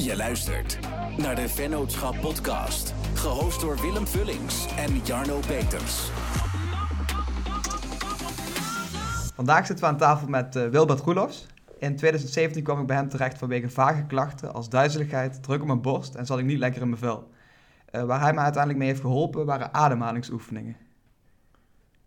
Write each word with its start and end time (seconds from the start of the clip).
Je 0.00 0.16
luistert 0.16 0.78
naar 1.16 1.34
de 1.34 1.48
Vennootschap 1.48 2.20
Podcast, 2.20 2.94
gehost 3.14 3.60
door 3.60 3.80
Willem 3.80 4.06
Vullings 4.06 4.76
en 4.76 4.96
Jarno 5.04 5.38
Peters. 5.46 6.10
Vandaag 9.34 9.66
zitten 9.66 9.84
we 9.84 9.90
aan 9.90 9.98
tafel 9.98 10.28
met 10.28 10.56
uh, 10.56 10.68
Wilbert 10.68 11.00
Roelofs. 11.00 11.46
In 11.78 11.96
2017 11.96 12.62
kwam 12.62 12.80
ik 12.80 12.86
bij 12.86 12.96
hem 12.96 13.08
terecht 13.08 13.38
vanwege 13.38 13.68
vage 13.68 14.06
klachten 14.06 14.52
als 14.52 14.68
duizeligheid, 14.68 15.42
druk 15.42 15.60
op 15.60 15.66
mijn 15.66 15.80
borst 15.80 16.14
en 16.14 16.26
zat 16.26 16.38
ik 16.38 16.44
niet 16.44 16.58
lekker 16.58 16.82
in 16.82 16.88
mijn 16.88 17.00
vel. 17.00 17.30
Uh, 17.92 18.02
waar 18.02 18.20
hij 18.20 18.32
me 18.32 18.40
uiteindelijk 18.40 18.78
mee 18.78 18.88
heeft 18.88 19.00
geholpen 19.00 19.46
waren 19.46 19.74
ademhalingsoefeningen. 19.74 20.76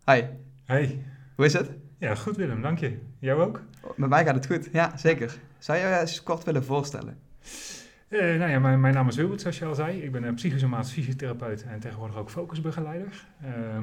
Hi. 0.04 0.22
Hey. 0.64 1.04
Hoe 1.36 1.44
is 1.44 1.52
het? 1.52 1.70
Ja, 1.98 2.14
goed 2.14 2.36
Willem, 2.36 2.62
dank 2.62 2.78
je. 2.78 2.98
Jou 3.18 3.42
ook? 3.42 3.62
Met 3.96 4.08
mij 4.08 4.24
gaat 4.24 4.34
het 4.34 4.46
goed, 4.46 4.68
ja, 4.72 4.96
zeker. 4.96 5.38
Zou 5.58 5.78
je 5.78 5.86
je 5.86 5.98
eens 5.98 6.22
kort 6.22 6.44
willen 6.44 6.64
voorstellen? 6.64 7.18
Uh, 8.08 8.20
nou 8.20 8.50
ja, 8.50 8.58
mijn, 8.58 8.80
mijn, 8.80 8.94
naam 8.94 9.08
is 9.08 9.16
Wilbert, 9.16 9.40
zoals 9.40 9.58
je 9.58 9.64
al 9.64 9.74
zei. 9.74 10.02
Ik 10.02 10.12
ben 10.12 10.22
een 10.22 10.34
psychosomatisch 10.34 10.92
fysiotherapeut 10.92 11.64
en 11.64 11.80
tegenwoordig 11.80 12.16
ook 12.16 12.30
focusbegeleider. 12.30 13.26
Uh, 13.44 13.78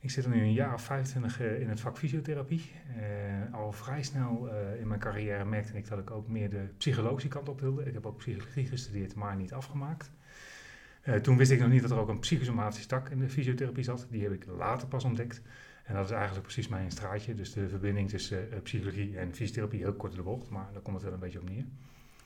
ik 0.00 0.10
zit 0.10 0.28
nu 0.28 0.40
een 0.40 0.52
jaar 0.52 0.74
of 0.74 0.82
25 0.82 1.40
in 1.40 1.68
het 1.68 1.80
vak 1.80 1.98
fysiotherapie. 1.98 2.72
Uh, 2.96 3.54
al 3.54 3.72
vrij 3.72 4.02
snel 4.02 4.50
in 4.80 4.88
mijn 4.88 5.00
carrière 5.00 5.44
merkte 5.44 5.76
ik 5.76 5.88
dat 5.88 5.98
ik 5.98 6.10
ook 6.10 6.28
meer 6.28 6.50
de 6.50 6.68
psychologische 6.76 7.28
kant 7.28 7.48
op 7.48 7.60
wilde. 7.60 7.84
Ik 7.84 7.92
heb 7.92 8.06
ook 8.06 8.16
psychologie 8.16 8.66
gestudeerd, 8.66 9.14
maar 9.14 9.36
niet 9.36 9.52
afgemaakt. 9.52 10.10
toen 11.22 11.36
wist 11.36 11.50
ik 11.50 11.60
nog 11.60 11.68
niet 11.68 11.82
dat 11.82 11.90
er 11.90 11.98
ook 11.98 12.08
een 12.08 12.18
psychosomatische 12.18 12.86
tak 12.86 13.08
in 13.08 13.18
de 13.18 13.28
fysiotherapie 13.28 13.84
zat. 13.84 14.06
Die 14.10 14.22
heb 14.22 14.32
ik 14.32 14.46
later 14.46 14.88
pas 14.88 15.04
ontdekt. 15.04 15.42
En 15.84 15.94
dat 15.94 16.04
is 16.04 16.10
eigenlijk 16.10 16.42
precies 16.42 16.68
mijn 16.68 16.90
straatje. 16.90 17.34
Dus 17.34 17.52
de 17.52 17.68
verbinding 17.68 18.08
tussen 18.08 18.48
psychologie 18.62 19.18
en 19.18 19.34
fysiotherapie, 19.34 19.80
heel 19.80 19.94
kort 19.94 20.14
de 20.14 20.22
bocht, 20.22 20.48
maar 20.48 20.68
daar 20.72 20.82
komt 20.82 20.96
het 20.96 21.04
wel 21.04 21.14
een 21.14 21.20
beetje 21.20 21.40
op 21.40 21.48
neer. 21.48 21.64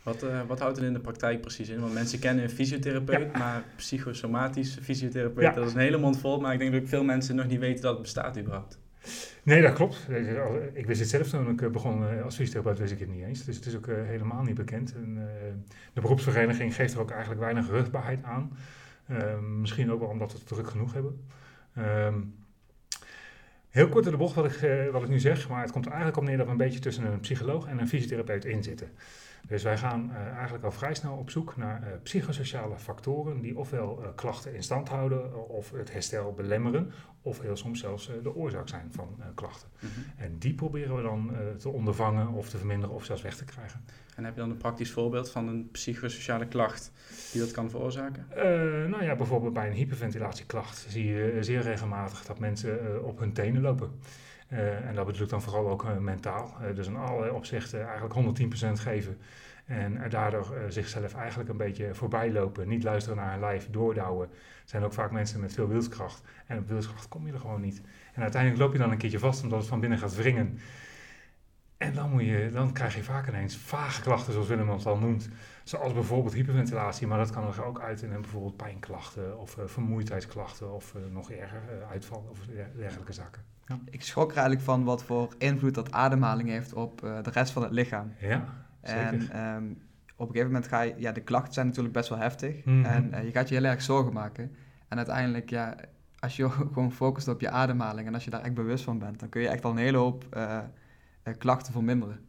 Wat, 0.04 0.22
uh, 0.22 0.40
wat 0.46 0.58
houdt 0.58 0.76
het 0.76 0.86
in 0.86 0.92
de 0.92 1.00
praktijk 1.00 1.40
precies 1.40 1.68
in? 1.68 1.80
Want 1.80 1.94
mensen 1.94 2.18
kennen 2.18 2.44
een 2.44 2.50
fysiotherapeut, 2.50 3.32
maar 3.32 3.64
psychosomatisch 3.76 4.78
fysiotherapeut, 4.82 5.44
ja. 5.44 5.52
dat 5.52 5.66
is 5.66 5.74
een 5.74 5.80
hele 5.80 5.96
mond 5.96 6.18
vol. 6.18 6.40
Maar 6.40 6.52
ik 6.52 6.58
denk 6.58 6.72
dat 6.72 6.82
veel 6.84 7.04
mensen 7.04 7.36
nog 7.36 7.46
niet 7.46 7.58
weten 7.58 7.82
dat 7.82 7.92
het 7.92 8.02
bestaat 8.02 8.38
überhaupt. 8.38 8.78
Nee, 9.42 9.62
dat 9.62 9.72
klopt. 9.72 10.08
Ik 10.72 10.86
wist 10.86 11.00
het 11.00 11.08
zelf 11.08 11.28
toen 11.28 11.50
ik 11.50 11.72
begon 11.72 12.22
als 12.22 12.36
fysiotherapeut, 12.36 12.78
wist 12.78 12.92
ik 12.92 12.98
het 12.98 13.08
niet 13.08 13.24
eens. 13.24 13.44
Dus 13.44 13.56
het 13.56 13.66
is 13.66 13.76
ook 13.76 13.86
helemaal 13.86 14.42
niet 14.42 14.54
bekend. 14.54 14.94
En, 14.94 15.28
de 15.92 16.00
beroepsvereniging 16.00 16.74
geeft 16.74 16.94
er 16.94 17.00
ook 17.00 17.10
eigenlijk 17.10 17.40
weinig 17.40 17.68
rugbaarheid 17.68 18.22
aan. 18.22 18.56
Ehm, 19.08 19.60
misschien 19.60 19.92
ook 19.92 20.00
wel 20.00 20.08
omdat 20.08 20.32
we 20.32 20.38
het 20.38 20.46
druk 20.46 20.68
genoeg 20.68 20.92
hebben. 20.92 21.20
Um, 21.78 22.34
Heel 23.74 23.88
kort 23.88 24.04
in 24.04 24.10
de 24.10 24.16
bocht 24.16 24.34
wat 24.34 24.44
ik, 24.44 24.88
wat 24.92 25.02
ik 25.02 25.08
nu 25.08 25.18
zeg, 25.18 25.48
maar 25.48 25.62
het 25.62 25.72
komt 25.72 25.86
eigenlijk 25.86 26.16
op 26.16 26.24
neer 26.24 26.36
dat 26.36 26.46
we 26.46 26.52
een 26.52 26.58
beetje 26.58 26.78
tussen 26.78 27.04
een 27.04 27.20
psycholoog 27.20 27.66
en 27.66 27.78
een 27.78 27.88
fysiotherapeut 27.88 28.44
in 28.44 28.62
zitten. 28.62 28.88
Dus 29.46 29.62
wij 29.62 29.78
gaan 29.78 30.10
uh, 30.10 30.16
eigenlijk 30.16 30.64
al 30.64 30.72
vrij 30.72 30.94
snel 30.94 31.16
op 31.16 31.30
zoek 31.30 31.56
naar 31.56 31.82
uh, 31.82 31.88
psychosociale 32.02 32.78
factoren 32.78 33.40
die 33.40 33.58
ofwel 33.58 34.12
klachten 34.14 34.54
in 34.54 34.62
stand 34.62 34.88
houden 34.88 35.48
of 35.48 35.70
het 35.70 35.92
herstel 35.92 36.32
belemmeren, 36.32 36.92
of 37.22 37.40
heel 37.40 37.56
soms 37.56 37.80
zelfs 37.80 38.10
de 38.22 38.34
oorzaak 38.34 38.68
zijn 38.68 38.88
van 38.92 39.22
klachten. 39.34 39.68
Mm 39.78 39.88
-hmm. 39.94 40.04
En 40.16 40.38
die 40.38 40.54
proberen 40.54 40.96
we 40.96 41.02
dan 41.02 41.36
te 41.58 41.68
ondervangen 41.68 42.28
of 42.28 42.48
te 42.48 42.56
verminderen 42.58 42.94
of 42.94 43.04
zelfs 43.04 43.22
weg 43.22 43.36
te 43.36 43.44
krijgen. 43.44 43.84
En 44.16 44.24
heb 44.24 44.34
je 44.34 44.40
dan 44.40 44.50
een 44.50 44.56
praktisch 44.56 44.90
voorbeeld 44.90 45.30
van 45.30 45.48
een 45.48 45.70
psychosociale 45.70 46.46
klacht 46.46 46.92
die 47.32 47.40
dat 47.40 47.50
kan 47.50 47.70
veroorzaken? 47.70 48.26
Uh, 48.30 48.42
nou 48.90 49.04
ja, 49.04 49.16
bijvoorbeeld 49.16 49.52
bij 49.52 49.68
een 49.68 49.74
hyperventilatieklacht 49.74 50.86
zie 50.88 51.06
je 51.06 51.36
zeer 51.40 51.60
regelmatig 51.60 52.24
dat 52.24 52.38
mensen 52.38 53.04
op 53.04 53.18
hun 53.18 53.32
tenen 53.32 53.62
lopen. 53.62 53.90
Uh, 54.48 54.88
en 54.88 54.94
dat 54.94 55.06
bedoel 55.06 55.22
ik 55.22 55.28
dan 55.28 55.42
vooral 55.42 55.68
ook 55.68 56.00
mentaal. 56.00 56.56
dus 56.74 56.86
in 56.86 56.96
alle 56.96 57.32
opzichten 57.32 57.86
eigenlijk 57.88 58.40
110% 58.40 58.72
geven. 58.72 59.18
En 59.64 60.10
daardoor 60.10 60.54
zichzelf 60.68 61.14
eigenlijk 61.14 61.50
een 61.50 61.56
beetje 61.56 61.94
voorbij 61.94 62.32
lopen. 62.32 62.68
Niet 62.68 62.82
luisteren 62.82 63.18
naar 63.18 63.30
hun 63.30 63.40
lijf, 63.40 63.70
doordouwen. 63.70 64.28
zijn 64.64 64.82
ook 64.82 64.92
vaak 64.92 65.10
mensen 65.10 65.40
met 65.40 65.52
veel 65.52 65.68
wilskracht. 65.68 66.22
En 66.46 66.58
op 66.58 66.68
wilskracht 66.68 67.08
kom 67.08 67.26
je 67.26 67.32
er 67.32 67.40
gewoon 67.40 67.60
niet. 67.60 67.82
En 68.14 68.22
uiteindelijk 68.22 68.62
loop 68.62 68.72
je 68.72 68.78
dan 68.78 68.90
een 68.90 68.98
keertje 68.98 69.18
vast 69.18 69.42
omdat 69.42 69.58
het 69.58 69.68
van 69.68 69.80
binnen 69.80 69.98
gaat 69.98 70.14
wringen. 70.14 70.58
En 71.76 71.94
dan, 71.94 72.10
moet 72.10 72.24
je, 72.24 72.50
dan 72.52 72.72
krijg 72.72 72.94
je 72.94 73.02
vaak 73.02 73.28
ineens 73.28 73.56
vage 73.56 74.02
klachten, 74.02 74.32
zoals 74.32 74.48
Willem 74.48 74.68
het 74.68 74.86
al 74.86 74.98
noemt. 74.98 75.28
Zoals 75.64 75.92
bijvoorbeeld 75.92 76.34
hyperventilatie, 76.34 77.06
maar 77.06 77.18
dat 77.18 77.30
kan 77.30 77.46
er 77.46 77.64
ook 77.64 77.80
uit 77.80 78.02
in 78.02 78.10
bijvoorbeeld 78.10 78.56
pijnklachten 78.56 79.38
of 79.40 79.56
uh, 79.56 79.64
vermoeidheidsklachten 79.66 80.74
of 80.74 80.94
uh, 80.94 81.02
nog 81.12 81.30
erger, 81.30 81.62
uh, 81.80 81.90
uitval 81.90 82.26
of 82.30 82.38
dergelijke 82.76 83.12
zaken. 83.12 83.42
Ja. 83.66 83.78
Ik 83.90 84.02
schrok 84.02 84.30
er 84.30 84.36
eigenlijk 84.36 84.64
van 84.66 84.84
wat 84.84 85.04
voor 85.04 85.34
invloed 85.38 85.74
dat 85.74 85.92
ademhaling 85.92 86.48
heeft 86.48 86.72
op 86.72 87.00
de 87.00 87.30
rest 87.30 87.52
van 87.52 87.62
het 87.62 87.72
lichaam. 87.72 88.12
Ja, 88.18 88.44
zeker. 88.82 89.30
En 89.30 89.54
um, 89.54 89.82
op 90.16 90.28
een 90.28 90.34
gegeven 90.34 90.52
moment 90.52 90.68
ga 90.68 90.80
je, 90.80 90.94
ja, 90.96 91.12
de 91.12 91.20
klachten 91.20 91.52
zijn 91.52 91.66
natuurlijk 91.66 91.94
best 91.94 92.08
wel 92.08 92.18
heftig 92.18 92.64
mm 92.64 92.84
-hmm. 92.84 93.12
en 93.12 93.24
je 93.24 93.30
gaat 93.30 93.48
je 93.48 93.54
heel 93.54 93.64
erg 93.64 93.82
zorgen 93.82 94.12
maken. 94.12 94.54
En 94.88 94.96
uiteindelijk, 94.96 95.50
ja, 95.50 95.76
als 96.18 96.36
je 96.36 96.50
gewoon 96.72 96.92
focust 96.92 97.28
op 97.28 97.40
je 97.40 97.50
ademhaling 97.50 98.06
en 98.06 98.14
als 98.14 98.24
je 98.24 98.30
daar 98.30 98.42
echt 98.42 98.54
bewust 98.54 98.84
van 98.84 98.98
bent, 98.98 99.20
dan 99.20 99.28
kun 99.28 99.40
je 99.40 99.48
echt 99.48 99.64
al 99.64 99.70
een 99.70 99.76
hele 99.76 99.98
hoop 99.98 100.36
klachten 101.38 101.72
verminderen. 101.72 102.20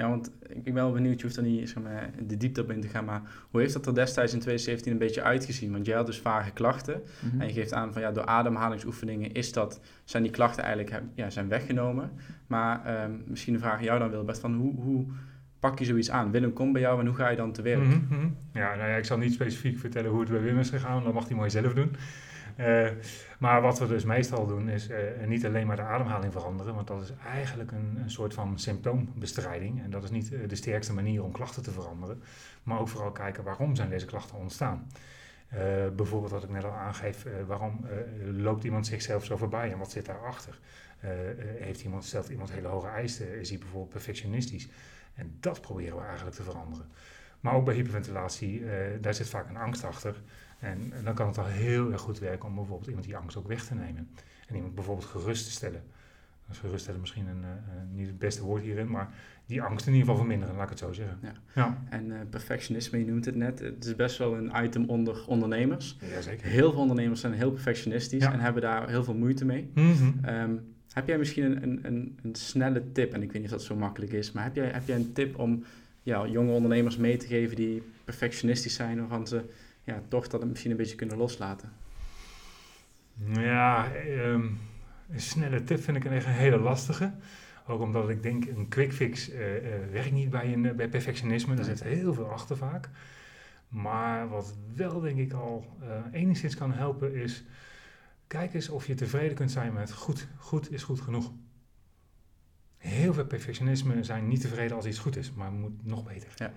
Ja, 0.00 0.08
want 0.08 0.30
ik 0.48 0.64
ben 0.64 0.74
wel 0.74 0.92
benieuwd, 0.92 1.20
je 1.20 1.26
hoeft 1.26 1.36
er 1.36 1.42
niet 1.42 1.68
zeg 1.68 1.82
maar, 1.82 2.10
de 2.26 2.36
diepte 2.36 2.60
op 2.60 2.70
in 2.70 2.80
te 2.80 2.88
gaan, 2.88 3.04
maar 3.04 3.22
hoe 3.50 3.60
heeft 3.60 3.72
dat 3.72 3.86
er 3.86 3.94
destijds 3.94 4.32
in 4.32 4.38
2017 4.38 4.92
een 4.92 4.98
beetje 4.98 5.22
uitgezien? 5.22 5.72
Want 5.72 5.86
jij 5.86 5.96
had 5.96 6.06
dus 6.06 6.18
vage 6.18 6.50
klachten 6.50 7.02
mm 7.20 7.30
-hmm. 7.30 7.40
en 7.40 7.46
je 7.46 7.52
geeft 7.52 7.72
aan 7.72 7.92
van 7.92 8.02
ja, 8.02 8.12
door 8.12 8.24
ademhalingsoefeningen 8.24 9.32
is 9.32 9.52
dat, 9.52 9.80
zijn 10.04 10.22
die 10.22 10.32
klachten 10.32 10.64
eigenlijk 10.64 11.02
ja, 11.14 11.30
zijn 11.30 11.48
weggenomen. 11.48 12.10
Maar 12.46 13.02
um, 13.04 13.22
misschien 13.26 13.54
een 13.54 13.60
vraag 13.60 13.78
aan 13.78 13.84
jou 13.84 13.98
dan 13.98 14.10
Wilbert, 14.10 14.38
van 14.38 14.54
hoe, 14.54 14.74
hoe 14.74 15.06
pak 15.58 15.78
je 15.78 15.84
zoiets 15.84 16.10
aan? 16.10 16.30
Willem 16.30 16.52
komt 16.52 16.72
bij 16.72 16.80
jou 16.80 17.00
en 17.00 17.06
hoe 17.06 17.16
ga 17.16 17.28
je 17.28 17.36
dan 17.36 17.52
te 17.52 17.62
werk? 17.62 17.84
Mm 17.84 18.06
-hmm. 18.08 18.36
Ja, 18.52 18.74
nou 18.74 18.88
ja, 18.88 18.96
ik 18.96 19.04
zal 19.04 19.18
niet 19.18 19.32
specifiek 19.32 19.78
vertellen 19.78 20.10
hoe 20.10 20.20
het 20.20 20.30
bij 20.30 20.40
Willem 20.40 20.58
is 20.58 20.70
gegaan, 20.70 21.04
dat 21.04 21.12
mag 21.12 21.28
hij 21.28 21.36
mooi 21.36 21.50
zelf 21.50 21.72
doen. 21.72 21.90
Uh, 22.56 22.88
maar 23.38 23.62
wat 23.62 23.78
we 23.78 23.86
dus 23.86 24.04
meestal 24.04 24.46
doen 24.46 24.68
is 24.68 24.88
uh, 24.90 24.96
niet 25.26 25.46
alleen 25.46 25.66
maar 25.66 25.76
de 25.76 25.82
ademhaling 25.82 26.32
veranderen, 26.32 26.74
want 26.74 26.86
dat 26.86 27.02
is 27.02 27.12
eigenlijk 27.26 27.72
een, 27.72 27.98
een 28.02 28.10
soort 28.10 28.34
van 28.34 28.58
symptoombestrijding. 28.58 29.82
En 29.82 29.90
dat 29.90 30.04
is 30.04 30.10
niet 30.10 30.32
uh, 30.32 30.48
de 30.48 30.54
sterkste 30.54 30.92
manier 30.92 31.24
om 31.24 31.32
klachten 31.32 31.62
te 31.62 31.70
veranderen, 31.70 32.22
maar 32.62 32.80
ook 32.80 32.88
vooral 32.88 33.12
kijken 33.12 33.44
waarom 33.44 33.76
zijn 33.76 33.90
deze 33.90 34.06
klachten 34.06 34.36
ontstaan. 34.36 34.86
bijvoorbeeld 35.96 36.32
wat 36.32 36.42
ik 36.42 36.50
net 36.50 36.64
al 36.64 36.72
aangeef, 36.72 37.26
waarom 37.46 37.86
loopt 38.32 38.64
iemand 38.64 38.86
zichzelf 38.86 39.24
zo 39.24 39.36
voorbij 39.36 39.72
en 39.72 39.78
wat 39.78 39.90
zit 39.90 40.06
daarachter? 40.06 40.58
heeft 41.58 41.82
iemand, 41.82 42.04
stelt 42.04 42.28
iemand 42.28 42.50
hele 42.50 42.68
hoge 42.68 42.86
eisen? 42.86 43.40
Is 43.40 43.48
hij 43.48 43.58
bijvoorbeeld 43.58 43.92
perfectionistisch? 43.92 44.68
En 45.14 45.36
dat 45.40 45.60
proberen 45.60 45.96
we 45.96 46.02
eigenlijk 46.02 46.36
te 46.36 46.42
veranderen. 46.42 46.86
Maar 47.40 47.54
ook 47.54 47.64
bij 47.64 47.74
hyperventilatie, 47.74 48.62
daar 49.00 49.14
zit 49.14 49.28
vaak 49.28 49.48
een 49.48 49.56
angst 49.56 49.84
achter. 49.84 50.22
En, 50.60 50.92
en, 50.92 51.04
dan 51.04 51.14
kan 51.14 51.26
het 51.26 51.38
al 51.38 51.46
heel 51.46 51.92
erg 51.92 52.00
goed 52.00 52.18
werken 52.18 52.48
om 52.48 52.54
bijvoorbeeld 52.54 52.88
iemand 52.88 53.06
die 53.06 53.16
angst 53.16 53.36
ook 53.36 53.48
weg 53.48 53.64
te 53.64 53.74
nemen. 53.74 54.08
En 54.46 54.54
iemand 54.54 54.74
bijvoorbeeld 54.74 55.08
gerust 55.08 55.44
te 55.44 55.50
stellen. 55.50 55.82
Dus 56.48 56.58
geruststellen 56.58 57.00
misschien 57.00 57.26
een, 57.26 57.42
uh, 57.42 57.48
niet 57.92 58.06
het 58.06 58.18
beste 58.18 58.44
woord 58.44 58.62
hierin, 58.62 58.90
maar 58.90 59.14
die 59.46 59.62
angst 59.62 59.86
in 59.86 59.92
ieder 59.92 60.06
geval 60.06 60.20
verminderen, 60.20 60.54
laat 60.54 60.64
ik 60.64 60.70
het 60.70 60.78
zo 60.78 60.92
zeggen. 60.92 61.18
Ja. 61.22 61.32
ja. 61.54 61.82
En 61.88 62.06
uh, 62.06 62.16
perfectionisme, 62.30 62.98
je 62.98 63.04
noemt 63.04 63.24
het 63.24 63.34
net, 63.34 63.58
het 63.58 63.84
is 63.84 63.96
best 63.96 64.18
wel 64.18 64.36
een 64.36 64.52
item 64.64 64.88
onder 64.88 65.26
ondernemers. 65.26 65.96
Jazeker. 66.14 66.46
Heel 66.46 66.70
veel 66.70 66.80
ondernemers 66.80 67.20
zijn 67.20 67.32
heel 67.32 67.50
perfectionistisch 67.50 68.22
ja. 68.22 68.32
en 68.32 68.40
hebben 68.40 68.62
daar 68.62 68.88
heel 68.88 69.04
veel 69.04 69.14
moeite 69.14 69.44
mee. 69.44 69.70
Mm 69.74 69.92
-hmm. 69.92 70.24
um, 70.28 70.74
heb 70.92 71.06
jij 71.06 71.18
misschien 71.18 71.44
een, 71.44 71.62
een, 71.62 71.80
een, 71.82 72.18
een, 72.22 72.34
snelle 72.34 72.92
tip, 72.92 73.12
en 73.12 73.22
ik 73.22 73.32
weet 73.32 73.42
niet 73.42 73.52
of 73.52 73.58
dat 73.58 73.66
zo 73.66 73.76
makkelijk 73.76 74.12
is, 74.12 74.32
maar 74.32 74.44
heb 74.44 74.54
jij, 74.54 74.68
heb 74.68 74.86
jij 74.86 74.96
een 74.96 75.12
tip 75.12 75.38
om 75.38 75.64
ja, 76.02 76.26
jonge 76.26 76.52
ondernemers 76.52 76.96
mee 76.96 77.16
te 77.16 77.26
geven 77.26 77.56
die 77.56 77.82
perfectionistisch 78.04 78.74
zijn, 78.74 78.98
waarvan 78.98 79.26
ze 79.26 79.44
ja, 79.90 80.02
toch 80.08 80.28
dat 80.28 80.44
misschien 80.44 80.70
een 80.70 80.76
beetje 80.76 80.96
kunnen 80.96 81.16
loslaten? 81.16 81.72
Ja, 83.26 83.92
um, 84.06 84.58
een 85.10 85.20
snelle 85.20 85.64
tip 85.64 85.80
vind 85.80 85.96
ik 85.96 86.04
een 86.04 86.12
echt 86.12 86.26
een 86.26 86.32
hele 86.32 86.58
lastige. 86.58 87.12
Ook 87.66 87.80
omdat 87.80 88.08
ik 88.08 88.22
denk, 88.22 88.44
een 88.44 88.68
quick 88.68 88.92
fix 88.92 89.30
uh, 89.30 89.54
uh, 89.54 89.68
werkt 89.92 90.12
niet 90.12 90.30
bij, 90.30 90.52
een, 90.52 90.76
bij 90.76 90.88
perfectionisme. 90.88 91.56
Er 91.56 91.64
zit 91.64 91.82
heel 91.82 92.14
veel 92.14 92.30
achter 92.30 92.56
vaak. 92.56 92.88
Maar 93.68 94.28
wat 94.28 94.54
wel 94.74 95.00
denk 95.00 95.18
ik 95.18 95.32
al 95.32 95.76
uh, 95.82 96.20
enigszins 96.20 96.56
kan 96.56 96.72
helpen 96.72 97.14
is... 97.14 97.44
Kijk 98.26 98.54
eens 98.54 98.68
of 98.68 98.86
je 98.86 98.94
tevreden 98.94 99.34
kunt 99.34 99.50
zijn 99.50 99.72
met 99.72 99.92
goed. 99.92 100.28
Goed 100.36 100.72
is 100.72 100.82
goed 100.82 101.00
genoeg. 101.00 101.32
Heel 102.76 103.14
veel 103.14 103.24
perfectionisme 103.24 104.04
zijn 104.04 104.28
niet 104.28 104.40
tevreden 104.40 104.76
als 104.76 104.86
iets 104.86 104.98
goed 104.98 105.16
is, 105.16 105.32
maar 105.32 105.52
moet 105.52 105.86
nog 105.86 106.04
beter. 106.04 106.32
Ja 106.36 106.52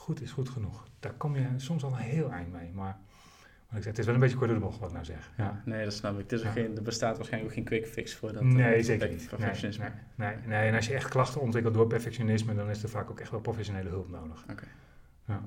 goed 0.00 0.22
is 0.22 0.32
goed 0.32 0.48
genoeg. 0.48 0.86
Daar 1.00 1.12
kom 1.12 1.36
je 1.36 1.46
soms 1.56 1.84
al 1.84 1.92
een 1.92 1.98
heel 1.98 2.30
eind 2.30 2.52
mee. 2.52 2.70
Maar 2.72 2.98
wat 3.68 3.78
ik 3.78 3.82
zeg, 3.82 3.84
het 3.84 3.98
is 3.98 4.04
wel 4.04 4.14
een 4.14 4.20
beetje 4.20 4.36
kort 4.36 4.48
door 4.48 4.58
de 4.58 4.64
bocht 4.64 4.78
wat 4.78 4.88
ik 4.88 4.94
nou 4.94 5.06
zeg. 5.06 5.30
Ja. 5.36 5.62
nee, 5.64 5.84
dat 5.84 5.92
snap 5.92 6.12
ik. 6.12 6.18
Het 6.18 6.32
is 6.32 6.42
ja. 6.42 6.50
geen, 6.50 6.76
er 6.76 6.82
bestaat 6.82 7.16
waarschijnlijk 7.16 7.52
ook 7.52 7.58
geen 7.58 7.68
quick 7.68 7.86
fix 7.86 8.14
voor 8.14 8.32
dat. 8.32 8.42
Nee, 8.42 8.78
uh, 8.78 8.84
zeker 8.84 9.08
niet. 9.08 9.28
Perfectionisme. 9.28 9.84
Nee, 10.14 10.28
nee, 10.36 10.46
nee, 10.46 10.68
en 10.68 10.74
als 10.74 10.86
je 10.86 10.94
echt 10.94 11.08
klachten 11.08 11.40
ontwikkelt 11.40 11.74
door 11.74 11.86
perfectionisme, 11.86 12.54
dan 12.54 12.70
is 12.70 12.82
er 12.82 12.88
vaak 12.88 13.10
ook 13.10 13.20
echt 13.20 13.30
wel 13.30 13.40
professionele 13.40 13.88
hulp 13.88 14.10
nodig. 14.10 14.42
Oké. 14.42 14.52
Okay. 14.52 14.68
Ja. 15.24 15.42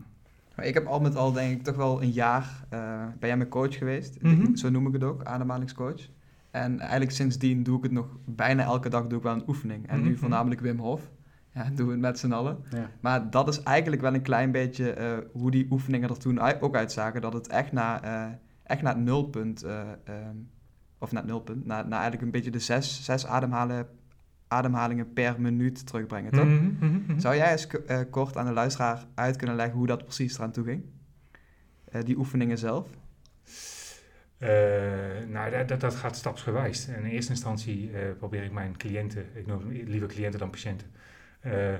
Maar 0.55 0.65
ik 0.65 0.73
heb 0.73 0.85
al 0.85 0.99
met 0.99 1.15
al 1.15 1.31
denk 1.31 1.57
ik 1.57 1.63
toch 1.63 1.75
wel 1.75 2.01
een 2.01 2.11
jaar 2.11 2.65
uh, 2.73 3.05
ben 3.19 3.27
jij 3.27 3.37
mijn 3.37 3.49
coach 3.49 3.77
geweest. 3.77 4.21
Mm 4.21 4.41
-hmm. 4.41 4.55
Zo 4.55 4.69
noem 4.69 4.87
ik 4.87 4.93
het 4.93 5.03
ook, 5.03 5.23
ademhalingscoach. 5.23 6.09
En 6.51 6.79
eigenlijk 6.79 7.11
sindsdien 7.11 7.63
doe 7.63 7.77
ik 7.77 7.83
het 7.83 7.91
nog 7.91 8.07
bijna 8.25 8.63
elke 8.63 8.89
dag 8.89 9.07
doe 9.07 9.17
ik 9.17 9.23
wel 9.23 9.33
een 9.33 9.47
oefening. 9.47 9.87
En 9.87 9.95
mm 9.95 10.01
-hmm. 10.01 10.09
nu 10.09 10.17
voornamelijk 10.17 10.61
Wim 10.61 10.79
Hof. 10.79 11.09
Ja, 11.53 11.69
doen 11.75 11.85
we 11.85 11.91
het 11.91 12.01
met 12.01 12.19
z'n 12.19 12.31
allen. 12.31 12.57
Ja. 12.69 12.89
Maar 12.99 13.29
dat 13.29 13.47
is 13.47 13.63
eigenlijk 13.63 14.01
wel 14.01 14.13
een 14.13 14.21
klein 14.21 14.51
beetje 14.51 14.91
eh, 14.91 15.17
hoe 15.31 15.51
die 15.51 15.67
oefeningen 15.69 16.09
er 16.09 16.17
toen 16.17 16.39
ook 16.39 16.75
uitzagen. 16.75 17.21
Dat 17.21 17.33
het 17.33 17.47
echt 17.47 17.71
naar, 17.71 18.03
eh, 18.03 18.33
echt 18.63 18.81
naar 18.81 18.95
het 18.95 19.03
nulpunt, 19.03 19.63
eh, 19.63 19.79
ehm, 20.03 20.35
of 20.97 21.11
naar 21.11 21.21
het 21.21 21.31
nulpunt, 21.31 21.65
naar, 21.65 21.87
naar 21.87 21.99
eigenlijk 21.99 22.21
een 22.21 22.31
beetje 22.31 22.51
de 22.51 22.59
zes, 22.59 23.03
zes 23.03 23.25
ademhalen, 23.25 23.87
ademhalingen 24.47 25.13
per 25.13 25.41
minuut 25.41 25.87
terugbrengen, 25.87 26.31
toch? 26.31 26.45
Mhm, 26.45 26.71
mhm, 26.79 27.01
mhm. 27.07 27.19
Zou 27.19 27.35
jij 27.35 27.51
eens 27.51 27.67
kort 28.09 28.37
aan 28.37 28.45
de 28.45 28.51
luisteraar 28.51 29.05
uit 29.15 29.35
kunnen 29.35 29.55
leggen 29.55 29.77
hoe 29.77 29.87
dat 29.87 30.03
precies 30.03 30.37
eraan 30.37 30.51
toe 30.51 30.63
ging? 30.63 30.83
Die 32.03 32.17
oefeningen 32.17 32.57
zelf? 32.57 32.89
Nou, 35.29 35.51
dat, 35.51 35.67
dat, 35.67 35.79
dat 35.79 35.95
gaat 35.95 36.15
stapsgewijs. 36.15 36.87
In 36.87 37.03
eerste 37.03 37.31
instantie 37.31 37.91
probeer 38.17 38.43
ik 38.43 38.51
mijn 38.51 38.77
cliënten, 38.77 39.25
ik 39.33 39.47
noem 39.47 39.71
liever 39.71 40.07
cliënten 40.07 40.39
dan 40.39 40.49
patiënten, 40.49 40.87
eh, 41.43 41.75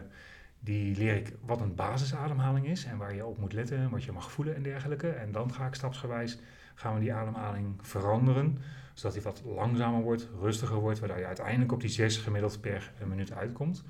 die 0.60 0.98
leer 0.98 1.16
ik 1.16 1.36
wat 1.42 1.62
een 1.62 1.76
basisademhaling 1.76 2.66
is 2.68 2.86
en 2.86 2.98
waar 2.98 3.16
je 3.16 3.26
op 3.26 3.38
moet 3.38 3.54
letten, 3.54 3.90
wat 3.90 4.04
je 4.04 4.12
mag 4.12 4.32
voelen 4.32 4.56
en 4.56 4.64
dergelijke. 4.64 5.10
En 5.10 5.32
dan 5.32 5.54
ga 5.54 5.68
ik 5.68 5.74
stapsgewijs, 5.74 6.38
gaan 6.76 6.94
we 6.94 7.00
die 7.00 7.14
ademhaling 7.14 7.76
veranderen, 7.82 8.58
zodat 8.94 9.14
die 9.14 9.22
wat 9.22 9.42
langzamer 9.46 10.02
wordt, 10.02 10.30
rustiger 10.40 10.76
wordt, 10.76 11.00
waardoor 11.00 11.18
je 11.18 11.26
uiteindelijk 11.26 11.72
op 11.72 11.82
die 11.82 11.90
zes 11.90 12.18
gemiddeld 12.18 12.62
per 12.62 12.92
eh, 13.00 13.08
minuut 13.08 13.34
uitkomt. 13.34 13.84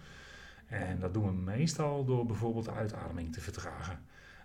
En 0.68 1.00
dat 1.00 1.14
doen 1.14 1.26
we 1.26 1.34
meestal 1.34 2.06
door 2.06 2.26
bijvoorbeeld 2.26 2.66
de 2.66 2.72
uitademing 2.72 3.34
te 3.34 3.42
vertragen. 3.42 4.00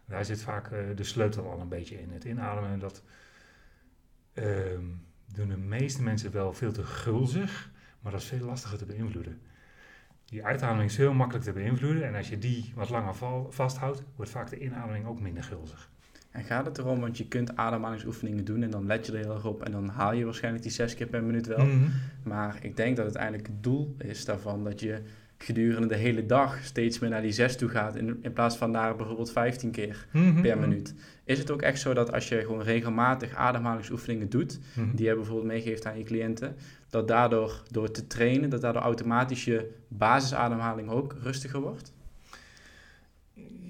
Daar 0.05 0.25
zit 0.25 0.43
vaak 0.43 0.71
eh, 0.71 0.79
de 0.95 1.05
sleutel 1.05 1.51
al 1.51 1.61
een 1.61 1.69
beetje 1.69 2.01
in. 2.01 2.11
Het 2.11 2.25
inademen, 2.25 2.79
dat 2.79 3.03
ehm, 4.33 4.85
doen 5.27 5.49
de 5.49 5.57
meeste 5.57 6.03
mensen 6.03 6.33
wel 6.33 6.53
veel 6.53 6.73
te 6.73 6.85
gulzig, 6.85 7.71
maar 8.01 8.13
dat 8.13 8.21
is 8.21 8.29
veel 8.29 8.47
lastiger 8.47 8.79
te 8.79 8.87
beïnvloeden. 8.87 9.41
Die 10.31 10.45
uitademing 10.45 10.91
is 10.91 10.97
heel 10.97 11.13
makkelijk 11.13 11.45
te 11.45 11.53
beïnvloeden 11.53 12.05
en 12.07 12.15
als 12.15 12.29
je 12.29 12.39
die 12.39 12.73
wat 12.75 12.89
langer 12.91 13.15
vasthoudt, 13.49 14.03
wordt 14.17 14.31
vaak 14.31 14.51
de 14.51 14.59
inademing 14.59 15.07
ook 15.07 15.21
minder 15.21 15.43
gulzig. 15.43 15.91
En 16.31 16.45
gaat 16.45 16.67
het 16.67 16.79
erom, 16.79 17.01
want 17.01 17.19
je 17.19 17.29
kunt 17.29 17.57
ademhalingsoefeningen 17.57 18.45
doen 18.45 18.63
en 18.63 18.71
dan 18.71 18.87
let 18.87 19.07
je 19.07 19.13
er 19.13 19.19
heel 19.19 19.35
erg 19.35 19.45
op 19.45 19.63
en 19.63 19.73
dan 19.73 19.89
haal 19.89 20.13
je 20.13 20.25
waarschijnlijk 20.25 20.63
die 20.65 20.73
zes 20.73 20.95
keer 20.95 21.07
per 21.07 21.23
minuut 21.23 21.47
wel. 21.47 21.65
Mhm. 21.67 21.85
Maar 22.23 22.59
ik 22.61 22.77
denk 22.77 22.97
dat 22.97 23.05
uiteindelijk 23.05 23.47
het 23.47 23.63
doel 23.63 23.95
is 23.99 24.25
daarvan 24.25 24.65
dat 24.65 24.81
je 24.81 24.99
gedurende 25.39 25.87
de 25.89 25.97
hele 25.97 26.27
dag 26.27 26.65
steeds 26.65 26.99
meer 26.99 27.11
naar 27.11 27.23
die 27.23 27.33
zes 27.33 27.57
toe 27.57 27.69
gaat 27.69 27.97
in, 27.97 28.19
in 28.23 28.33
plaats 28.33 28.57
van 28.57 28.71
naar 28.71 28.97
bijvoorbeeld 28.97 29.33
15 29.33 29.71
keer 29.71 30.07
Mhm. 30.13 30.41
per 30.41 30.59
minuut. 30.59 30.95
Is 31.25 31.39
het 31.39 31.51
ook 31.51 31.63
echt 31.63 31.81
zo 31.81 31.95
dat 31.95 32.13
als 32.13 32.29
je 32.29 32.41
gewoon 32.41 32.63
regelmatig 32.63 33.35
ademhalingsoefeningen 33.35 34.29
doet, 34.31 34.59
Mhm. 34.75 34.95
die 34.97 35.07
je 35.07 35.15
bijvoorbeeld 35.15 35.47
meegeeft 35.47 35.87
aan 35.87 35.99
je 35.99 36.05
cliënten, 36.05 36.57
dat 36.91 37.09
daardoor 37.09 37.63
door 37.71 37.91
te 37.91 38.07
trainen, 38.07 38.51
dat 38.51 38.61
daardoor 38.61 38.83
automatisch 38.83 39.45
je 39.45 39.75
basisademhaling 39.89 40.91
ook 40.91 41.17
rustiger 41.23 41.61
wordt? 41.61 41.93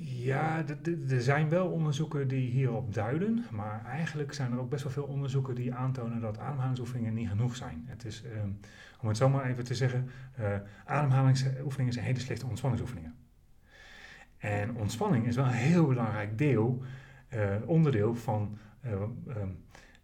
Ja, 0.00 0.64
er 1.08 1.20
zijn 1.22 1.48
wel 1.48 1.68
onderzoeken 1.68 2.28
die 2.28 2.50
hierop 2.50 2.94
duiden, 2.94 3.44
maar 3.50 3.84
eigenlijk 3.84 4.32
zijn 4.32 4.52
er 4.52 4.58
ook 4.58 4.70
best 4.70 4.82
wel 4.82 4.92
veel 4.92 5.04
onderzoeken 5.04 5.54
die 5.54 5.74
aantonen 5.74 6.20
dat 6.20 6.38
ademhalingsoefeningen 6.38 7.14
niet 7.14 7.28
genoeg 7.28 7.56
zijn. 7.56 7.84
Het 7.86 8.04
is, 8.04 8.22
ehm, 8.22 8.48
om 9.00 9.08
het 9.08 9.16
zo 9.16 9.28
maar 9.28 9.44
even 9.44 9.64
te 9.64 9.74
zeggen, 9.74 10.10
eh 10.34 10.56
ademhalingsoefeningen 10.84 11.92
zijn 11.92 12.04
hele 12.04 12.20
slechte 12.20 12.46
ontspanningsoefeningen. 12.46 13.14
En 14.38 14.76
ontspanning 14.76 15.26
is 15.26 15.36
wel 15.36 15.44
een 15.44 15.50
heel 15.50 15.86
belangrijk 15.86 16.38
deel, 16.38 16.82
eh, 17.28 17.54
onderdeel 17.66 18.14
van 18.14 18.58
eh, 18.80 18.92
ehm, 18.92 19.02
eh, 19.26 19.36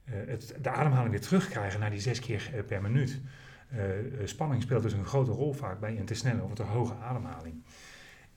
het, 0.04 0.54
de 0.62 0.70
ademhaling 0.70 1.10
weer 1.10 1.20
terugkrijgen 1.20 1.80
naar 1.80 1.90
die 1.90 2.00
zes 2.00 2.20
keer 2.20 2.50
eh, 2.54 2.64
per 2.64 2.82
minuut. 2.82 3.20
Eh, 3.68 3.98
eh, 3.98 4.04
spanning 4.24 4.62
speelt 4.62 4.82
dus 4.82 4.92
een 4.92 5.04
grote 5.04 5.30
rol 5.30 5.52
vaak 5.52 5.80
bij 5.80 5.98
een 5.98 6.04
te 6.04 6.14
snelle 6.14 6.42
of 6.42 6.48
een 6.48 6.54
te 6.54 6.62
hoge 6.62 6.94
ademhaling. 6.94 7.62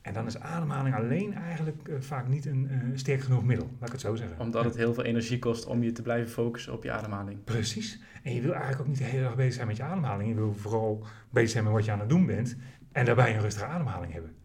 En 0.08 0.14
dan 0.14 0.26
is 0.26 0.40
ademhaling 0.40 0.96
alleen 0.96 1.34
eigenlijk 1.34 1.88
eh, 1.88 1.96
vaak 2.00 2.28
niet 2.28 2.46
een 2.46 2.68
eh, 2.70 2.78
sterk 2.94 3.22
genoeg 3.22 3.44
middel, 3.44 3.70
laat 3.80 3.88
ik 3.88 3.92
het 3.92 4.02
zo 4.02 4.16
zeggen. 4.16 4.40
Omdat 4.40 4.66
het 4.66 4.76
heel 4.76 4.94
veel 4.94 5.04
energie 5.04 5.40
kost 5.40 5.66
om 5.66 5.84
je 5.84 5.92
te 5.92 6.02
blijven 6.02 6.32
focussen 6.32 6.74
op 6.74 6.84
je 6.84 6.92
ademhaling. 6.92 7.44
Precies. 7.44 8.02
En 8.24 8.34
je 8.34 8.42
wil 8.42 8.52
eigenlijk 8.52 8.82
ook 8.82 8.88
niet 8.88 8.98
de 8.98 9.04
hele 9.04 9.24
dag 9.24 9.36
bezig 9.36 9.54
zijn 9.54 9.68
met 9.68 9.78
je 9.78 9.84
ademhaling. 9.84 10.30
Je 10.30 10.36
wil 10.36 10.54
vooral 10.54 11.06
bezig 11.30 11.50
zijn 11.50 11.64
met 11.64 11.74
wat 11.74 11.86
je 11.86 11.92
aan 11.92 12.00
het 12.00 12.10
doen 12.10 12.26
bent. 12.26 12.56
En 12.92 13.06
daarbij 13.06 13.36
een 13.36 13.42
rustige 13.42 13.66
ademhaling 13.66 14.14
hebben. 14.14 14.36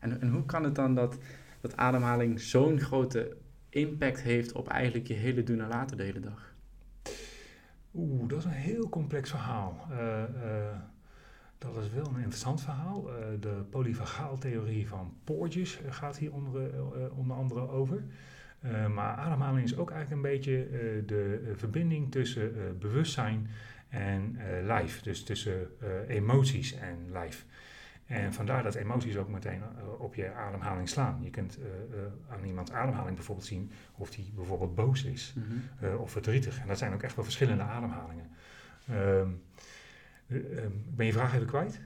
En, 0.00 0.20
en 0.20 0.28
hoe 0.28 0.44
kan 0.44 0.64
het 0.64 0.74
dan 0.74 0.94
dat, 0.94 1.18
dat 1.60 1.76
ademhaling 1.76 2.40
zo'n 2.40 2.80
grote 2.80 3.36
impact 3.76 4.22
heeft 4.22 4.52
op 4.52 4.68
eigenlijk 4.68 5.06
je 5.06 5.14
hele 5.14 5.42
doen 5.42 5.60
en 5.60 5.86
de 5.96 6.02
hele 6.02 6.20
dag? 6.20 6.54
Oeh, 7.94 8.28
dat 8.28 8.38
is 8.38 8.44
een 8.44 8.50
heel 8.50 8.88
complex 8.88 9.30
verhaal. 9.30 9.86
Eh, 9.90 10.22
eh, 10.22 10.76
dat 11.58 11.76
is 11.76 11.90
wel 11.90 12.06
een 12.06 12.16
interessant 12.16 12.60
verhaal. 12.60 13.10
Eh, 13.10 13.26
de 13.40 13.64
polyvagaaltheorie 13.70 14.88
van 14.88 15.14
Porges 15.24 15.80
gaat 15.88 16.18
hier 16.18 16.32
onder, 16.32 16.70
onder 17.12 17.36
andere 17.36 17.68
over. 17.68 18.04
Maar 18.94 19.16
ademhaling 19.16 19.64
is 19.64 19.76
ook 19.76 19.90
eigenlijk 19.90 20.22
een 20.22 20.30
beetje 20.32 20.68
de 21.06 21.52
verbinding 21.56 22.10
tussen 22.10 22.78
bewustzijn 22.78 23.48
en 23.88 24.38
lijf. 24.62 25.02
Dus 25.02 25.24
tussen 25.24 25.68
emoties 26.08 26.74
en 26.74 26.96
lijf. 27.12 27.46
En 28.06 28.32
vandaar 28.32 28.62
dat 28.62 28.74
emoties 28.74 29.16
ook 29.16 29.28
meteen 29.28 29.62
eh, 29.62 30.00
op 30.00 30.14
je 30.14 30.32
ademhaling 30.32 30.88
slaan. 30.88 31.18
Je 31.22 31.30
kunt 31.30 31.58
eh, 31.58 31.66
eh, 31.66 32.12
aan 32.32 32.44
iemands 32.44 32.72
ademhaling 32.72 33.14
bijvoorbeeld 33.16 33.46
zien 33.46 33.70
of 33.94 34.10
die 34.10 34.32
bijvoorbeeld 34.34 34.74
boos 34.74 35.04
is 35.04 35.34
eh, 35.80 36.00
of 36.00 36.10
verdrietig. 36.10 36.60
En 36.60 36.66
dat 36.68 36.78
zijn 36.78 36.92
ook 36.92 37.02
echt 37.02 37.14
wel 37.16 37.24
verschillende 37.24 37.62
ademhalingen. 37.62 38.30
Ehm, 38.88 39.28
eh, 40.26 40.58
ehm, 40.58 40.70
ben 40.94 41.06
je 41.06 41.12
vraag 41.12 41.34
even 41.34 41.46
kwijt? 41.46 41.80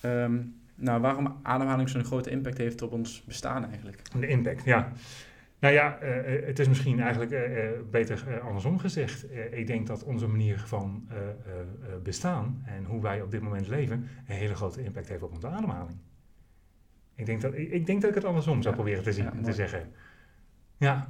Ehm, 0.00 0.38
nou, 0.74 1.00
waarom 1.00 1.38
ademhaling 1.42 1.88
zo'n 1.88 2.04
grote 2.04 2.30
impact 2.30 2.58
heeft 2.58 2.82
op 2.82 2.92
ons 2.92 3.22
bestaan 3.24 3.64
eigenlijk? 3.68 4.02
De 4.20 4.26
impact, 4.26 4.64
ja. 4.64 4.92
Nou 5.66 5.78
ja, 5.78 5.98
eh, 5.98 6.34
eh, 6.34 6.46
het 6.46 6.58
is 6.58 6.68
misschien 6.68 7.00
eigenlijk 7.00 7.30
eh, 7.30 7.68
beter 7.90 8.40
andersom 8.40 8.78
gezegd. 8.78 9.26
Ik 9.50 9.66
denk 9.66 9.86
dat 9.86 10.04
onze 10.04 10.26
manier 10.26 10.58
van 10.58 11.08
bestaan 12.02 12.62
en 12.64 12.84
hoe 12.84 13.02
wij 13.02 13.22
op 13.22 13.30
dit 13.30 13.40
moment 13.42 13.68
leven 13.68 14.08
een 14.28 14.34
hele 14.34 14.54
grote 14.54 14.84
impact 14.84 15.08
heeft 15.08 15.22
op 15.22 15.32
onze 15.32 15.46
ademhaling. 15.46 15.98
Ik 17.14 17.26
denk 17.26 17.40
dat 17.40 17.54
ik, 17.54 17.70
ik, 17.70 17.86
denk 17.86 18.00
dat 18.00 18.10
ik 18.10 18.16
het 18.16 18.24
andersom 18.24 18.62
zou 18.62 18.74
Ja, 18.74 18.80
proberen 18.80 19.04
te 19.04 19.12
zien 19.12 19.24
ja, 19.24 19.30
te 19.30 19.36
mooi. 19.36 19.52
zeggen. 19.52 19.92
Ja, 20.76 21.04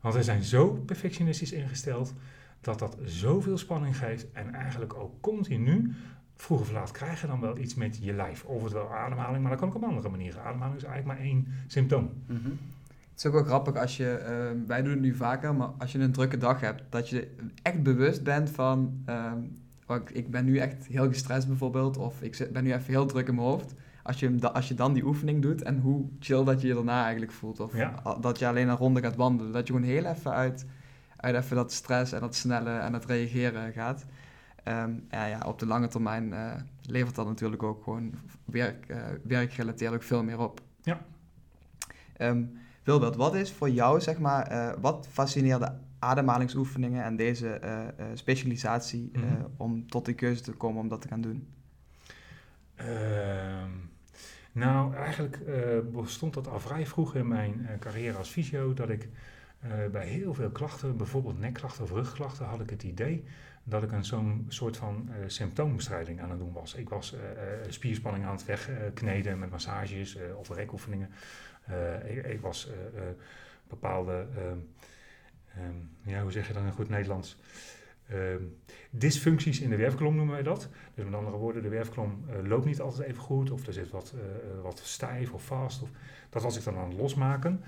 want 0.00 0.14
we 0.14 0.22
zijn 0.22 0.42
zo 0.42 0.72
perfectionistisch 0.72 1.52
ingesteld 1.52 2.14
dat 2.60 2.78
dat 2.78 2.98
zoveel 3.04 3.58
spanning 3.58 3.96
geeft 3.96 4.32
en 4.32 4.54
eigenlijk 4.54 4.94
ook 4.94 5.20
continu 5.20 5.92
vroeg 6.36 6.60
of 6.60 6.72
laat 6.72 6.90
krijg 6.90 7.20
je 7.20 7.26
dan 7.26 7.40
wel 7.40 7.58
iets 7.58 7.74
met 7.74 7.98
je 8.02 8.12
lijf. 8.12 8.44
Of 8.44 8.62
het 8.62 8.72
wel 8.72 8.94
ademhaling, 8.94 9.40
maar 9.40 9.50
dat 9.50 9.60
kan 9.60 9.68
ook 9.68 9.74
op 9.74 9.82
andere 9.84 10.08
manieren. 10.08 10.42
Ademhaling 10.42 10.76
is 10.76 10.84
eigenlijk 10.84 11.18
maar 11.18 11.26
één 11.26 11.46
symptoom. 11.66 12.10
Mhm. 12.26 12.50
Het 13.18 13.26
is 13.26 13.32
ook 13.32 13.44
wel 13.44 13.48
grappig 13.48 13.76
als 13.76 13.96
je, 13.96 14.10
eh, 14.10 14.34
wij 14.66 14.82
doen 14.82 14.92
het 14.92 15.00
nu 15.00 15.14
vaker, 15.14 15.54
maar 15.54 15.68
als 15.78 15.92
je 15.92 15.98
een 15.98 16.12
drukke 16.12 16.36
dag 16.36 16.60
hebt, 16.60 16.82
dat 16.88 17.08
je 17.08 17.34
echt 17.62 17.82
bewust 17.82 18.22
bent 18.22 18.50
van, 18.50 19.02
ehm, 19.04 19.38
oh, 19.86 19.96
ik, 20.12 20.30
ben 20.30 20.44
nu 20.44 20.58
echt 20.58 20.86
heel 20.86 21.08
gestrest 21.08 21.46
bijvoorbeeld, 21.46 21.96
of 21.96 22.22
ik 22.22 22.48
ben 22.52 22.64
nu 22.64 22.72
even 22.72 22.84
heel 22.92 23.06
druk 23.06 23.28
in 23.28 23.34
mijn 23.34 23.46
hoofd. 23.46 23.74
Als 24.02 24.20
je, 24.20 24.52
als 24.52 24.68
je 24.68 24.74
dan 24.74 24.92
die 24.92 25.04
oefening 25.04 25.42
doet 25.42 25.62
en 25.62 25.78
hoe 25.80 26.06
chill 26.18 26.44
dat 26.44 26.60
je 26.60 26.66
je 26.66 26.74
daarna 26.74 27.02
eigenlijk 27.02 27.32
voelt. 27.32 27.60
Of 27.60 27.76
Ja. 27.76 28.16
dat 28.20 28.38
je 28.38 28.46
alleen 28.46 28.68
een 28.68 28.76
ronde 28.76 29.00
gaat 29.00 29.16
wandelen. 29.16 29.52
Dat 29.52 29.66
je 29.66 29.72
gewoon 29.72 29.88
heel 29.88 30.04
even 30.04 30.32
uit, 30.32 30.66
uit 31.16 31.36
even 31.36 31.56
dat 31.56 31.72
stress 31.72 32.12
en 32.12 32.20
dat 32.20 32.34
snelle 32.34 32.70
en 32.70 32.92
dat 32.92 33.04
reageren 33.04 33.72
gaat. 33.72 34.04
Ehm, 34.64 34.92
ja, 35.10 35.26
ja, 35.26 35.40
op 35.46 35.58
de 35.58 35.66
lange 35.66 35.88
termijn 35.88 36.32
eh, 36.32 36.52
levert 36.82 37.14
dat 37.14 37.26
natuurlijk 37.26 37.62
ook 37.62 37.82
gewoon 37.82 38.14
werk, 38.44 38.88
eh, 38.88 38.98
werkgerelateerd 39.22 39.94
ook 39.94 40.02
veel 40.02 40.24
meer 40.24 40.38
op. 40.38 40.60
Ja. 40.82 41.00
Ehm, 42.16 42.42
Wilbert, 42.88 43.16
wat 43.16 43.34
is 43.34 43.52
voor 43.52 43.70
jou, 43.70 44.00
zeg 44.00 44.18
maar, 44.18 44.46
eh, 44.46 44.72
wat 44.80 45.08
fascineerde 45.10 45.74
ademhalingsoefeningen 45.98 47.04
en 47.04 47.16
deze 47.16 47.48
eh, 47.48 47.88
eh, 47.88 47.88
specialisatie 48.14 49.10
Mhm. 49.12 49.24
om 49.56 49.88
tot 49.88 50.04
die 50.04 50.14
keuze 50.14 50.42
te 50.42 50.52
komen 50.52 50.82
om 50.82 50.88
dat 50.88 51.00
te 51.00 51.08
gaan 51.08 51.20
doen? 51.20 51.48
Ehm, 52.74 53.70
nou, 54.52 54.94
eigenlijk 54.94 55.38
bestond 55.92 56.34
dat 56.34 56.48
al 56.48 56.60
vrij 56.60 56.86
vroeg 56.86 57.14
in 57.14 57.28
mijn 57.28 57.68
carrière 57.80 58.16
als 58.16 58.28
fysio 58.28 58.74
dat 58.74 58.88
ik 58.88 59.08
bij 59.92 60.06
heel 60.06 60.34
veel 60.34 60.50
klachten, 60.50 60.96
bijvoorbeeld 60.96 61.38
nekklachten 61.38 61.82
of 61.84 61.90
rugklachten, 61.90 62.46
had 62.46 62.60
ik 62.60 62.70
het 62.70 62.82
idee 62.82 63.24
dat 63.64 63.82
ik 63.82 63.92
een 63.92 64.04
zo'n 64.04 64.44
soort 64.48 64.76
van 64.76 65.10
symptoombestrijding 65.26 66.20
aan 66.20 66.30
het 66.30 66.38
doen 66.38 66.52
was. 66.52 66.74
Ik 66.74 66.88
was 66.88 67.14
eh, 67.14 67.20
spierspanning 67.68 68.24
aan 68.24 68.32
het 68.32 68.44
wegkneden 68.44 69.38
met 69.38 69.50
massages 69.50 70.18
of 70.38 70.50
rekoefeningen. 70.50 71.10
Eh, 71.68 72.16
ik, 72.16 72.26
ik 72.26 72.40
was 72.40 72.70
eh, 72.70 73.02
eh, 73.02 73.14
bepaalde, 73.68 74.26
ehm, 74.36 74.58
ehm, 75.54 75.76
ja, 76.02 76.22
hoe 76.22 76.32
zeg 76.32 76.46
je 76.46 76.52
dat 76.52 76.62
in 76.62 76.72
goed 76.72 76.88
Nederlands? 76.88 77.38
Ehm, 78.08 78.42
dysfuncties 78.90 79.60
in 79.60 79.70
de 79.70 79.76
werfkolom 79.76 80.16
noemen 80.16 80.34
wij 80.34 80.42
dat. 80.42 80.68
Dus 80.94 81.04
met 81.04 81.14
andere 81.14 81.36
woorden, 81.36 81.62
de 81.62 81.68
werfkolom 81.68 82.24
eh, 82.28 82.48
loopt 82.48 82.64
niet 82.64 82.80
altijd 82.80 83.08
even 83.08 83.22
goed, 83.22 83.50
of 83.50 83.66
er 83.66 83.72
zit 83.72 83.90
wat, 83.90 84.14
wat 84.62 84.78
stijf 84.78 85.32
of 85.32 85.44
vast. 85.44 85.82
Of, 85.82 85.90
dat 86.30 86.42
was 86.42 86.56
ik 86.56 86.64
dan 86.64 86.76
aan 86.76 86.88
het 86.88 86.98
losmaken. 86.98 87.62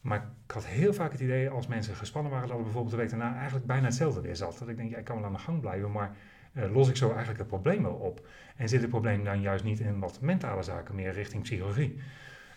Maar 0.00 0.30
ik 0.46 0.50
had 0.50 0.66
heel 0.66 0.94
vaak 0.94 1.12
het 1.12 1.20
idee, 1.20 1.50
als 1.50 1.66
mensen 1.66 1.94
gespannen 1.94 2.32
waren, 2.32 2.48
dat 2.48 2.56
het 2.56 2.64
bijvoorbeeld 2.64 2.94
de 2.94 3.00
week 3.00 3.10
daarna 3.10 3.34
eigenlijk 3.36 3.66
bijna 3.66 3.84
hetzelfde 3.84 4.20
weer 4.20 4.36
zat. 4.36 4.58
Dat 4.58 4.68
ik 4.68 4.76
denk, 4.76 4.90
ja, 4.90 4.98
ik 4.98 5.04
kan 5.04 5.16
wel 5.16 5.24
aan 5.24 5.32
de 5.32 5.38
gang 5.38 5.60
blijven, 5.60 5.92
maar 5.92 6.16
los 6.52 6.88
ik 6.88 6.96
zo 6.96 7.08
eigenlijk 7.08 7.38
het 7.38 7.48
probleem 7.48 7.82
wel 7.82 7.94
op? 7.94 8.26
En 8.56 8.68
zit 8.68 8.80
het 8.80 8.90
probleem 8.90 9.24
dan 9.24 9.40
juist 9.40 9.64
niet 9.64 9.80
in 9.80 9.98
wat 9.98 10.20
mentale 10.20 10.62
zaken, 10.62 10.94
meer 10.94 11.12
richting 11.12 11.42
psychologie? 11.42 12.00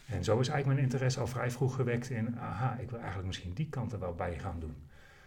En 0.05 0.23
zo 0.23 0.39
is 0.39 0.47
eigenlijk 0.47 0.65
mijn 0.65 0.91
interesse 0.91 1.19
al 1.19 1.27
vrij 1.27 1.51
vroeg 1.51 1.75
gewekt 1.75 2.09
in, 2.09 2.39
aha, 2.39 2.77
ik 2.79 2.89
wil 2.89 2.99
eigenlijk 2.99 3.27
misschien 3.27 3.53
die 3.53 3.69
kant 3.69 3.91
er 3.91 3.99
wel 3.99 4.13
bij 4.13 4.39
gaan 4.39 4.59
doen. 4.59 4.75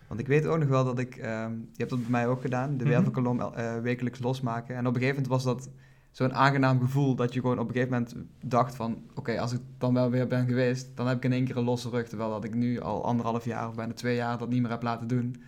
Want 0.08 0.20
ik 0.20 0.26
weet 0.26 0.46
ook 0.46 0.58
nog 0.58 0.68
wel 0.68 0.84
dat 0.84 0.98
ik, 0.98 1.16
ehm, 1.16 1.52
je 1.52 1.76
hebt 1.76 1.90
dat 1.90 2.00
bij 2.00 2.10
mij 2.10 2.26
ook 2.26 2.40
gedaan, 2.40 2.76
de 2.76 2.84
mm 2.84 2.90
wervelkolom 2.90 3.40
uh, 3.40 3.78
wekelijks 3.78 4.18
losmaken. 4.18 4.76
En 4.76 4.86
op 4.86 4.94
een 4.94 5.00
gegeven 5.00 5.22
moment 5.22 5.44
was 5.44 5.44
dat 5.44 5.70
zo'n 6.10 6.34
aangenaam 6.34 6.80
gevoel 6.80 7.14
dat 7.14 7.34
je 7.34 7.40
gewoon 7.40 7.58
op 7.58 7.68
een 7.68 7.74
gegeven 7.74 7.92
moment 7.92 8.16
dacht 8.40 8.74
van... 8.74 9.02
Oké, 9.14 9.40
als 9.40 9.52
ik 9.52 9.60
dan 9.78 9.94
wel 9.94 10.10
weer 10.10 10.26
ben 10.26 10.46
geweest, 10.46 10.96
dan 10.96 11.06
heb 11.06 11.16
ik 11.16 11.24
in 11.24 11.32
één 11.32 11.44
keer 11.44 11.56
een 11.56 11.64
losse 11.64 11.90
rug. 11.90 12.08
Terwijl 12.08 12.30
dat 12.30 12.44
ik 12.44 12.54
nu 12.54 12.80
al 12.80 13.04
anderhalf 13.04 13.44
jaar 13.44 13.68
of 13.68 13.74
bijna 13.74 13.92
twee 13.92 14.16
jaar 14.16 14.38
dat 14.38 14.48
niet 14.48 14.62
meer 14.62 14.70
heb 14.70 14.82
laten 14.82 15.06
doen. 15.06 15.42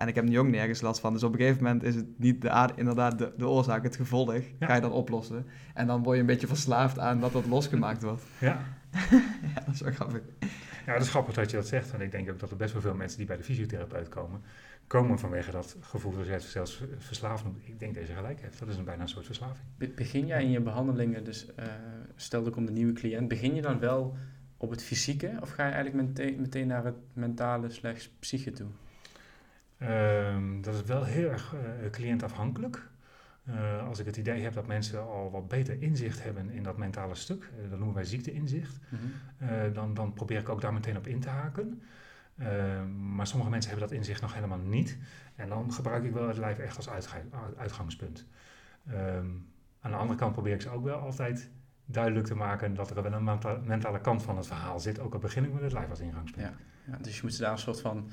En 0.00 0.08
ik 0.08 0.14
heb 0.14 0.24
nu 0.24 0.38
ook 0.38 0.48
nergens 0.48 0.80
last 0.80 1.00
van. 1.00 1.12
Dus 1.12 1.22
op 1.22 1.32
een 1.32 1.38
gegeven 1.38 1.62
moment 1.62 1.82
is 1.82 1.94
het 1.94 2.06
niet 2.18 2.42
de 2.42 2.68
inderdaad 2.76 3.18
de, 3.18 3.32
de 3.36 3.48
oorzaak, 3.48 3.82
het 3.82 3.96
gevolg. 3.96 4.34
Ga 4.60 4.74
je 4.74 4.80
dan 4.80 4.92
oplossen. 4.92 5.46
En 5.74 5.86
dan 5.86 6.02
word 6.02 6.14
je 6.14 6.20
een 6.20 6.26
beetje 6.26 6.46
verslaafd 6.46 6.98
aan 6.98 7.20
dat 7.20 7.32
dat 7.32 7.46
losgemaakt 7.46 8.02
wordt. 8.02 8.22
Ja. 8.38 8.62
ja, 9.54 9.62
dat 9.66 9.74
is 9.74 9.80
wel 9.80 9.92
grappig. 9.92 10.20
Ja, 10.86 10.92
dat 10.92 11.02
is 11.02 11.08
grappig 11.08 11.34
dat 11.34 11.50
je 11.50 11.56
dat 11.56 11.66
zegt. 11.66 11.92
En 11.92 12.00
ik 12.00 12.10
denk 12.10 12.30
ook 12.30 12.38
dat 12.38 12.50
er 12.50 12.56
best 12.56 12.72
wel 12.72 12.82
veel 12.82 12.94
mensen 12.94 13.18
die 13.18 13.26
bij 13.26 13.36
de 13.36 13.42
fysiotherapeut 13.42 14.08
komen, 14.08 14.42
komen 14.86 15.18
vanwege 15.18 15.50
dat 15.50 15.76
gevoel 15.80 16.16
dat 16.16 16.26
je 16.26 16.32
het 16.32 16.42
zelfs 16.42 16.82
verslaafd 16.98 17.44
noemt. 17.44 17.58
Ik 17.64 17.78
denk 17.78 17.94
dat 17.94 18.06
je 18.06 18.14
gelijk 18.14 18.40
hebt. 18.40 18.58
Dat 18.58 18.68
is 18.68 18.76
een 18.76 18.84
bijna 18.84 19.02
een 19.02 19.08
soort 19.08 19.26
verslaving. 19.26 19.94
begin 19.94 20.26
jij 20.26 20.42
in 20.42 20.50
je 20.50 20.60
behandelingen, 20.60 21.24
dus 21.24 21.46
uh, 21.58 21.64
stel 22.16 22.44
er 22.44 22.50
komt 22.50 22.68
een 22.68 22.74
nieuwe 22.74 22.92
cliënt, 22.92 23.28
begin 23.28 23.54
je 23.54 23.62
dan 23.62 23.78
wel 23.78 24.16
op 24.56 24.70
het 24.70 24.82
fysieke 24.82 25.38
of 25.40 25.50
ga 25.50 25.66
je 25.66 25.72
eigenlijk 25.72 26.06
meteen, 26.08 26.40
meteen 26.40 26.66
naar 26.66 26.84
het 26.84 26.96
mentale 27.12 27.70
slechts 27.70 28.08
psyche 28.18 28.50
toe? 28.50 28.68
Um, 29.82 30.62
dat 30.62 30.74
is 30.74 30.82
wel 30.82 31.04
heel 31.04 31.30
erg 31.30 31.54
uh, 31.54 31.90
cliëntafhankelijk. 31.90 32.88
Uh, 33.48 33.86
als 33.86 33.98
ik 33.98 34.06
het 34.06 34.16
idee 34.16 34.42
heb 34.42 34.52
dat 34.52 34.66
mensen 34.66 35.00
al 35.00 35.30
wat 35.30 35.48
beter 35.48 35.82
inzicht 35.82 36.22
hebben 36.22 36.50
in 36.50 36.62
dat 36.62 36.76
mentale 36.76 37.14
stuk, 37.14 37.42
uh, 37.42 37.70
dat 37.70 37.78
noemen 37.78 37.94
wij 37.94 38.04
ziekteinzicht, 38.04 38.78
mm 38.88 38.98
-hmm. 39.38 39.72
dan, 39.72 39.94
dan 39.94 40.12
probeer 40.12 40.38
ik 40.38 40.48
ook 40.48 40.60
daar 40.60 40.72
meteen 40.72 40.96
op 40.96 41.06
in 41.06 41.20
te 41.20 41.28
haken. 41.28 41.82
Ehm, 42.40 43.14
maar 43.14 43.26
sommige 43.26 43.50
mensen 43.50 43.70
hebben 43.70 43.88
dat 43.88 43.98
inzicht 43.98 44.20
nog 44.20 44.34
helemaal 44.34 44.58
niet. 44.58 44.98
En 45.36 45.48
dan 45.48 45.72
gebruik 45.72 46.04
ik 46.04 46.12
wel 46.12 46.28
het 46.28 46.36
lijf 46.36 46.58
echt 46.58 46.76
als 46.76 46.88
uitgangspunt. 47.56 48.26
Um, 48.88 49.48
aan 49.80 49.90
de 49.90 49.96
andere 49.96 50.18
kant 50.18 50.32
probeer 50.32 50.54
ik 50.54 50.62
ze 50.62 50.68
ook 50.70 50.84
wel 50.84 50.98
altijd 50.98 51.50
duidelijk 51.84 52.26
te 52.26 52.34
maken 52.34 52.74
dat 52.74 52.90
er 52.90 53.02
wel 53.02 53.12
een 53.12 53.64
mentale 53.64 54.00
kant 54.00 54.22
van 54.22 54.36
het 54.36 54.46
verhaal 54.46 54.80
zit. 54.80 55.00
Ook 55.00 55.14
al 55.14 55.18
begin 55.18 55.44
ik 55.44 55.52
met 55.52 55.62
het 55.62 55.72
lijf 55.72 55.90
als 55.90 56.00
ingangspunt. 56.00 56.46
Ja, 56.46 56.54
ja 56.92 56.98
dus 57.02 57.16
je 57.16 57.22
moet 57.22 57.34
ze 57.34 57.42
daar 57.42 57.52
een 57.52 57.58
soort 57.58 57.80
van 57.80 58.10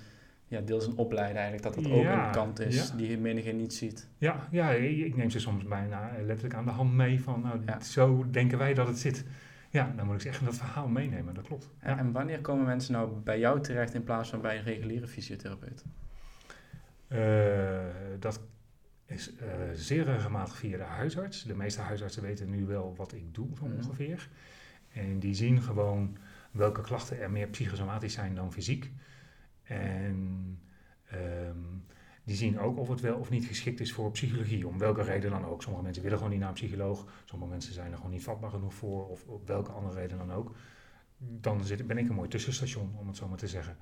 ja, 0.48 0.62
deels 0.62 0.88
een 0.88 0.98
opleiden 0.98 1.42
eigenlijk, 1.42 1.63
dat 1.63 1.84
dat 1.84 1.94
ook 1.94 2.06
een 2.06 2.32
kant 2.32 2.60
is 2.60 2.92
die 2.92 3.18
menige 3.18 3.51
niet 3.51 3.74
ziet. 3.74 4.10
Ja, 4.18 4.48
ja, 4.51 4.70
ik 4.72 5.16
neem 5.16 5.30
ze 5.30 5.39
soms 5.39 5.63
bijna 5.63 6.12
letterlijk 6.18 6.56
aan 6.56 6.66
de 6.66 6.72
hand 6.72 6.94
mee 6.94 7.22
van, 7.22 7.42
nou, 7.42 7.82
zo 7.84 8.25
denken 8.32 8.58
wij 8.58 8.74
dat 8.74 8.88
het 8.88 9.00
zit. 9.00 9.25
Ja, 9.70 9.94
dan 9.96 10.06
moet 10.06 10.16
ik 10.16 10.22
ze 10.22 10.27
echt 10.27 10.39
in 10.39 10.46
dat 10.46 10.56
verhaal 10.56 10.88
meenemen, 10.88 11.34
dat 11.34 11.46
klopt. 11.46 11.70
En, 11.80 11.98
en 11.98 12.12
wanneer 12.12 12.42
komen 12.42 12.66
mensen 12.66 12.94
nou 12.94 13.12
bij 13.24 13.39
jou 13.39 13.62
terecht 13.62 13.94
in 13.94 14.04
plaats 14.04 14.30
van 14.30 14.42
bij 14.42 14.58
een 14.58 14.63
reguliere 14.63 15.08
fysiotherapeut? 15.08 15.86
Uh, 17.08 17.20
dat 18.20 18.42
is 19.06 19.32
uh, 19.32 19.48
zeer 19.74 20.04
regelmatig 20.04 20.56
via 20.58 20.77
de 20.77 20.84
huisarts. 20.84 21.44
De 21.44 21.56
meeste 21.56 21.82
huisartsen 21.82 22.22
weten 22.22 22.50
nu 22.50 22.66
wel 22.66 22.94
wat 22.96 23.13
ik 23.13 23.34
doe, 23.34 23.48
van 23.54 23.70
mhm. 23.70 23.77
ongeveer. 23.77 24.30
En 24.94 25.20
die 25.20 25.34
zien 25.34 25.62
gewoon 25.62 26.18
welke 26.51 26.82
klachten 26.82 27.20
er 27.20 27.32
meer 27.32 27.48
psychosomatisch 27.48 28.13
zijn 28.13 28.36
dan 28.36 28.54
fysiek. 28.54 28.92
En 29.68 30.60
um, 31.14 31.86
die 32.24 32.36
zien 32.36 32.60
ook 32.60 32.78
of 32.78 32.88
het 32.88 33.02
wel 33.02 33.18
of 33.18 33.30
niet 33.30 33.46
geschikt 33.46 33.80
is 33.80 33.94
voor 33.94 34.12
psychologie. 34.12 34.68
Om 34.68 34.78
welke 34.78 35.02
reden 35.02 35.32
dan 35.32 35.46
ook. 35.46 35.62
Sommige 35.62 35.84
mensen 35.84 36.04
willen 36.04 36.18
gewoon 36.18 36.32
niet 36.32 36.42
naar 36.42 36.50
een 36.50 36.56
psycholoog. 36.56 37.06
Sommige 37.26 37.52
mensen 37.52 37.74
zijn 37.74 37.92
er 37.92 37.98
gewoon 37.98 38.12
niet 38.12 38.24
vatbaar 38.24 38.50
genoeg 38.50 38.74
voor. 38.74 39.08
Of 39.10 39.28
op 39.28 39.48
welke 39.48 39.72
andere 39.72 40.00
reden 40.00 40.18
dan 40.18 40.32
ook. 40.32 40.56
Dan 41.18 41.64
zit, 41.64 41.88
ben 41.88 41.98
ik 41.98 42.10
een 42.10 42.16
mooi 42.16 42.30
tussenstation, 42.30 42.96
om 42.98 43.08
het 43.08 43.18
zo 43.18 43.28
maar 43.28 43.38
te 43.38 43.48
zeggen. 43.48 43.78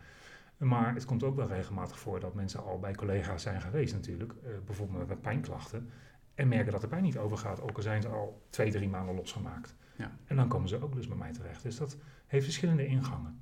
Maar 0.58 0.94
het 0.94 1.06
komt 1.06 1.24
ook 1.24 1.36
wel 1.36 1.48
regelmatig 1.48 2.00
voor 2.00 2.20
dat 2.20 2.34
mensen 2.34 2.63
al 2.63 2.80
bij 2.80 2.96
collega's 2.96 3.42
zijn 3.42 3.62
geweest 3.62 3.94
natuurlijk. 3.94 4.34
Uh, 4.34 4.50
bijvoorbeeld 4.65 5.08
met 5.08 5.22
pijnklachten. 5.22 5.89
En 6.36 6.48
merken 6.48 6.72
dat 6.72 6.82
de 6.82 6.88
pijn 6.88 7.04
niet 7.04 7.18
overgaat. 7.18 7.62
Ook 7.62 7.75
al 7.75 7.82
zijn 7.82 8.01
ze 8.01 8.08
al 8.08 8.46
twee, 8.50 8.72
drie 8.72 8.89
maanden 8.89 9.15
losgemaakt. 9.15 9.75
Ja. 9.96 10.18
En 10.25 10.36
dan 10.36 10.48
komen 10.48 10.70
ze 10.70 10.84
ook 10.84 10.96
dus 10.96 11.08
bij 11.08 11.18
mij 11.18 11.32
terecht. 11.32 11.63
Dus 11.63 11.77
dat 11.77 11.98
heeft 12.27 12.44
verschillende 12.44 12.86
ingangen. 12.86 13.39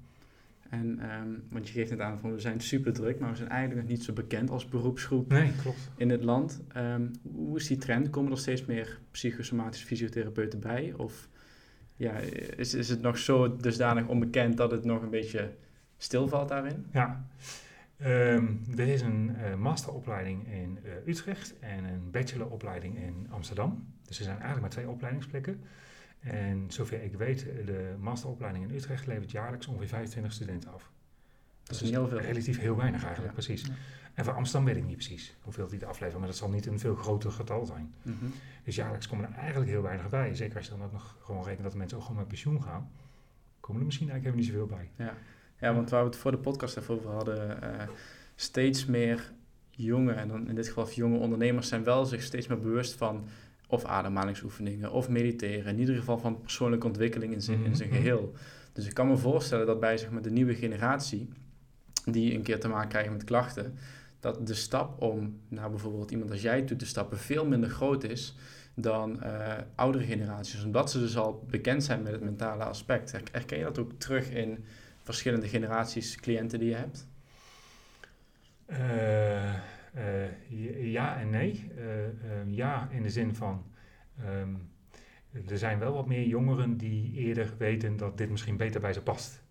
En, 0.74 1.00
um, 1.22 1.44
want 1.50 1.68
je 1.68 1.74
geeft 1.74 1.89
het 1.89 2.00
aan 2.00 2.20
van 2.20 2.32
we 2.32 2.39
zijn 2.39 2.60
super 2.60 2.94
druk, 2.94 3.20
maar 3.20 3.30
we 3.30 3.36
zijn 3.36 3.50
eigenlijk 3.50 3.82
nog 3.82 3.89
niet 3.89 4.03
zo 4.03 4.13
bekend 4.13 4.50
als 4.50 4.70
beroepsgroep 4.70 5.32
nee, 5.32 5.51
klopt. 5.62 5.89
in 5.98 6.10
het 6.10 6.24
land. 6.24 6.62
Um, 6.77 7.12
hoe 7.22 7.58
is 7.58 7.68
die 7.68 7.77
trend? 7.77 8.10
Komen 8.10 8.32
er 8.32 8.38
steeds 8.38 8.65
meer 8.65 9.00
psychosomatische 9.12 9.86
fysiotherapeuten 9.86 10.60
bij? 10.60 10.94
Of 10.98 11.30
ja, 11.96 12.13
is, 12.56 12.74
is 12.74 12.89
het 12.89 13.01
nog 13.01 13.18
zo 13.18 13.56
dusdanig 13.56 14.08
onbekend 14.08 14.58
dat 14.58 14.72
het 14.72 14.84
nog 14.84 15.01
een 15.01 15.10
beetje 15.10 15.51
stilvalt 15.98 16.50
daarin? 16.50 16.86
Ja, 16.92 17.27
um, 18.06 18.62
er 18.77 18.88
is 18.88 19.01
een 19.01 19.32
uh, 19.38 19.56
masteropleiding 19.56 20.48
in 20.51 20.80
uh, 20.84 21.08
Utrecht 21.08 21.60
en 21.60 21.84
een 21.84 22.12
bacheloropleiding 22.12 22.98
in 22.98 23.27
Amsterdam. 23.30 23.88
Dus 24.06 24.18
er 24.18 24.24
zijn 24.24 24.39
eigenlijk 24.39 24.62
maar 24.62 24.84
twee 24.84 24.89
opleidingsplekken. 24.89 25.62
En 26.24 26.65
zover 26.68 27.03
ik 27.03 27.13
weet, 27.13 27.39
de 27.65 27.96
masteropleiding 28.00 28.70
in 28.70 28.75
Utrecht 28.75 29.08
levert 29.08 29.32
jaarlijks 29.32 29.68
ongeveer 29.68 29.88
25 29.88 30.34
studenten 30.34 30.74
af. 30.74 30.92
Dat, 31.63 31.75
is 31.75 31.82
niet 31.82 31.92
heel 31.92 32.08
veel. 32.08 32.20
Relatief 32.20 32.60
heel 32.60 32.75
weinig 32.75 33.03
eigenlijk, 33.03 33.34
precies. 33.34 33.65
En 34.13 34.25
voor 34.25 34.34
Amsterdam 34.34 34.65
weet 34.65 34.77
ik 34.77 34.86
niet 34.86 34.96
precies 34.96 35.36
hoeveel 35.42 35.68
die 35.68 35.86
afleveren, 35.86 36.20
maar 36.20 36.30
dat 36.30 36.38
zal 36.38 36.50
niet 36.50 36.65
een 36.65 36.80
veel 36.80 36.96
groter 36.96 37.32
getal 37.32 37.65
zijn. 37.65 37.94
Mhm. 38.01 38.25
Dus 38.63 38.75
jaarlijks 38.75 39.08
komen 39.08 39.30
er 39.30 39.38
eigenlijk 39.38 39.70
heel 39.70 39.82
weinig 39.82 40.10
bij. 40.10 40.36
Zeker 40.36 40.58
als 40.58 40.65
je 40.65 40.72
dan 40.72 40.84
ook 40.84 40.92
nog 40.92 41.18
gewoon 41.22 41.44
rekent 41.44 41.63
dat 41.63 41.72
de 41.72 41.77
mensen 41.77 41.98
ook 41.98 42.03
gewoon 42.03 42.20
met 42.20 42.27
pensioen 42.27 42.63
gaan, 42.63 42.92
komen 43.60 43.80
er 43.80 43.86
misschien 43.86 44.10
eigenlijk 44.10 44.36
helemaal 44.36 44.68
niet 44.68 44.77
zoveel 44.77 44.94
bij. 44.98 45.06
Ja, 45.06 45.13
ja 45.60 45.74
want 45.74 45.89
waar 45.89 46.03
we 46.03 46.10
het 46.10 46.18
voor 46.18 46.32
de 46.32 46.38
podcast 46.38 46.77
even 46.77 46.94
over 46.96 47.10
hadden, 47.10 47.60
uh, 47.63 47.88
steeds 48.36 48.86
meer 48.86 49.32
jonge, 49.70 50.12
en 50.12 50.27
dan 50.27 50.48
in 50.48 50.56
dit 50.56 50.68
geval 50.68 50.92
jonge 50.92 51.18
ondernemers, 51.18 51.68
zijn 51.68 51.84
wel 51.84 52.06
zich 52.06 52.22
steeds 52.22 52.48
meer 52.48 52.60
bewust 52.60 52.94
van 52.94 53.27
of 53.74 53.86
ademhalingsoefeningen 53.86 54.92
of 54.92 55.10
mediteren. 55.10 55.65
In 55.65 55.80
ieder 55.80 55.96
geval 55.96 56.18
van 56.18 56.42
persoonlijke 56.42 56.88
ontwikkeling 56.88 57.34
in 57.34 57.42
zijn, 57.42 57.65
in 57.65 57.75
zijn 57.75 57.89
mhm. 57.89 57.98
geheel. 57.98 58.34
Dus 58.74 58.86
ik 58.86 58.94
kan 58.94 59.08
me 59.08 59.18
voorstellen 59.18 59.65
dat 59.65 59.80
bij 59.80 59.98
zeg 59.98 60.10
maar, 60.10 60.22
de 60.22 60.32
nieuwe 60.32 60.56
generatie, 60.56 61.30
die 62.06 62.34
een 62.34 62.42
keer 62.42 62.60
te 62.60 62.68
maken 62.68 62.89
krijgen 62.89 63.12
met 63.12 63.24
klachten, 63.24 63.77
dat 64.20 64.48
de 64.48 64.53
stap 64.53 65.01
om 65.01 65.39
naar 65.48 65.70
bijvoorbeeld 65.70 66.12
iemand 66.12 66.32
als 66.32 66.42
jij 66.42 66.62
toe 66.62 66.77
te 66.77 66.86
stappen 66.86 67.18
veel 67.18 67.46
minder 67.46 67.70
groot 67.70 68.03
is 68.03 68.36
dan 68.75 69.20
uh, 69.24 69.53
oudere 69.75 70.03
generaties. 70.03 70.63
Omdat 70.63 70.92
ze 70.92 71.00
dus 71.00 71.18
al 71.18 71.46
bekend 71.50 71.84
zijn 71.84 72.01
met 72.01 72.12
het 72.12 72.22
mentale 72.22 72.63
aspect. 72.63 73.12
Herken 73.32 73.58
je 73.58 73.63
dat 73.63 73.80
ook 73.80 73.92
terug 73.98 74.30
in 74.30 74.65
verschillende 75.01 75.48
generaties 75.48 76.15
cliënten 76.15 76.60
die 76.60 76.70
je 76.70 76.75
hebt? 76.75 77.08
Uh, 78.68 79.53
ja 80.80 81.20
en 81.20 81.30
nee. 81.30 81.72
Uh, 81.78 82.56
ja, 82.56 82.88
in 82.92 83.04
de 83.04 83.10
zin 83.10 83.36
van. 83.36 83.66
Um, 84.26 84.72
er 85.48 85.58
zijn 85.58 85.80
wel 85.80 85.94
wat 85.94 86.08
meer 86.08 86.28
jongeren 86.28 86.78
die 86.78 87.14
eerder 87.14 87.54
weten 87.58 87.98
dat 87.98 88.18
dit 88.18 88.30
misschien 88.30 88.58
beter 88.58 88.82
bij 88.82 88.94
ze 88.94 89.02
past. 89.02 89.44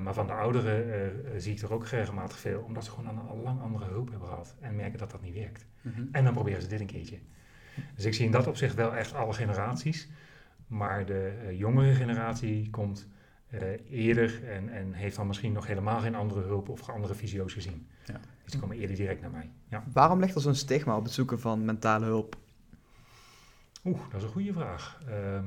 maar 0.00 0.14
van 0.14 0.26
de 0.26 0.32
ouderen 0.32 1.40
zie 1.40 1.54
ik 1.54 1.62
er 1.62 1.72
ook 1.72 1.86
regelmatig 1.86 2.38
veel, 2.38 2.60
omdat 2.60 2.84
ze 2.84 2.90
gewoon 2.90 3.28
al 3.28 3.36
lang 3.36 3.60
andere 3.60 3.84
hulp 3.84 4.10
hebben 4.10 4.28
gehad 4.28 4.56
en 4.60 4.76
merken 4.76 4.98
dat 4.98 5.10
dat 5.10 5.22
niet 5.22 5.34
werkt. 5.34 5.66
Mm 5.82 5.92
-hmm. 5.92 6.08
En 6.12 6.24
dan 6.24 6.34
proberen 6.34 6.62
ze 6.62 6.68
dit 6.68 6.80
een 6.80 6.86
keertje. 6.86 7.18
Dus 7.94 8.04
ik 8.04 8.14
zie 8.14 8.24
in 8.24 8.30
dat 8.30 8.46
opzicht 8.46 8.74
wel 8.74 8.94
echt 8.94 9.14
alle 9.14 9.32
generaties. 9.32 10.08
Maar 10.66 11.06
de 11.06 11.54
jongere 11.56 11.94
generatie 11.94 12.70
komt 12.70 13.08
eerder 13.90 14.48
en, 14.48 14.68
en 14.68 14.92
heeft 14.92 15.16
dan 15.16 15.26
misschien 15.26 15.52
nog 15.52 15.66
helemaal 15.66 16.00
geen 16.00 16.14
andere 16.14 16.40
hulp 16.40 16.68
of 16.68 16.88
andere 16.88 17.14
fysio's 17.14 17.52
gezien. 17.52 17.88
Ja. 18.04 18.20
Dus 18.50 18.58
die 18.60 18.68
komen 18.68 18.82
eerder 18.82 18.96
direct 19.04 19.20
naar 19.20 19.30
mij. 19.30 19.50
Ja. 19.68 19.84
Waarom 19.92 20.20
ligt 20.20 20.34
er 20.34 20.40
zo'n 20.40 20.54
stigma 20.54 20.96
op 20.96 21.04
het 21.04 21.12
zoeken 21.12 21.40
van 21.40 21.64
mentale 21.64 22.04
hulp? 22.04 22.36
Oeh, 23.84 24.00
dat 24.10 24.20
is 24.20 24.22
een 24.22 24.32
goede 24.32 24.52
vraag. 24.52 25.02
Uh, 25.08 25.42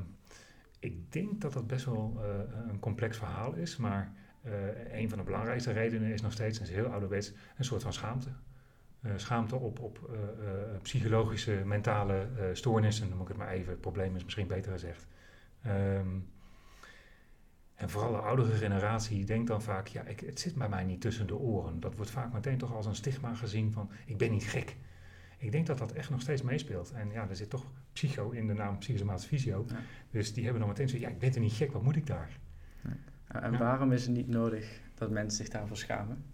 ik 0.78 1.12
denk 1.12 1.40
dat 1.40 1.52
dat 1.52 1.66
best 1.66 1.84
wel 1.84 2.16
uh, 2.16 2.68
een 2.68 2.78
complex 2.78 3.16
verhaal 3.16 3.54
is, 3.54 3.76
maar 3.76 4.12
uh, 4.46 4.52
een 4.92 5.08
van 5.08 5.18
de 5.18 5.24
belangrijkste 5.24 5.72
redenen 5.72 6.12
is 6.12 6.22
nog 6.22 6.32
steeds, 6.32 6.58
en 6.58 6.64
is 6.64 6.70
heel 6.70 6.86
ouderwets, 6.86 7.32
een 7.56 7.64
soort 7.64 7.82
van 7.82 7.92
schaamte. 7.92 8.28
Uh, 9.00 9.12
schaamte 9.16 9.56
op, 9.56 9.80
op 9.80 10.10
psychologische, 10.82 11.62
mentale 11.64 12.28
stoornissen, 12.52 13.08
dan 13.08 13.16
moet 13.16 13.28
ik 13.28 13.32
het 13.32 13.42
maar 13.42 13.52
even, 13.52 13.72
het 13.72 13.80
probleem 13.80 14.16
is 14.16 14.24
misschien 14.24 14.46
beter 14.46 14.72
gezegd. 14.72 15.06
Um, 15.66 16.28
en 17.84 17.90
vooral 17.90 18.12
de 18.12 18.18
oudere 18.18 18.52
generatie 18.52 19.24
denkt 19.24 19.46
dan 19.46 19.62
vaak, 19.62 19.86
ja, 19.86 20.02
ik, 20.02 20.20
het 20.20 20.40
zit 20.40 20.54
bij 20.54 20.68
mij 20.68 20.84
niet 20.84 21.00
tussen 21.00 21.26
de 21.26 21.36
oren. 21.36 21.80
Dat 21.80 21.94
wordt 21.94 22.10
vaak 22.10 22.32
meteen 22.32 22.58
toch 22.58 22.74
als 22.74 22.86
een 22.86 22.94
stigma 22.94 23.34
gezien 23.34 23.72
van, 23.72 23.90
ik 24.06 24.18
ben 24.18 24.30
niet 24.30 24.44
gek. 24.44 24.76
Ik 25.38 25.52
denk 25.52 25.66
dat 25.66 25.78
dat 25.78 25.92
echt 25.92 26.10
nog 26.10 26.20
steeds 26.20 26.42
meespeelt. 26.42 26.92
En 26.92 27.10
ja, 27.10 27.28
er 27.28 27.36
zit 27.36 27.50
toch 27.50 27.66
psycho 27.92 28.30
in 28.30 28.46
de 28.46 28.52
naam 28.52 28.78
psychosomatische 28.78 29.28
fysio. 29.28 29.66
Dus 30.10 30.32
die 30.32 30.42
hebben 30.44 30.60
dan 30.60 30.70
meteen 30.70 30.88
zo, 30.88 30.96
ja, 30.96 31.08
ik 31.08 31.18
ben 31.18 31.34
er 31.34 31.40
niet 31.40 31.52
gek, 31.52 31.72
wat 31.72 31.82
moet 31.82 31.96
ik 31.96 32.06
daar? 32.06 32.38
En 33.26 33.58
waarom 33.58 33.92
is 33.92 34.06
het 34.06 34.16
niet 34.16 34.28
nodig 34.28 34.80
dat 34.94 35.10
mensen 35.10 35.44
zich 35.44 35.48
daarvoor 35.48 35.76
schamen? 35.76 36.24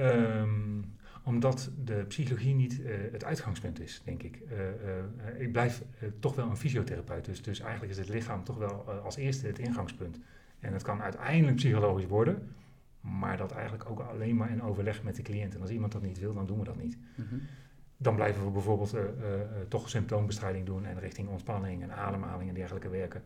Um, 0.00 0.96
Omdat 1.24 1.70
de 1.84 2.04
psychologie 2.08 2.54
niet 2.54 2.82
eh, 2.82 2.94
het 3.12 3.24
uitgangspunt 3.24 3.80
is, 3.80 4.02
denk 4.04 4.22
ik. 4.22 4.40
Eh, 4.50 4.68
eh, 4.68 5.40
ik 5.40 5.52
blijf 5.52 5.82
toch 6.18 6.34
wel 6.34 6.50
een 6.50 6.56
fysiotherapeut. 6.56 7.24
Dus, 7.24 7.42
dus 7.42 7.60
eigenlijk 7.60 7.92
is 7.92 7.98
het 7.98 8.08
lichaam 8.08 8.44
toch 8.44 8.58
wel 8.58 8.90
als 8.90 9.16
eerste 9.16 9.46
het 9.46 9.58
ingangspunt. 9.58 10.18
En 10.60 10.72
het 10.72 10.82
kan 10.82 11.02
uiteindelijk 11.02 11.56
psychologisch 11.56 12.06
worden. 12.06 12.48
Maar 13.00 13.36
dat 13.36 13.52
eigenlijk 13.52 13.90
ook 13.90 14.00
alleen 14.00 14.36
maar 14.36 14.50
in 14.50 14.62
overleg 14.62 15.02
met 15.02 15.16
de 15.16 15.22
cliënt. 15.22 15.54
En 15.54 15.60
als 15.60 15.70
iemand 15.70 15.92
dat 15.92 16.02
niet 16.02 16.18
wil, 16.18 16.34
dan 16.34 16.46
doen 16.46 16.58
we 16.58 16.64
dat 16.64 16.82
niet. 16.82 16.98
Mhm. 17.14 17.34
Dan 17.96 18.14
blijven 18.14 18.44
we 18.44 18.50
bijvoorbeeld 18.50 18.96
toch 19.68 19.88
symptoombestrijding 19.88 20.66
doen 20.66 20.84
en 20.84 20.98
richting 20.98 21.28
ontspanning 21.28 21.82
en 21.82 21.92
ademhaling 21.92 22.48
en 22.48 22.54
dergelijke 22.54 22.88
werken. 22.88 23.22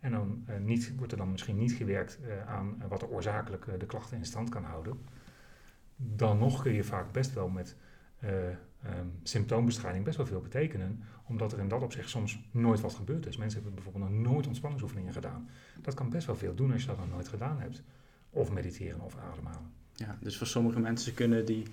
En 0.00 0.10
dan 0.10 0.44
niet, 0.60 0.96
wordt 0.96 1.12
er 1.12 1.18
dan 1.18 1.30
misschien 1.30 1.56
niet 1.56 1.72
gewerkt 1.72 2.18
aan 2.46 2.82
wat 2.88 3.02
er 3.02 3.10
oorzakelijk 3.10 3.66
de 3.78 3.86
klachten 3.86 4.16
in 4.16 4.24
stand 4.24 4.48
kan 4.48 4.64
houden 4.64 4.98
dan 6.02 6.38
nog 6.38 6.62
kun 6.62 6.72
je 6.72 6.84
vaak 6.84 7.12
best 7.12 7.34
wel 7.34 7.48
met 7.48 7.76
uh, 8.24 8.30
symptoombestrijding 9.22 10.04
best 10.04 10.16
wel 10.16 10.26
veel 10.26 10.40
betekenen, 10.40 11.02
omdat 11.24 11.52
er 11.52 11.58
in 11.58 11.68
dat 11.68 11.82
opzicht 11.82 12.08
soms 12.08 12.40
nooit 12.50 12.80
wat 12.80 12.94
gebeurd 12.94 13.26
is. 13.26 13.36
Mensen 13.36 13.62
hebben 13.62 13.82
bijvoorbeeld 13.82 14.10
nog 14.10 14.32
nooit 14.32 14.46
ontspanningsoefeningen 14.46 15.12
gedaan. 15.12 15.48
Dat 15.82 15.94
kan 15.94 16.10
best 16.10 16.26
wel 16.26 16.36
veel 16.36 16.54
doen 16.54 16.72
als 16.72 16.80
je 16.80 16.86
dat 16.86 16.98
nog 16.98 17.10
nooit 17.10 17.28
gedaan 17.28 17.60
hebt. 17.60 17.82
Of 18.30 18.52
mediteren 18.52 19.00
of 19.00 19.16
ademhalen. 19.16 19.72
Ja, 19.94 20.18
dus 20.20 20.36
voor 20.38 20.46
sommige 20.46 20.80
mensen 20.80 21.14
kunnen 21.14 21.44
die, 21.44 21.66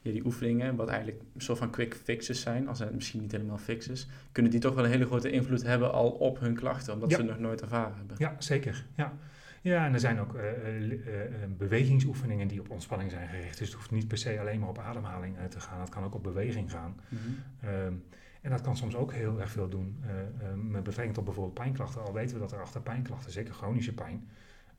ja, 0.00 0.12
die 0.12 0.24
oefeningen, 0.24 0.76
wat 0.76 0.88
eigenlijk 0.88 1.22
een 1.34 1.40
soort 1.40 1.58
van 1.58 1.70
quick 1.70 1.94
fixes 1.94 2.40
zijn, 2.40 2.68
als 2.68 2.78
het 2.78 2.94
misschien 2.94 3.20
niet 3.20 3.32
helemaal 3.32 3.58
fixes, 3.58 4.08
kunnen 4.32 4.50
die 4.50 4.60
toch 4.60 4.74
wel 4.74 4.84
een 4.84 4.90
hele 4.90 5.06
grote 5.06 5.30
invloed 5.30 5.62
hebben 5.62 5.92
al 5.92 6.10
op 6.10 6.40
hun 6.40 6.54
klachten, 6.54 6.94
omdat 6.94 7.10
ze 7.10 7.16
het 7.16 7.26
nog 7.26 7.38
nooit 7.38 7.60
ervaren 7.60 7.96
hebben. 7.96 8.16
Ja, 8.18 8.36
zeker. 8.38 8.86
Ja. 8.94 9.12
Ja, 9.60 9.86
en 9.86 9.92
er 9.92 10.00
zijn 10.00 10.20
ook 10.20 10.34
uh, 10.34 10.42
bewegingsoefeningen 11.48 12.48
die 12.48 12.60
op 12.60 12.70
ontspanning 12.70 13.10
zijn 13.10 13.28
gericht. 13.28 13.58
Dus 13.58 13.68
het 13.68 13.76
hoeft 13.76 13.90
niet 13.90 14.08
per 14.08 14.18
se 14.18 14.40
alleen 14.40 14.60
maar 14.60 14.68
op 14.68 14.78
ademhaling 14.78 15.36
te 15.48 15.60
gaan. 15.60 15.80
Het 15.80 15.88
kan 15.88 16.04
ook 16.04 16.14
op 16.14 16.22
beweging 16.22 16.70
gaan. 16.70 17.00
Mhm. 17.08 17.20
Ehm, 17.60 17.94
en 18.40 18.50
dat 18.50 18.60
kan 18.60 18.76
soms 18.76 18.94
ook 18.94 19.12
heel 19.12 19.40
erg 19.40 19.50
veel 19.50 19.68
doen 19.68 20.04
met 20.70 20.82
betrekking 20.82 21.14
tot 21.14 21.24
bijvoorbeeld 21.24 21.54
pijnklachten. 21.54 22.02
Al 22.02 22.12
weten 22.12 22.34
we 22.34 22.40
dat 22.40 22.52
er 22.52 22.60
achter 22.60 22.80
pijnklachten, 22.80 23.32
zeker 23.32 23.54
chronische 23.54 23.94
pijn, 23.94 24.28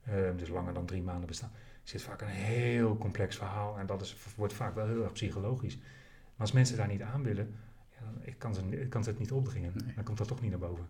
ehm, 0.06 0.38
dus 0.38 0.50
langer 0.50 0.74
dan 0.74 0.86
drie 0.86 1.02
maanden 1.02 1.28
bestaan, 1.28 1.52
zit 1.84 2.02
vaak 2.02 2.22
een 2.22 2.28
heel 2.28 2.98
complex 2.98 3.36
verhaal. 3.36 3.80
En 3.80 3.86
dat 3.86 4.02
is, 4.02 4.18
wordt 4.36 4.54
vaak 4.54 4.76
wel 4.76 4.88
heel 4.88 5.04
erg 5.04 5.12
psychologisch. 5.12 5.78
Maar 5.78 6.50
als 6.50 6.52
mensen 6.52 6.78
daar 6.78 6.88
niet 6.88 7.02
aan 7.02 7.24
willen, 7.24 7.56
ja, 7.90 8.12
ik, 8.22 8.36
kan 8.38 8.56
ze, 8.56 8.82
ik 8.82 8.90
kan 8.90 9.04
ze 9.04 9.10
het 9.10 9.20
niet 9.20 9.32
opdringen. 9.32 9.74
Dan 9.96 10.04
komt 10.04 10.18
dat 10.18 10.28
toch 10.28 10.42
niet 10.42 10.50
naar 10.50 10.60
boven. 10.60 10.88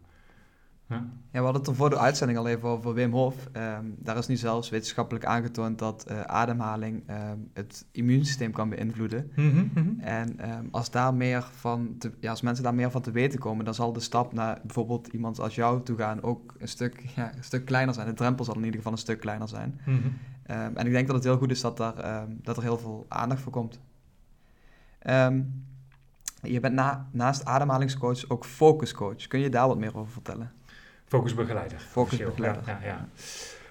Ja. 0.92 1.10
we 1.32 1.38
hadden 1.38 1.62
het 1.62 1.68
er 1.68 1.76
voor 1.76 1.90
de 1.90 1.98
uitzending 1.98 2.40
al 2.40 2.48
even 2.48 2.70
over 2.70 2.94
Wim 2.94 3.12
Hof. 3.12 3.48
Ehm, 3.52 3.86
daar 3.98 4.18
is 4.18 4.28
nu 4.28 4.36
zelfs 4.36 4.70
wetenschappelijk 4.70 5.26
aangetoond 5.26 5.80
dat 5.80 6.06
uh, 6.12 6.22
ademhaling 6.22 7.04
ehm, 7.06 7.38
het 7.54 7.86
immuunsysteem 7.92 8.52
kan 8.52 8.70
beïnvloeden. 8.70 9.32
Mhm, 9.36 9.66
mhm. 9.74 10.00
En 10.00 10.40
ehm, 10.40 10.66
als, 10.72 10.92
daar 10.92 11.14
meer 11.14 11.50
van 11.52 11.96
te, 11.98 12.12
ja, 12.20 12.30
als 12.30 12.42
mensen 12.42 12.64
daar 12.64 12.76
meer 12.76 12.92
van 12.92 13.02
te 13.02 13.12
weten 13.12 13.40
komen, 13.40 13.66
dan 13.66 13.74
zal 13.74 13.94
de 13.94 14.00
stap 14.00 14.34
naar 14.34 14.60
bijvoorbeeld 14.64 15.08
iemand 15.08 15.40
als 15.40 15.56
jou 15.56 15.84
toe 15.84 15.98
gaan 15.98 16.24
ook 16.24 16.56
een 16.58 16.68
stuk, 16.68 17.06
ja, 17.16 17.36
een 17.36 17.44
stuk 17.44 17.66
kleiner 17.66 17.94
zijn. 17.94 18.08
De 18.08 18.14
drempel 18.14 18.46
zal 18.46 18.56
in 18.56 18.64
ieder 18.64 18.78
geval 18.78 18.92
een 18.92 18.98
stuk 18.98 19.20
kleiner 19.20 19.48
zijn. 19.48 19.80
Mhm. 19.86 19.98
en 20.76 20.86
ik 20.86 20.92
denk 20.92 21.08
dat 21.08 21.16
het 21.16 21.26
heel 21.26 21.38
goed 21.38 21.52
is 21.52 21.62
dat, 21.62 21.78
daar, 21.78 22.26
dat 22.42 22.58
er 22.58 22.64
heel 22.64 22.78
veel 22.78 23.06
aandacht 23.10 23.42
voor 23.42 23.52
komt. 23.52 23.80
je 26.42 26.60
bent 26.60 26.74
na, 26.74 27.08
naast 27.12 27.46
ademhalingscoach 27.46 28.30
ook 28.30 28.46
focuscoach. 28.46 29.28
Kun 29.28 29.40
je 29.40 29.50
daar 29.50 29.68
wat 29.68 29.78
meer 29.78 29.98
over 29.98 30.12
vertellen? 30.12 30.52
Focusbegeleider. 31.12 31.80
Focusbegeleider. 31.80 32.64
Ja, 32.66 32.80
ja, 32.84 33.08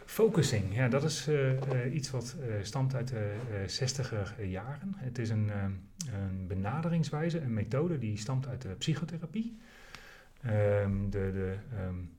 Focusing, 0.05 0.75
ja, 0.75 0.89
dat 0.89 1.05
is 1.05 1.29
uh, 1.29 1.53
uh, 1.53 1.95
iets 1.95 2.11
wat 2.11 2.37
uh, 2.41 2.55
stamt 2.63 2.95
uit 2.95 3.09
de 3.09 3.35
60er 3.67 4.45
jaren. 4.45 4.95
Het 4.97 5.19
is 5.19 5.31
een, 5.31 5.51
een, 6.13 6.47
benaderingswijze, 6.47 7.41
een 7.41 7.55
methode 7.55 7.99
die 7.99 8.19
stamt 8.19 8.49
uit 8.49 8.63
de 8.63 8.69
psychotherapie. 8.69 9.59
Um, 10.47 11.11
de, 11.11 11.31
de 11.33 11.57
um, 11.87 12.11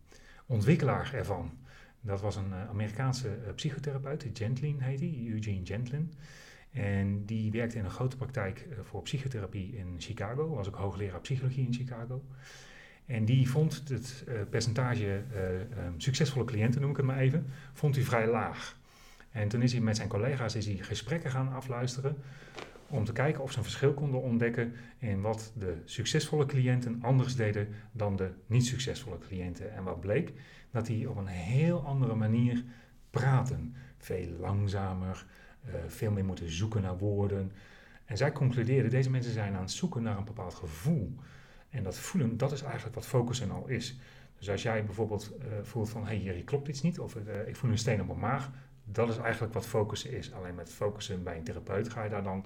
ontwikkelaar 0.45 1.13
ervan, 1.13 1.51
dat 2.01 2.21
was 2.21 2.35
een 2.35 2.53
Amerikaanse 2.53 3.29
psychotherapeut, 3.55 4.25
Gentlin 4.33 4.79
heet 4.79 4.99
hij, 4.99 5.25
Eugene 5.27 5.65
Gentlin. 5.65 6.13
En 6.71 7.25
die 7.25 7.51
werkte 7.51 7.77
in 7.77 7.85
een 7.85 7.91
grote 7.91 8.17
praktijk 8.17 8.67
voor 8.83 9.01
psychotherapie 9.01 9.75
in 9.77 9.95
Chicago, 9.97 10.47
was 10.47 10.67
ook 10.67 10.75
hoogleraar 10.75 11.21
psychologie 11.21 11.65
in 11.65 11.73
Chicago. 11.73 12.21
En 13.05 13.25
die 13.25 13.49
vond 13.49 13.83
het 13.89 14.23
uh, 14.27 14.33
percentage 14.49 15.23
uh, 15.33 15.85
um, 15.85 15.93
succesvolle 15.99 16.45
cliënten, 16.45 16.81
noem 16.81 16.89
ik 16.89 16.97
het 16.97 17.05
maar 17.05 17.17
even, 17.17 17.45
vond 17.73 17.95
hij 17.95 18.03
vrij 18.03 18.27
laag. 18.27 18.79
En 19.31 19.47
toen 19.47 19.61
is 19.61 19.71
hij 19.71 19.81
met 19.81 19.95
zijn 19.95 20.07
collega's 20.07 20.55
is 20.55 20.65
hij 20.65 20.75
gesprekken 20.75 21.31
gaan 21.31 21.53
afluisteren 21.53 22.17
om 22.87 23.05
te 23.05 23.11
kijken 23.11 23.43
of 23.43 23.51
ze 23.51 23.57
een 23.57 23.63
verschil 23.63 23.93
konden 23.93 24.21
ontdekken 24.21 24.73
in 24.97 25.21
wat 25.21 25.51
de 25.57 25.77
succesvolle 25.85 26.45
cliënten 26.45 26.99
anders 27.01 27.35
deden 27.35 27.67
dan 27.91 28.15
de 28.15 28.31
niet 28.45 28.65
succesvolle 28.65 29.17
cliënten. 29.17 29.73
En 29.73 29.83
wat 29.83 29.99
bleek? 29.99 30.33
Dat 30.71 30.85
die 30.85 31.09
op 31.09 31.17
een 31.17 31.27
heel 31.27 31.85
andere 31.85 32.15
manier 32.15 32.63
praten. 33.09 33.75
Veel 33.97 34.29
langzamer, 34.39 35.25
uh, 35.65 35.73
veel 35.87 36.11
meer 36.11 36.25
moeten 36.25 36.51
zoeken 36.51 36.81
naar 36.81 36.97
woorden. 36.97 37.51
En 38.05 38.17
zij 38.17 38.31
concludeerden, 38.31 38.91
deze 38.91 39.09
mensen 39.09 39.33
zijn 39.33 39.55
aan 39.55 39.61
het 39.61 39.71
zoeken 39.71 40.03
naar 40.03 40.17
een 40.17 40.23
bepaald 40.23 40.53
gevoel. 40.53 41.15
En 41.71 41.83
dat 41.83 41.97
voelen, 41.97 42.37
dat 42.37 42.51
is 42.51 42.61
eigenlijk 42.61 42.95
wat 42.95 43.05
focussen 43.05 43.51
al 43.51 43.67
is. 43.67 43.97
Dus 44.37 44.49
als 44.49 44.61
jij 44.61 44.85
bijvoorbeeld 44.85 45.31
uh, 45.39 45.45
voelt 45.61 45.89
van, 45.89 46.01
hé, 46.01 46.07
hey, 46.07 46.17
hier 46.17 46.43
klopt 46.43 46.67
iets 46.67 46.81
niet, 46.81 46.99
of 46.99 47.15
uh, 47.15 47.47
ik 47.47 47.55
voel 47.55 47.71
een 47.71 47.77
steen 47.77 48.01
op 48.01 48.07
mijn 48.07 48.19
maag, 48.19 48.49
dat 48.85 49.09
is 49.09 49.17
eigenlijk 49.17 49.53
wat 49.53 49.65
focussen 49.65 50.11
is. 50.11 50.33
Alleen 50.33 50.55
met 50.55 50.69
focussen 50.69 51.23
bij 51.23 51.37
een 51.37 51.43
therapeut 51.43 51.89
ga 51.89 52.03
je 52.03 52.09
daar 52.09 52.23
dan 52.23 52.45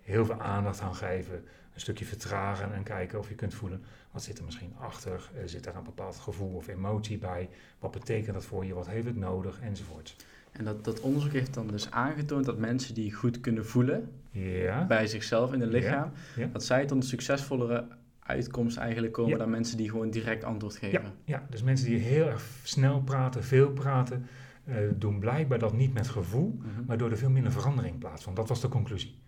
heel 0.00 0.24
veel 0.24 0.40
aandacht 0.40 0.80
aan 0.80 0.94
geven, 0.94 1.34
een 1.74 1.80
stukje 1.80 2.04
vertragen 2.04 2.74
en 2.74 2.82
kijken 2.82 3.18
of 3.18 3.28
je 3.28 3.34
kunt 3.34 3.54
voelen, 3.54 3.82
wat 4.10 4.22
zit 4.22 4.38
er 4.38 4.44
misschien 4.44 4.74
achter, 4.78 5.30
uh, 5.34 5.40
zit 5.44 5.66
er 5.66 5.76
een 5.76 5.84
bepaald 5.84 6.16
gevoel 6.16 6.54
of 6.54 6.68
emotie 6.68 7.18
bij, 7.18 7.48
wat 7.78 7.90
betekent 7.90 8.34
dat 8.34 8.44
voor 8.44 8.64
je, 8.64 8.74
wat 8.74 8.88
heeft 8.88 9.06
het 9.06 9.16
nodig, 9.16 9.60
enzovoort. 9.60 10.16
En 10.52 10.64
dat, 10.64 10.84
dat 10.84 11.00
onderzoek 11.00 11.32
heeft 11.32 11.54
dan 11.54 11.66
dus 11.66 11.90
aangetoond 11.90 12.44
dat 12.44 12.58
mensen 12.58 12.94
die 12.94 13.12
goed 13.12 13.40
kunnen 13.40 13.66
voelen 13.66 14.12
ja. 14.30 14.86
bij 14.86 15.06
zichzelf 15.06 15.52
in 15.52 15.60
het 15.60 15.70
lichaam, 15.70 16.12
ja. 16.36 16.46
dat 16.52 16.64
zij 16.64 16.90
een 16.90 17.02
succesvollere 17.02 17.86
uitkomst 18.30 18.76
eigenlijk 18.76 19.12
komen 19.12 19.38
dan 19.38 19.50
mensen 19.50 19.76
die 19.76 19.90
gewoon 19.90 20.10
direct 20.10 20.44
antwoord 20.44 20.76
geven. 20.76 21.02
Ja, 21.02 21.12
ja, 21.24 21.46
dus 21.50 21.62
mensen 21.62 21.86
die 21.86 21.98
heel 21.98 22.26
erg 22.26 22.42
snel 22.62 23.00
praten, 23.02 23.44
veel 23.44 23.70
praten, 23.70 24.26
uh, 24.68 24.76
doen 24.96 25.18
blijkbaar 25.18 25.58
dat 25.58 25.72
niet 25.72 25.94
met 25.94 26.08
gevoel, 26.08 26.58
mm 26.58 26.68
maar 26.86 27.00
er 27.00 27.18
veel 27.18 27.30
minder 27.30 27.52
verandering 27.52 27.98
plaatsvindt. 27.98 28.38
Dat 28.38 28.48
was 28.48 28.60
de 28.60 28.68
conclusie. 28.68 29.18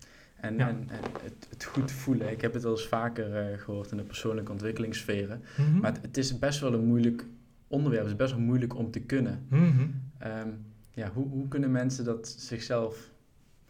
En, 0.41 0.61
en, 0.61 0.89
het, 1.23 1.47
het, 1.51 1.65
goed 1.65 1.91
voelen, 1.91 2.31
ik 2.31 2.41
heb 2.41 2.53
het 2.53 2.63
wel 2.63 2.73
eens 2.73 2.87
vaker 2.87 3.53
uh, 3.53 3.59
gehoord 3.59 3.91
in 3.91 3.97
de 3.97 4.03
persoonlijke 4.03 4.53
ontwikkelingssferen, 4.53 5.43
mhm. 5.57 5.79
maar 5.79 5.93
het, 5.93 6.03
het, 6.03 6.17
is 6.17 6.39
best 6.39 6.61
wel 6.61 6.73
een 6.73 6.85
moeilijk 6.85 7.27
onderwerp, 7.69 8.03
het 8.03 8.13
is 8.13 8.19
best 8.19 8.33
wel 8.33 8.41
moeilijk 8.41 8.77
om 8.77 8.91
te 8.91 9.01
kunnen. 9.01 9.47
Mhm. 9.49 9.87
Ehm, 10.19 10.49
ja, 10.91 11.11
hoe, 11.15 11.29
hoe 11.29 11.49
kunnen 11.49 11.71
mensen 11.71 12.05
dat 12.05 12.29
zichzelf 12.29 13.11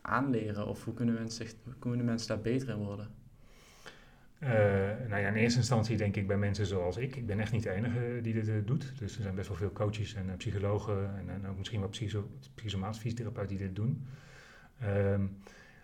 aanleren 0.00 0.66
of 0.66 0.84
hoe 0.84 0.94
kunnen 0.94 1.14
mensen, 1.14 1.46
zich, 1.46 1.54
hoe 1.64 1.74
kunnen 1.78 2.06
mensen 2.06 2.28
daar 2.28 2.40
beter 2.40 2.68
in 2.68 2.76
worden? 2.76 3.08
Uh, 4.42 4.48
nou 5.08 5.20
ja, 5.20 5.28
in 5.28 5.34
eerste 5.34 5.58
instantie 5.58 5.96
denk 5.96 6.16
ik 6.16 6.26
bij 6.26 6.36
mensen 6.36 6.66
zoals 6.66 6.96
ik. 6.96 7.16
Ik 7.16 7.26
ben 7.26 7.40
echt 7.40 7.52
niet 7.52 7.62
de 7.62 7.70
enige 7.70 8.18
die 8.22 8.32
dit 8.32 8.48
uh, 8.48 8.54
doet. 8.64 8.98
Dus 8.98 9.16
er 9.16 9.22
zijn 9.22 9.34
best 9.34 9.48
wel 9.48 9.56
veel 9.56 9.72
coaches 9.72 10.14
en 10.14 10.26
uh, 10.28 10.36
psychologen 10.36 11.16
en, 11.16 11.28
en, 11.28 11.46
ook 11.46 11.58
misschien 11.58 11.80
wel 11.80 11.88
psycho 11.88 12.30
fysiotherapeuten 12.54 13.56
die 13.56 13.66
dit 13.66 13.76
doen. 13.76 14.06
Um, 14.84 15.36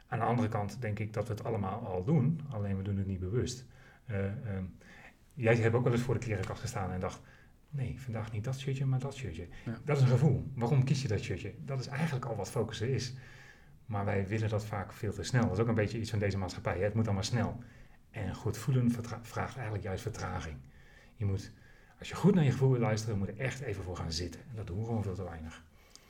aan 0.09 0.19
de 0.19 0.25
andere 0.25 0.49
kant 0.49 0.81
denk 0.81 0.99
ik 0.99 1.13
dat 1.13 1.29
we 1.29 1.35
het 1.35 1.45
allemaal 1.45 1.87
al 1.87 2.05
doen, 2.05 2.41
alleen 2.51 2.77
we 2.77 2.83
doen 2.83 2.97
het 2.97 3.07
niet 3.07 3.21
bewust. 3.21 3.67
Um, 4.11 4.77
jij 5.35 5.57
hebt 5.57 5.75
ook 5.75 5.85
wel 5.85 5.93
eens 5.93 6.03
voor 6.03 6.15
de 6.15 6.21
klerenkast 6.21 6.61
gestaan 6.61 6.93
en 6.93 7.01
dacht, 7.01 7.21
nee, 7.71 8.01
vandaag 8.01 8.33
niet 8.33 8.45
dat 8.45 8.59
shirtje, 8.59 8.87
maar 8.87 8.99
dat 8.99 9.15
shirtje. 9.15 9.49
Ja. 9.65 9.79
Dat 9.85 9.97
is 9.97 10.03
een 10.03 10.09
gevoel. 10.09 10.51
Waarom 10.55 10.85
kies 10.85 11.03
je 11.03 11.09
dat 11.09 11.21
shirtje? 11.21 11.55
Dat 11.65 11.81
is 11.81 11.87
eigenlijk 11.87 12.25
al 12.25 12.37
wat 12.37 12.51
focussen 12.51 12.89
is. 12.89 13.15
Maar 13.87 14.05
wij 14.05 14.27
willen 14.27 14.49
dat 14.49 14.65
vaak 14.65 14.93
veel 14.93 15.13
te 15.13 15.23
snel. 15.23 15.43
Dat 15.43 15.53
is 15.53 15.59
ook 15.59 15.69
een 15.69 15.75
beetje 15.75 15.99
iets 15.99 16.11
van 16.11 16.19
deze 16.19 16.39
maatschappij. 16.39 16.77
Hè? 16.77 16.85
Het 16.85 16.95
moet 16.95 17.05
allemaal 17.05 17.23
snel. 17.23 17.63
En 18.11 18.35
goed 18.35 18.57
voelen 18.57 18.93
vraagt 19.23 19.55
eigenlijk 19.55 19.85
juist 19.85 20.03
vertraging. 20.03 20.57
Je 21.17 21.25
moet, 21.25 21.51
als 21.99 22.09
je 22.09 22.15
goed 22.15 22.35
naar 22.35 22.45
je 22.45 22.51
gevoel 22.51 22.71
wil 22.71 22.81
luisteren, 22.81 23.19
moet 23.19 23.27
je 23.27 23.43
echt 23.43 23.61
even 23.61 23.85
voor 23.85 23.97
gaan 23.97 24.13
zitten. 24.13 24.41
En 24.41 24.57
dat 24.57 24.67
doen 24.67 24.79
we 24.79 24.85
gewoon 24.85 25.03
veel 25.03 25.15
te 25.15 25.25
weinig. 25.25 25.63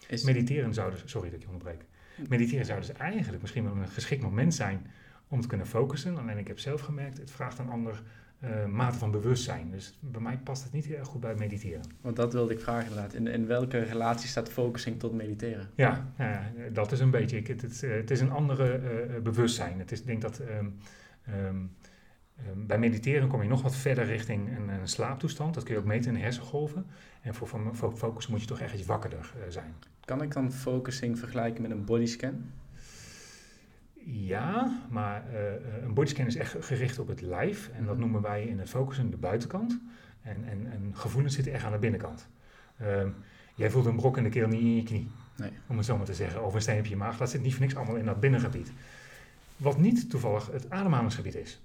Is 0.08 0.22
Mediteren 0.22 0.74
zou 0.74 0.90
dus, 0.90 1.02
sorry 1.04 1.30
dat 1.30 1.38
ik 1.38 1.46
je 1.46 1.52
onderbreek. 1.52 1.84
Mediteren 2.28 2.66
zou 2.66 2.80
dus 2.80 2.92
eigenlijk 2.92 3.42
misschien 3.42 3.64
wel 3.64 3.76
een 3.76 3.88
geschikt 3.88 4.22
moment 4.22 4.54
zijn 4.54 4.86
om 5.28 5.40
te 5.40 5.48
kunnen 5.48 5.66
focussen. 5.66 6.18
Alleen 6.18 6.38
ik 6.38 6.46
heb 6.48 6.58
zelf 6.58 6.80
gemerkt, 6.80 7.18
het 7.18 7.30
vraagt 7.30 7.58
een 7.58 7.68
ander 7.68 8.02
uh, 8.44 8.66
mate 8.66 8.98
van 8.98 9.10
bewustzijn. 9.10 9.70
Dus 9.70 9.98
bij 10.00 10.20
mij 10.20 10.38
past 10.38 10.62
het 10.62 10.72
niet 10.72 10.84
heel 10.84 10.96
erg 10.96 11.08
goed 11.08 11.20
bij 11.20 11.34
mediteren. 11.34 11.82
Want 12.00 12.16
dat 12.16 12.32
wilde 12.32 12.52
ik 12.52 12.60
vragen 12.60 12.88
inderdaad. 12.88 13.14
In, 13.14 13.26
in 13.26 13.46
welke 13.46 13.78
relatie 13.78 14.28
staat 14.28 14.48
focusing 14.48 14.98
tot 14.98 15.12
mediteren? 15.12 15.70
Ja, 15.74 16.12
uh, 16.20 16.38
dat 16.72 16.92
is 16.92 17.00
een 17.00 17.10
beetje. 17.10 17.36
Ik, 17.36 17.46
het, 17.46 17.62
het, 17.62 17.80
het, 17.80 18.10
is 18.10 18.20
een 18.20 18.30
andere 18.30 18.80
uh, 18.80 19.22
bewustzijn. 19.22 19.78
Het 19.78 19.92
is, 19.92 20.00
ik 20.00 20.06
denk 20.06 20.22
dat 20.22 20.40
um, 20.40 20.46
um, 20.48 20.74
Ehm, 21.32 21.56
bij 22.56 22.78
mediteren 22.78 23.28
kom 23.28 23.42
je 23.42 23.48
nog 23.48 23.62
wat 23.62 23.76
verder 23.76 24.04
richting 24.04 24.56
een, 24.56 24.68
een, 24.68 24.88
slaaptoestand. 24.88 25.54
Dat 25.54 25.64
kun 25.64 25.74
je 25.74 25.80
ook 25.80 25.86
meten 25.86 26.08
in 26.08 26.14
de 26.14 26.22
hersengolven. 26.22 26.86
En 27.20 27.34
voor, 27.34 27.48
voor 27.72 27.96
focus 27.96 28.26
moet 28.26 28.40
je 28.40 28.46
toch 28.46 28.60
echt 28.60 28.74
iets 28.74 28.86
wakkerder 28.86 29.32
uh, 29.36 29.42
zijn. 29.48 29.74
Kan 30.04 30.22
ik 30.22 30.32
dan 30.32 30.52
focusing 30.52 31.18
vergelijken 31.18 31.62
met 31.62 31.70
een 31.70 31.84
bodyscan? 31.84 32.50
Ja, 34.04 34.80
maar 34.90 35.24
uh, 35.32 35.38
een 35.82 35.94
bodyscan 35.94 36.26
is 36.26 36.36
echt 36.36 36.56
gericht 36.60 36.98
op 36.98 37.08
het 37.08 37.20
lijf. 37.20 37.70
En 37.74 37.84
dat 37.84 37.98
noemen 37.98 38.22
wij 38.22 38.44
in 38.44 38.58
het 38.58 38.68
focussen 38.68 39.10
de 39.10 39.16
buitenkant. 39.16 39.78
En, 40.22 40.36
en, 40.48 40.72
en 40.72 40.90
gevoelens 40.92 41.34
zitten 41.34 41.52
echt 41.52 41.64
aan 41.64 41.72
de 41.72 41.78
binnenkant. 41.78 42.28
Uh, 42.82 43.02
jij 43.54 43.70
voelt 43.70 43.86
een 43.86 43.96
brok 43.96 44.16
in 44.16 44.22
de 44.22 44.28
keel 44.28 44.48
niet 44.48 44.60
in 44.60 44.76
je 44.76 44.82
knie. 44.82 45.10
Nee. 45.36 45.50
Om 45.66 45.76
het 45.76 45.86
zo 45.86 45.96
maar 45.96 46.06
te 46.06 46.14
zeggen. 46.14 46.44
Of 46.44 46.54
een 46.54 46.60
steen 46.60 46.78
op 46.78 46.86
je 46.86 46.96
maag. 46.96 47.16
Dat 47.16 47.30
zit 47.30 47.42
niet 47.42 47.52
voor 47.52 47.62
niks 47.62 47.76
allemaal 47.76 47.96
in 47.96 48.04
dat 48.04 48.20
binnengebied. 48.20 48.72
Wat 49.56 49.78
niet 49.78 50.10
toevallig 50.10 50.50
het 50.52 50.70
ademhalingsgebied 50.70 51.34
is. 51.34 51.60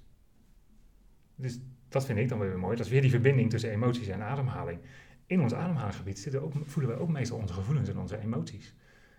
Dus 1.36 1.60
dat 1.88 2.04
vind 2.04 2.18
ik 2.18 2.28
dan 2.28 2.38
weer 2.38 2.58
mooi. 2.58 2.76
Dat 2.76 2.86
is 2.86 2.92
weer 2.92 3.00
die 3.00 3.10
verbinding 3.10 3.50
tussen 3.50 3.70
emoties 3.70 4.06
en 4.08 4.22
ademhaling. 4.22 4.78
In 5.26 5.40
ons 5.40 5.54
ademhalingsgebied 5.54 6.18
zitten 6.18 6.42
ook, 6.42 6.52
voelen 6.64 6.96
we 6.96 7.00
ook 7.00 7.08
meestal 7.08 7.38
onze 7.38 7.54
gevoelens 7.54 7.88
en 7.88 7.98
onze 7.98 8.18
emoties. 8.18 8.74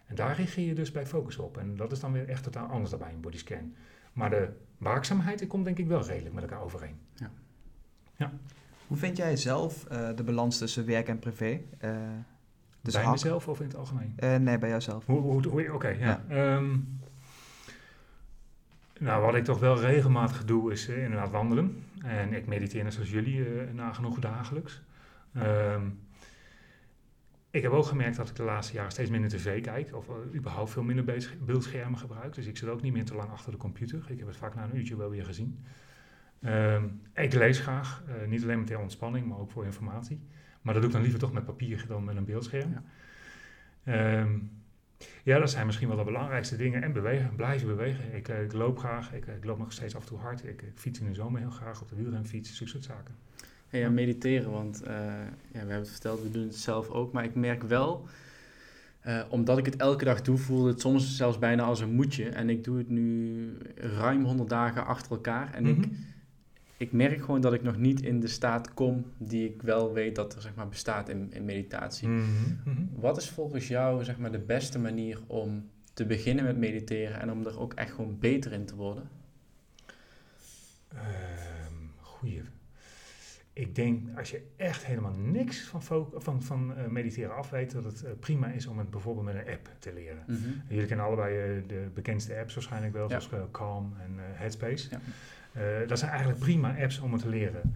En 0.06 0.16
daar 0.16 0.36
reageer 0.36 0.68
je 0.68 0.76
dus 0.76 0.92
bij 0.92 1.06
focus 1.06 1.38
op. 1.38 1.58
En 1.58 1.76
dat 1.76 1.92
is 1.92 2.00
dan 2.00 2.12
weer 2.12 2.30
echt 2.30 2.44
totaal 2.44 2.68
anders 2.68 2.90
dan 2.90 3.00
bij 3.00 3.14
een 3.14 3.22
bodyscan. 3.22 3.76
Maar 4.14 4.30
de 4.30 4.50
waakzaamheid 4.78 5.48
komt 5.48 5.66
denk 5.66 5.78
ik 5.78 5.88
wel 5.88 6.06
redelijk 6.06 6.36
met 6.36 6.44
elkaar 6.44 6.62
overeen. 6.62 6.96
Ja. 7.14 7.32
ja. 8.16 8.32
Hoe 8.88 8.98
vind 8.98 9.18
jij 9.18 9.38
zelf 9.38 9.86
uh, 9.92 10.10
de 10.16 10.24
balans 10.24 10.58
tussen 10.58 10.86
werk 10.86 11.08
en 11.08 11.20
privé? 11.20 11.62
Uh, 11.82 11.92
dus 12.82 12.94
bij 12.94 13.10
mezelf 13.10 13.48
of 13.48 13.60
in 13.60 13.66
het 13.66 13.76
algemeen? 13.76 14.14
Uh, 14.20 14.36
nee, 14.36 14.58
bij 14.58 14.70
jouzelf. 14.70 15.06
Hoe, 15.06 15.20
hoe, 15.20 15.48
hoe 15.48 15.74
Oké, 15.74 15.88
ja. 15.88 16.24
ja. 16.30 16.56
Um, 16.56 17.00
nou, 19.00 19.22
wat 19.22 19.36
ik 19.36 19.44
toch 19.44 19.60
wel 19.60 19.80
regelmatig 19.80 20.46
doe 20.46 20.72
is 20.72 20.88
inderdaad 20.88 21.32
wandelen. 21.32 21.84
En 22.04 22.34
ik 22.34 22.48
mediteer 22.48 22.84
net 22.84 22.94
zoals 22.94 23.12
jullie 23.12 23.46
nagenoeg 23.74 24.20
dagelijks. 24.20 24.82
Um, 25.38 26.00
ik 27.50 27.62
heb 27.62 27.72
ook 27.72 27.86
gemerkt 27.86 28.16
dat 28.16 28.30
ik 28.30 28.36
de 28.36 28.44
laatste 28.44 28.74
jaren 28.74 28.92
steeds 28.92 29.10
minder 29.10 29.30
tv 29.30 29.62
kijk. 29.62 29.96
Of 29.96 30.08
uh, 30.08 30.36
überhaupt 30.36 30.72
veel 30.72 30.84
minder 30.84 31.20
beeldschermen 31.46 32.00
gebruik. 32.00 32.34
Dus 32.34 32.46
ik 32.46 32.58
zit 32.58 32.70
ook 32.70 32.82
niet 32.82 32.94
meer 32.94 33.06
te 33.06 33.16
lang 33.16 33.32
achter 33.32 33.52
de 33.52 33.58
computer. 33.58 34.06
Ik 34.08 34.18
heb 34.18 34.28
het 34.28 34.38
vaak 34.38 34.56
na 34.56 34.64
een 34.64 34.78
uurtje 34.78 34.96
wel 34.96 35.10
weer 35.10 35.26
gezien. 35.26 35.66
Uh, 36.40 36.84
ik 37.14 37.34
lees 37.34 37.60
graag. 37.60 38.04
Niet 38.28 38.44
alleen 38.44 38.58
met 38.58 38.68
ter 38.68 38.80
ontspanning, 38.80 39.28
maar 39.28 39.38
ook 39.38 39.52
voor 39.52 39.66
informatie. 39.66 40.20
Maar 40.62 40.74
dat 40.74 40.84
doe 40.84 40.92
ik 40.92 40.96
dan 40.98 41.02
liever 41.02 41.20
toch 41.20 41.34
met 41.34 41.46
papier 41.46 41.86
dan 41.88 42.04
met 42.04 42.16
een 42.16 42.26
beeldscherm. 42.26 42.84
Ja, 43.84 44.20
um, 44.22 44.52
ja 45.24 45.40
dat 45.40 45.50
zijn 45.50 45.66
misschien 45.66 45.88
wel 45.88 45.98
de 45.98 46.04
belangrijkste 46.04 46.56
dingen. 46.56 46.84
En 46.84 46.94
bewegen, 46.94 47.36
blijven 47.36 47.68
bewegen. 47.68 48.16
Ik, 48.16 48.28
eh, 48.28 48.44
ik 48.44 48.54
loop 48.54 48.78
graag. 48.78 49.14
Ik, 49.14 49.26
ik, 49.26 49.46
loop 49.46 49.58
nog 49.58 49.72
steeds 49.72 49.96
af 49.96 50.02
en 50.02 50.08
toe 50.08 50.18
hard. 50.18 50.44
Ik, 50.44 50.62
ik 50.62 50.74
fiets 50.76 51.00
in 51.00 51.08
de 51.08 51.14
zomer 51.14 51.40
heel 51.40 51.50
graag 51.50 51.82
op 51.82 51.90
de 51.90 51.96
wielrenfiets. 51.96 52.56
Zulke 52.56 52.72
soort 52.72 52.84
zaken 52.84 53.16
ja, 53.78 53.90
mediteren, 53.90 54.52
want 54.52 54.82
uh, 54.84 54.90
ja, 54.92 55.32
we 55.52 55.58
hebben 55.58 55.78
het 55.78 55.90
verteld, 55.90 56.22
we 56.22 56.32
doen 56.32 56.44
het 56.44 56.56
zelf 56.56 56.90
ook. 56.90 57.12
Maar 57.12 57.24
ik 57.24 57.36
merk 57.36 57.64
wel, 57.64 58.08
uh, 59.08 59.22
omdat 59.30 59.58
ik 59.58 59.66
het 59.66 59.76
elke 59.76 60.06
dag 60.06 60.22
doe, 60.22 60.38
voelde 60.38 60.70
het 60.70 60.82
soms 60.82 61.18
zelfs 61.18 61.40
bijna 61.40 61.64
als 61.64 61.80
een 61.80 61.94
moedje. 61.94 62.30
En 62.30 62.50
ik 62.50 62.64
doe 62.64 62.78
het 62.78 62.90
nu 62.90 63.48
ruim 63.76 64.24
100 64.24 64.50
dagen 64.50 64.86
achter 64.86 65.12
elkaar. 65.12 65.54
En 65.54 65.66
ik, 65.66 65.78
mhm. 65.78 65.86
ik 65.86 66.15
merk 66.92 67.20
gewoon 67.20 67.42
dat 67.42 67.54
ik 67.54 67.64
nog 67.64 67.78
niet 67.78 68.02
in 68.02 68.20
de 68.20 68.28
staat 68.28 68.74
kom 68.74 69.06
die 69.18 69.50
ik 69.50 69.62
wel 69.62 69.94
weet 69.94 70.16
dat 70.16 70.36
er 70.36 70.42
zeg 70.42 70.56
maar, 70.56 70.70
bestaat 70.70 71.10
in, 71.10 71.34
in 71.34 71.46
meditatie. 71.46 72.08
Mhm, 72.08 72.24
mhm. 72.66 72.82
Wat 72.96 73.18
is 73.18 73.30
volgens 73.30 73.68
jou 73.68 74.04
zeg 74.04 74.18
maar, 74.18 74.32
de 74.32 74.40
beste 74.40 74.80
manier 74.80 75.20
om 75.28 75.70
te 75.94 76.06
beginnen 76.06 76.44
met 76.46 76.58
mediteren 76.58 77.22
en 77.22 77.32
om 77.32 77.46
er 77.46 77.60
ook 77.60 77.74
echt 77.74 77.92
gewoon 77.92 78.20
beter 78.20 78.52
in 78.52 78.66
te 78.66 78.76
worden? 78.76 79.10
Uh, 80.94 81.00
goeie 82.00 82.42
ik 83.58 83.76
denk, 83.76 84.18
als 84.18 84.32
je 84.32 84.42
echt 84.56 84.86
helemaal 84.86 85.14
niks 85.14 85.62
van, 85.62 85.84
van, 86.14 86.42
van 86.42 86.74
uh, 86.78 86.86
mediteren 86.88 87.36
af 87.36 87.50
weet, 87.50 87.72
dat 87.72 87.84
het 87.84 88.04
uh, 88.04 88.10
prima 88.20 88.48
is 88.48 88.66
om 88.66 88.78
het 88.78 88.90
bijvoorbeeld 88.90 89.26
met 89.26 89.36
een 89.36 89.54
app 89.54 89.70
te 89.80 89.94
leren. 89.94 90.24
Mm 90.28 90.36
-hmm. 90.36 90.62
Jullie 90.68 90.86
kennen 90.86 91.06
allebei 91.06 91.58
uh, 91.58 91.68
de 91.68 91.90
bekendste 91.94 92.38
apps 92.40 92.54
waarschijnlijk 92.54 92.94
wel, 92.94 93.10
zoals 93.10 93.30
Calm 93.52 93.94
en 94.00 94.12
Headspace. 94.18 94.90
Ja. 94.90 95.86
dat 95.86 96.00
zijn 96.00 96.12
eigenlijk 96.12 96.40
prima 96.40 96.76
apps 96.78 97.00
om 97.00 97.12
het 97.14 97.22
te 97.22 97.30
leren. 97.30 97.76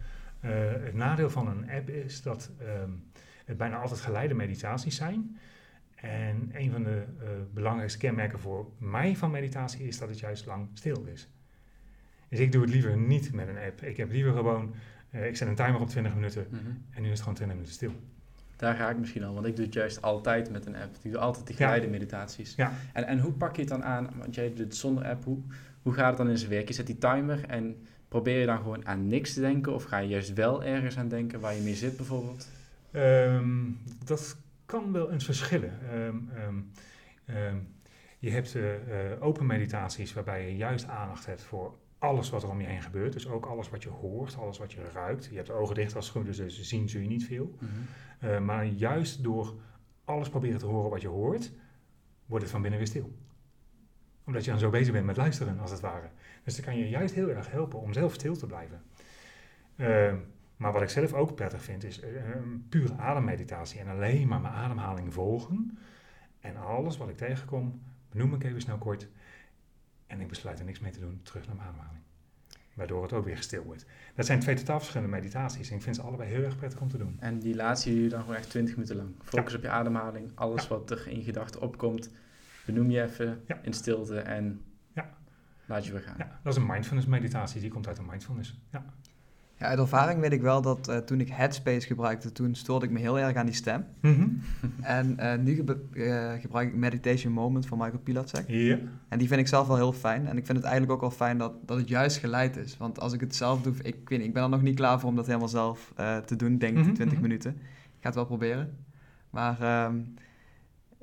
het 0.84 0.94
nadeel 0.94 1.30
van 1.30 1.48
een 1.48 1.70
app 1.70 1.89
is 1.89 2.22
dat 2.22 2.52
um, 2.84 3.04
het 3.46 3.58
bijna 3.58 3.78
altijd 3.78 4.00
geleide 4.00 4.34
meditaties 4.34 4.96
zijn. 4.96 5.38
En 5.96 6.50
een 6.54 6.72
van 6.72 6.84
de 6.84 7.04
belangrijkste 7.54 8.00
kenmerken 8.00 8.39
voor 8.39 8.72
mij 8.78 9.15
van 9.15 9.32
meditatie 9.32 9.88
is 9.88 9.98
dat 9.98 10.10
het 10.10 10.20
juist 10.20 10.46
lang 10.46 10.70
stil 10.74 11.06
is. 11.06 11.30
Dus 12.30 12.39
ik 12.39 12.52
doe 12.52 12.62
het 12.62 12.72
liever 12.72 12.98
niet 12.98 13.34
met 13.34 13.48
een 13.48 13.58
app. 13.58 13.82
Ik 13.82 13.98
heb 13.98 14.12
liever 14.12 14.34
gewoon 14.34 14.74
ik 15.12 15.38
zet 15.38 15.48
een 15.48 15.56
timer 15.56 15.82
op 15.82 15.89
20 15.89 16.13
minuten 16.15 16.48
mhm. 16.50 16.62
en 16.89 17.02
nu 17.02 17.04
is 17.04 17.10
het 17.10 17.19
gewoon 17.19 17.36
20 17.36 17.56
minuten 17.56 17.76
stil. 17.76 17.93
Daar 18.56 18.76
ga 18.76 18.89
ik 18.89 18.98
misschien 18.98 19.24
al, 19.24 19.34
want 19.34 19.45
ik 19.45 19.56
doe 19.56 19.65
het 19.65 19.74
juist 19.74 20.02
altijd 20.02 20.52
met 20.52 20.65
een 20.65 20.76
app. 20.76 20.95
Ik 21.02 21.12
doe 21.12 21.22
altijd 21.22 21.48
die 21.48 21.56
geleide 21.56 21.88
meditaties. 21.88 22.56
Ja. 22.56 22.74
En, 22.93 23.08
en 23.08 23.19
hoe 23.19 23.32
pak 23.32 23.56
je 23.56 23.62
het 23.62 23.69
dan 23.69 23.84
aan, 23.84 24.10
want 24.17 24.36
jij 24.36 24.48
doet 24.48 24.58
het 24.58 24.76
zonder 24.76 25.06
app, 25.06 25.24
hoe, 25.24 25.39
hoe 25.82 25.93
gaat 25.93 26.08
het 26.08 26.17
dan 26.17 26.30
in 26.30 26.38
zijn 26.38 26.50
werk? 26.50 26.67
Je 26.67 26.74
zet 26.74 26.86
die 26.86 26.98
timer 26.98 27.45
en 27.45 27.88
probeer 28.08 28.39
je 28.39 28.45
dan 28.45 28.58
gewoon 28.58 28.88
aan 28.88 29.08
niks 29.08 29.34
te 29.34 29.41
denken 29.41 29.74
of 29.74 29.84
ga 29.84 29.98
je 29.98 30.08
juist 30.08 30.34
wel 30.34 30.63
ergens 30.63 30.98
aan 30.98 31.08
denken 31.08 31.39
waar 31.39 31.56
je 31.56 31.62
mee 31.62 31.76
zit 31.76 31.98
bijvoorbeeld? 31.98 32.48
Um, 32.91 33.78
dat 34.06 34.38
kan 34.65 34.91
wel 34.91 35.12
eens 35.12 35.26
verschillen. 35.26 35.74
Um, 35.93 36.30
um, 37.26 37.67
je 38.19 38.30
hebt 38.30 38.56
uh, 38.56 38.63
open 39.19 39.45
meditaties 39.45 40.13
waarbij 40.13 40.50
je 40.50 40.56
juist 40.56 40.88
aandacht 40.88 41.26
hebt 41.26 41.41
voor 41.41 41.78
alles 41.99 42.29
wat 42.29 42.43
er 42.43 42.49
om 42.49 42.62
je 42.62 42.67
heen 42.67 42.81
gebeurt. 42.81 43.13
Dus 43.13 43.27
ook 43.27 43.45
alles 43.45 43.69
wat 43.69 43.83
je 43.83 43.89
hoort, 43.89 44.38
alles 44.38 44.57
wat 44.57 44.71
je 44.71 44.89
ruikt. 44.93 45.25
Je 45.25 45.35
hebt 45.35 45.47
de 45.47 45.53
ogen 45.53 45.75
dicht 45.75 45.95
als 45.95 46.05
het 46.05 46.17
goed 46.17 46.27
is, 46.27 46.38
dus 46.38 46.62
zien 46.67 46.89
zul 46.89 47.01
je 47.01 47.07
niet 47.07 47.25
veel. 47.25 47.55
Mhm. 47.59 47.71
Eh, 48.19 48.39
maar 48.39 48.65
juist 48.65 49.23
door 49.23 49.55
alles 50.03 50.29
proberen 50.29 50.59
te 50.59 50.65
horen 50.65 50.89
wat 50.89 51.01
je 51.01 51.07
hoort, 51.07 51.51
wordt 52.25 52.43
het 52.43 52.53
van 52.53 52.62
binnen 52.62 52.79
weer 52.79 52.89
stil. 52.89 53.12
Omdat 54.23 54.43
je 54.43 54.51
dan 54.51 54.59
zo 54.59 54.69
bezig 54.69 54.93
bent 54.93 55.05
met 55.05 55.17
luisteren, 55.17 55.59
als 55.59 55.71
het 55.71 55.79
ware. 55.79 56.09
Dus 56.43 56.55
dan 56.55 56.65
kan 56.65 56.77
je 56.77 56.89
juist 56.89 57.13
heel 57.13 57.29
erg 57.29 57.51
helpen 57.51 57.79
om 57.79 57.93
zelf 57.93 58.13
stil 58.13 58.35
te 58.35 58.45
blijven. 58.45 58.81
Uh, 59.75 60.13
maar 60.57 60.71
wat 60.71 60.81
ik 60.81 60.89
zelf 60.89 61.13
ook 61.13 61.35
prettig 61.35 61.63
vind, 61.63 61.83
is 61.83 62.03
uh, 62.03 62.35
een 62.35 62.65
pure 62.69 62.97
ademmeditatie. 62.97 63.79
En 63.79 63.88
alleen 63.88 64.27
maar 64.27 64.41
mijn 64.41 64.53
ademhaling 64.53 65.13
volgen. 65.13 65.77
En 66.39 66.57
alles 66.57 66.97
wat 66.97 67.09
ik 67.09 67.17
tegenkom, 67.17 67.81
benoem 68.09 68.33
ik 68.33 68.43
even 68.43 68.62
snel 68.62 68.77
kort. 68.77 69.07
En 70.10 70.22
ik 70.22 70.28
besluit 70.28 70.60
er 70.60 70.65
niks 70.65 70.80
mee 70.80 70.91
te 70.91 71.00
doen, 71.00 71.19
terug 71.24 71.48
naar 71.48 71.56
mijn 71.56 71.67
ademhaling. 71.67 72.04
Waardoor 72.74 73.04
het 73.04 73.13
ook 73.13 73.26
weer 73.26 73.38
stil 73.38 73.63
wordt. 73.63 73.86
Dat 74.15 74.26
zijn 74.26 74.39
twee 74.39 74.56
totaal 74.56 74.80
verschillende 74.80 75.15
meditaties. 75.15 75.69
En 75.69 75.76
ik 75.76 75.82
vind 75.82 75.95
ze 75.95 76.02
allebei 76.02 76.30
heel 76.30 76.43
erg 76.43 76.56
prettig 76.56 76.80
om 76.80 76.89
te 76.89 76.98
doen. 76.98 77.17
En 77.19 77.39
die 77.39 77.56
laatste 77.56 77.89
duurt 77.89 78.12
dan 78.12 78.22
gewoon 78.22 78.36
echt 78.36 78.50
20 78.50 78.76
minuten 78.76 78.95
lang. 78.95 79.15
Focus 79.24 79.56
op 79.56 79.62
je 79.62 79.69
ademhaling. 79.69 80.32
Alles 80.36 80.67
wat 80.67 80.91
er 80.91 81.08
in 81.08 81.22
gedachten 81.22 81.62
opkomt, 81.62 82.10
benoem 82.65 82.89
je 82.91 83.02
even 83.02 83.43
in 83.62 83.74
stilte 83.74 84.19
en 84.19 84.63
laat 85.65 85.86
je 85.86 85.91
weer 85.91 86.02
gaan. 86.02 86.15
Ja, 86.17 86.39
dat 86.43 86.54
is 86.54 86.60
een 86.60 86.67
mindfulness 86.67 87.08
meditatie. 87.08 87.62
Die 87.62 87.69
komt 87.69 87.88
uit 87.88 87.95
de 87.95 88.04
mindfulness. 88.04 88.60
Ja. 88.72 88.86
Ja, 89.60 89.65
uit 89.65 89.80
ervaring 89.80 90.19
weet 90.19 90.32
ik 90.32 90.41
wel 90.41 90.62
dat 90.62 90.89
uh, 90.89 90.98
toen 90.98 91.19
ik 91.19 91.30
Headspace 91.30 91.88
gebruikte, 91.88 92.32
toen 92.32 92.56
stoorde 92.56 92.86
ik 92.86 92.91
me 92.91 93.00
heel 93.00 93.19
erg 93.19 93.36
aan 93.36 93.45
die 93.45 93.56
stem. 93.56 93.86
Mm 94.02 94.15
-hmm. 94.15 94.41
En 94.82 95.17
uh, 95.19 95.36
nu 95.36 95.63
uh, 95.93 96.32
gebruik 96.39 96.67
ik 96.67 96.76
Meditation 96.76 97.34
Moment 97.34 97.65
van 97.65 97.78
Michael 97.78 98.00
Pilatschek. 98.00 98.43
Ja. 98.48 98.78
En 99.08 99.17
die 99.17 99.28
vind 99.28 99.39
ik 99.39 99.48
zelf 99.48 99.67
wel 99.67 99.76
heel 99.76 99.93
fijn. 99.93 100.28
En 100.28 100.38
ik 100.38 100.45
vind 100.45 100.58
het 100.58 100.67
eigenlijk 100.67 100.93
ook 100.93 101.02
wel 101.02 101.12
fijn 101.17 101.38
dat, 101.38 101.54
dat 101.65 101.78
het 101.78 101.89
juist 101.89 102.17
geleid 102.17 102.58
is. 102.58 102.78
Want 102.78 103.00
als 103.00 103.13
ik 103.13 103.19
het 103.19 103.36
zelf 103.36 103.62
doe, 103.62 103.74
ik, 103.82 104.10
weet, 104.10 104.22
ik 104.22 104.34
ben 104.34 104.43
er 104.43 104.50
nog 104.50 104.62
niet 104.62 104.76
klaar 104.76 105.00
voor 105.00 105.10
om 105.10 105.15
dat 105.15 105.26
helemaal 105.26 105.48
zelf 105.48 105.93
te 106.26 106.36
doen, 106.36 106.58
denk 106.58 106.72
ik, 106.72 106.80
mm 106.80 106.86
-hmm. 106.86 106.93
20 106.93 107.22
minuten. 107.22 107.52
Ik 107.52 108.00
ga 108.00 108.08
het 108.08 108.15
wel 108.15 108.26
proberen. 108.26 108.78
Maar 109.30 109.86
um, 109.86 110.13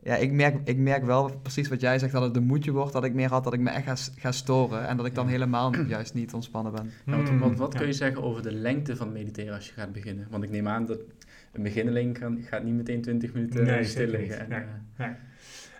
ja, 0.06 0.16
ik 0.16 0.32
merk, 0.32 0.56
ik 0.64 0.76
merk 0.76 1.04
wel 1.04 1.38
precies 1.42 1.68
wat 1.68 1.80
jij 1.80 1.98
zegt, 1.98 2.12
dat 2.12 2.22
het 2.22 2.36
een 2.36 2.46
moedje 2.46 2.72
wordt, 2.72 2.92
dat 2.92 3.04
ik 3.04 3.14
meer 3.14 3.28
had 3.28 3.44
dat 3.44 3.52
ik 3.52 3.60
me 3.60 3.70
echt 3.70 3.84
ga, 3.84 4.20
ga 4.20 4.32
storen 4.32 4.86
en 4.86 4.96
dat 4.96 5.06
ik 5.06 5.14
dan 5.14 5.28
helemaal 5.28 5.74
juist 5.88 6.14
niet 6.14 6.34
ontspannen 6.34 6.72
ben. 6.72 6.90
Ja, 7.06 7.16
wat, 7.16 7.38
wat, 7.38 7.58
wat 7.58 7.74
kun 7.74 7.86
je 7.86 7.92
zeggen 7.92 8.22
over 8.22 8.42
de 8.42 8.52
lengte 8.52 8.96
van 8.96 9.12
mediteren 9.12 9.54
als 9.54 9.66
je 9.66 9.72
gaat 9.72 9.92
beginnen? 9.92 10.26
Want 10.30 10.42
ik 10.42 10.50
neem 10.50 10.68
aan 10.68 10.86
dat 10.86 10.98
een 11.52 11.62
beginneling 11.62 12.18
gaat 12.40 12.62
niet 12.62 12.74
meteen 12.74 13.02
20 13.02 13.32
minuten 13.32 13.64
nee, 13.64 13.84
stil 13.84 14.06
liggen. 14.06 14.50
En, 14.50 14.66
nee, 14.96 15.10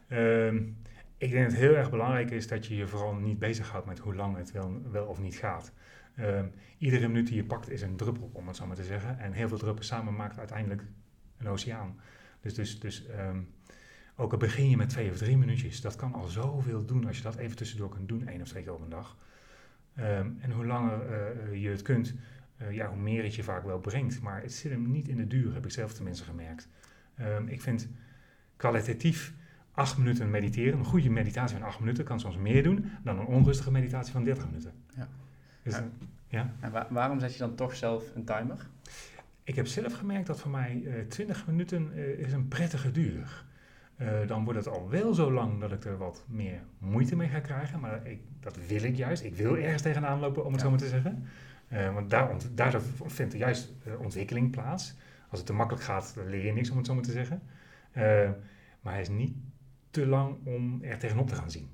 uh, 0.09 0.47
um, 0.47 0.77
ik 1.19 1.31
denk 1.31 1.43
dat 1.43 1.53
het 1.53 1.61
heel 1.61 1.77
erg 1.77 1.91
belangrijk 1.91 2.31
is 2.31 2.49
dat 2.49 2.67
je 2.67 2.77
je 2.77 2.87
vooral 2.87 3.15
niet 3.15 3.39
bezighoudt 3.39 3.87
met 3.87 3.99
hoe 3.99 4.15
lang 4.15 4.37
het 4.37 4.53
wel, 4.53 4.83
wel 4.91 5.07
of 5.07 5.21
niet 5.21 5.37
gaat. 5.37 5.73
Um, 6.21 6.53
iedere 6.79 7.09
minuut 7.09 7.27
die 7.27 7.37
je 7.37 7.45
pakt 7.45 7.71
is 7.71 7.83
een 7.83 7.97
druppel, 7.97 8.31
om 8.33 8.47
het 8.47 8.57
zo 8.57 8.67
maar 8.67 8.77
te 8.77 8.85
zeggen. 8.85 9.19
En 9.19 9.33
heel 9.33 9.49
veel 9.49 9.59
druppels 9.59 9.87
samen 9.87 10.17
maakt 10.17 10.39
uiteindelijk 10.39 10.83
een 11.39 11.49
oceaan. 11.49 12.01
Dus, 12.41 12.55
dus, 12.55 12.81
dus 12.81 13.07
um, 13.29 13.49
ook 14.17 14.33
al 14.33 14.39
begin 14.39 14.71
je 14.71 14.77
met 14.77 14.89
twee 14.89 15.11
of 15.11 15.17
drie 15.17 15.37
minuutjes, 15.37 15.81
dat 15.81 15.97
kan 15.97 16.15
al 16.15 16.27
zoveel 16.27 16.85
doen 16.85 17.07
als 17.07 17.17
je 17.17 17.23
dat 17.23 17.37
even 17.37 17.57
tussendoor 17.57 17.89
kunt 17.89 18.09
doen, 18.09 18.29
één 18.29 18.41
of 18.41 18.49
twee 18.49 18.63
keer 18.63 18.73
op 18.73 18.81
een 18.81 18.89
dag. 18.89 19.17
Um, 19.99 20.37
en 20.41 20.51
hoe 20.51 20.67
langer 20.67 21.01
uh, 21.11 21.63
je 21.63 21.69
het 21.69 21.83
kunt, 21.83 22.15
uh, 22.63 22.73
ja, 22.73 22.89
hoe 22.89 22.99
meer 22.99 23.23
het 23.23 23.35
je 23.35 23.43
vaak 23.43 23.65
wel 23.65 23.79
brengt. 23.79 24.21
Maar 24.21 24.43
het 24.43 24.53
zit 24.53 24.71
hem 24.71 24.91
niet 24.91 25.09
in 25.09 25.17
de 25.17 25.27
duur, 25.27 25.55
heb 25.55 25.65
ik 25.65 25.71
zelf 25.71 25.93
tenminste 25.93 26.25
gemerkt. 26.25 26.69
Um, 27.21 27.49
ik 27.49 27.63
vind 27.63 27.89
kwalitatief 28.57 29.35
acht 29.71 29.99
minuten 29.99 30.31
mediteren, 30.31 30.79
een 30.79 30.85
goede 30.85 31.11
meditatie 31.11 31.57
van 31.57 31.67
acht 31.67 31.81
minuten 31.81 32.05
kan 32.05 32.21
soms 32.21 32.37
meer 32.37 32.63
doen 32.63 32.91
dan 33.05 33.19
een 33.19 33.27
onrustige 33.27 33.71
meditatie 33.71 34.13
van 34.13 34.25
30 34.25 34.47
minuten. 34.47 34.73
Ja. 34.97 35.09
Dus, 35.63 35.75
ja. 35.75 35.89
ja. 36.29 36.53
En 36.61 36.71
wa 36.71 36.87
waarom 36.91 37.21
zet 37.21 37.33
je 37.33 37.39
dan 37.39 37.55
toch 37.55 37.77
zelf 37.77 38.15
een 38.15 38.25
timer? 38.25 38.69
Ik 39.43 39.55
heb 39.55 39.67
zelf 39.67 39.93
gemerkt 39.93 40.27
dat 40.27 40.41
voor 40.41 40.51
mij 40.51 40.83
uh, 40.85 41.07
20 41.09 41.47
minuten 41.47 41.93
is 42.19 42.33
een 42.33 42.49
prettige 42.49 42.91
duur 42.91 43.46
eh, 43.97 44.09
dan 44.27 44.45
wordt 44.45 44.59
het 44.65 44.69
al 44.69 44.89
wel 44.89 45.15
zo 45.15 45.33
lang 45.33 45.61
dat 45.61 45.73
ik 45.73 45.85
er 45.85 45.97
wat 45.97 46.25
meer 46.29 46.61
moeite 46.79 47.17
mee 47.17 47.29
ga 47.29 47.41
krijgen. 47.41 47.81
Maar 47.81 48.07
ik, 48.07 48.21
dat 48.41 48.59
wil 48.67 48.83
ik 48.83 48.97
juist. 48.97 49.23
Ik 49.23 49.35
wil 49.37 49.57
ergens 49.57 49.83
tegenaan 49.83 50.21
lopen, 50.21 50.45
om 50.45 50.53
het 50.53 50.61
Ja. 50.61 50.67
zo 50.67 50.71
maar 50.71 50.81
te 50.83 50.89
zeggen. 50.89 51.25
Eh, 51.69 51.95
want 51.95 52.11
daar, 52.11 52.31
ont, 52.31 52.51
daar 52.55 52.81
vindt 53.07 53.33
er 53.33 53.39
juist 53.39 53.73
eh, 53.85 54.01
ontwikkeling 54.01 54.51
plaats. 54.51 54.95
Als 55.29 55.39
het 55.39 55.47
te 55.47 55.53
makkelijk 55.53 55.85
gaat, 55.85 56.13
dan 56.15 56.29
leer 56.29 56.45
je 56.45 56.53
niks, 56.53 56.71
om 56.71 56.77
het 56.77 56.87
zo 56.87 56.95
maar 56.95 57.03
te 57.03 57.13
zeggen. 57.13 57.43
Maar 58.81 58.93
hij 58.93 59.01
is 59.01 59.09
niet 59.09 59.35
te 59.91 60.07
lang 60.07 60.37
om 60.45 60.83
er 60.83 60.99
tegenop 60.99 61.29
te 61.29 61.35
gaan 61.35 61.51
zien. 61.51 61.69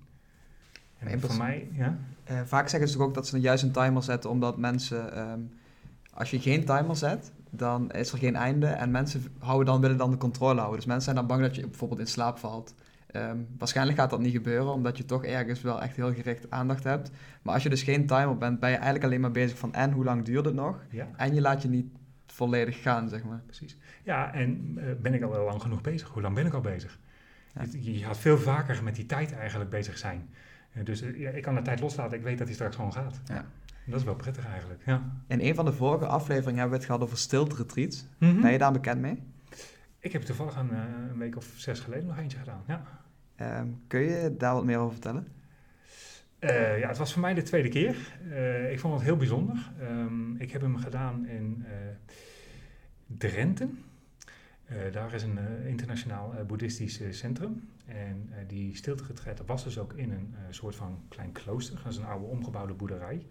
En 0.98 1.06
Nee, 1.06 1.18
voor 1.18 1.36
mij, 1.36 1.68
ja. 1.72 1.98
Vaak 2.44 2.68
zeggen 2.68 2.88
ze 2.88 2.98
ook 2.98 3.14
dat 3.14 3.26
ze 3.26 3.40
juist 3.40 3.62
een 3.62 3.72
timer 3.72 4.02
zetten, 4.02 4.30
omdat 4.30 4.56
mensen, 4.58 5.14
ehm, 5.14 5.40
als 6.14 6.30
je 6.30 6.40
geen 6.40 6.64
timer 6.64 6.96
zet, 6.96 7.32
dan 7.54 7.90
is 7.90 8.12
er 8.12 8.18
geen 8.18 8.36
einde 8.36 8.66
en 8.66 8.90
mensen 8.90 9.22
houden 9.38 9.66
dan, 9.66 9.80
willen 9.80 9.96
dan 9.96 10.10
de 10.10 10.16
controle 10.16 10.58
houden. 10.58 10.76
Dus 10.76 10.86
mensen 10.86 11.04
zijn 11.04 11.16
dan 11.16 11.26
bang 11.26 11.40
dat 11.40 11.54
je 11.54 11.66
bijvoorbeeld 11.66 12.00
in 12.00 12.06
slaap 12.06 12.38
valt. 12.38 12.74
Ehm, 13.06 13.36
waarschijnlijk 13.58 13.98
gaat 13.98 14.10
dat 14.10 14.20
niet 14.20 14.32
gebeuren, 14.32 14.72
omdat 14.72 14.96
je 14.96 15.04
toch 15.04 15.24
ergens 15.24 15.62
wel 15.62 15.82
echt 15.82 15.96
heel 15.96 16.14
gericht 16.14 16.50
aandacht 16.50 16.84
hebt. 16.84 17.10
Maar 17.42 17.54
als 17.54 17.62
je 17.62 17.68
dus 17.68 17.82
geen 17.82 18.06
timer 18.06 18.36
bent, 18.38 18.60
ben 18.60 18.70
je 18.70 18.74
eigenlijk 18.74 19.04
alleen 19.04 19.20
maar 19.20 19.30
bezig 19.30 19.58
van 19.58 19.74
en 19.74 19.92
hoe 19.92 20.04
lang 20.04 20.24
duurt 20.24 20.44
het 20.44 20.54
nog? 20.54 20.78
ja. 20.90 21.08
En 21.16 21.34
je 21.34 21.40
laat 21.40 21.62
je 21.62 21.68
niet 21.68 21.86
volledig 22.26 22.82
gaan, 22.82 23.08
zeg 23.08 23.24
maar. 23.24 23.42
Precies. 23.46 23.76
Ja, 24.02 24.32
en 24.34 24.72
eh, 24.76 24.84
ben 25.00 25.14
ik 25.14 25.22
al 25.22 25.30
wel 25.30 25.44
lang 25.44 25.62
genoeg 25.62 25.80
bezig? 25.80 26.08
Hoe 26.08 26.22
lang 26.22 26.34
ben 26.34 26.46
ik 26.46 26.52
al 26.52 26.60
bezig? 26.60 26.98
Ja. 27.54 27.62
Je, 27.70 27.98
je 27.98 28.04
gaat 28.04 28.18
veel 28.18 28.38
vaker 28.38 28.82
met 28.82 28.94
die 28.94 29.06
tijd 29.06 29.32
eigenlijk 29.32 29.70
bezig 29.70 29.98
zijn. 29.98 30.28
Eh, 30.72 30.84
dus 30.84 31.02
eh, 31.02 31.36
ik 31.36 31.42
kan 31.42 31.54
de 31.54 31.62
tijd 31.62 31.80
loslaten. 31.80 32.18
Ik 32.18 32.24
weet 32.24 32.38
dat 32.38 32.46
hij 32.46 32.54
straks 32.54 32.76
gewoon 32.76 32.92
gaat. 32.92 33.20
Ja. 33.24 33.44
Dat 33.86 33.98
is 33.98 34.04
wel 34.04 34.14
prettig 34.14 34.46
eigenlijk. 34.46 34.82
Ja. 34.84 35.02
In 35.26 35.40
een 35.40 35.54
van 35.54 35.64
de 35.64 35.72
vorige 35.72 36.06
afleveringen 36.06 36.60
hebben 36.60 36.70
we 36.70 36.76
het 36.76 36.84
gehad 36.84 37.02
over 37.02 37.18
stilte 37.18 37.56
retreats. 37.56 38.06
Mhm. 38.18 38.40
Ben 38.40 38.52
je 38.52 38.58
daar 38.58 38.72
bekend 38.72 39.00
mee? 39.00 39.22
Ik 39.98 40.12
heb 40.12 40.22
toevallig 40.22 40.56
een, 40.56 40.70
eh, 40.70 40.82
een 41.10 41.18
week 41.18 41.36
of 41.36 41.52
zes 41.56 41.80
geleden 41.80 42.06
nog 42.06 42.18
eentje 42.18 42.38
gedaan. 42.38 42.62
Ja. 42.66 42.82
Ehm, 43.36 43.66
kun 43.86 44.00
je 44.00 44.34
daar 44.38 44.54
wat 44.54 44.64
meer 44.64 44.78
over 44.78 44.92
vertellen? 44.92 45.26
Eh, 46.38 46.78
ja, 46.78 46.88
het 46.88 46.98
was 46.98 47.12
voor 47.12 47.22
mij 47.22 47.34
de 47.34 47.42
tweede 47.42 47.68
keer. 47.68 47.96
Eh, 48.30 48.72
ik 48.72 48.80
vond 48.80 48.94
het 48.94 49.02
heel 49.02 49.16
bijzonder. 49.16 49.70
Ehm, 49.80 50.36
ik 50.36 50.50
heb 50.50 50.60
hem 50.60 50.76
gedaan 50.76 51.26
in 51.26 51.64
eh 51.66 51.72
Drenthe. 53.06 53.68
Daar 54.92 55.14
is 55.14 55.22
een 55.22 55.38
internationaal 55.66 56.34
boeddhistisch 56.46 57.00
centrum. 57.10 57.68
En 57.86 58.30
die 58.46 58.76
stiltegetred 58.76 59.42
was 59.46 59.64
dus 59.64 59.78
ook 59.78 59.92
in 59.92 60.10
een 60.10 60.34
soort 60.50 60.76
van 60.76 61.04
klein 61.08 61.32
klooster. 61.32 61.80
Dat 61.82 61.92
is 61.92 61.98
een 61.98 62.04
oude 62.04 62.26
omgebouwde 62.26 62.72
boerderij. 62.72 63.26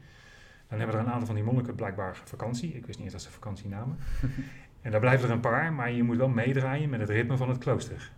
Dan 0.72 0.80
hebben 0.80 0.98
er 0.98 1.06
een 1.06 1.12
aantal 1.12 1.26
van 1.26 1.36
die 1.36 1.44
monniken 1.44 1.76
blijkbaar 1.76 2.22
vakantie. 2.24 2.74
Ik 2.74 2.86
wist 2.86 2.98
niet 2.98 3.04
eens 3.04 3.14
dat 3.14 3.22
ze 3.22 3.32
vakantie 3.32 3.70
namen. 3.70 3.98
en 4.82 4.92
daar 4.92 5.00
blijven 5.00 5.28
er 5.28 5.34
een 5.34 5.40
paar, 5.40 5.74
maar 5.74 5.92
je 5.92 6.04
moet 6.04 6.18
wel 6.18 6.30
meedraaien 6.30 6.90
met 6.90 7.00
het 7.00 7.10
ritme 7.10 7.38
van 7.38 7.50
het 7.50 7.58
klooster. 7.58 8.12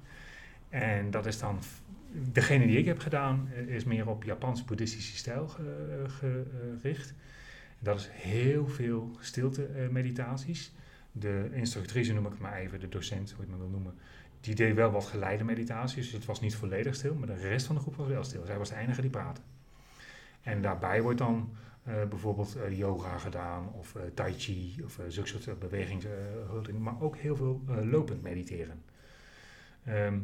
En 0.70 1.12
dat 1.12 1.26
is 1.26 1.40
dan 1.40 1.60
degene 2.32 2.66
die 2.66 2.78
ik 2.78 2.86
heb 2.86 3.00
gedaan 3.00 3.50
eh, 3.54 3.76
is 3.76 3.84
meer 3.84 4.08
op 4.08 4.24
Japans-boeddhistische 4.24 5.18
stijl 5.18 5.50
eh, 5.60 6.10
gericht. 6.10 7.14
Dat 7.80 8.00
is 8.00 8.10
heel 8.12 8.68
veel 8.68 9.12
stilte-meditaties. 9.20 10.74
de 11.12 11.50
instructrice, 11.52 12.14
noem 12.14 12.26
ik 12.26 12.32
het 12.32 12.40
maar 12.40 12.58
even, 12.58 12.80
de 12.80 12.90
docent, 12.90 13.32
hoe 13.32 13.46
je 13.46 13.52
het 13.52 13.60
maar 13.60 13.60
wil 13.60 13.80
noemen, 13.80 13.94
die 14.42 14.56
deed 14.56 14.76
wel 14.76 14.92
wat 14.92 15.06
geleide 15.06 15.44
meditaties. 15.44 16.06
Dus 16.06 16.14
het 16.14 16.26
was 16.26 16.42
niet 16.42 16.56
volledig 16.56 16.96
stil, 16.96 17.16
maar 17.16 17.28
de 17.28 17.48
rest 17.48 17.66
van 17.66 17.76
de 17.76 17.82
groep 17.82 17.96
was 17.96 18.08
wel 18.08 18.24
stil. 18.24 18.46
Zij 18.46 18.58
was 18.58 18.70
de 18.70 18.76
enige 18.76 19.02
die 19.02 19.10
praatte. 19.10 19.42
En 20.42 20.62
daarbij 20.62 21.02
wordt 21.02 21.18
dan 21.18 21.50
eh, 21.52 21.73
bijvoorbeeld 21.84 22.56
eh, 22.56 22.78
yoga 22.78 23.18
gedaan, 23.18 23.74
of 23.74 23.96
eh, 23.96 24.02
tai 24.14 24.34
chi, 24.38 24.76
of 24.84 25.00
eh, 25.00 25.06
zulke 25.08 25.30
soort 25.30 25.60
bewegingshoudingen, 25.60 26.82
maar 26.82 27.02
ook 27.02 27.18
heel 27.18 27.36
veel 27.36 27.62
eh, 27.68 27.84
lopend 27.84 28.22
mediteren. 28.22 28.84
Ehm, 29.84 30.20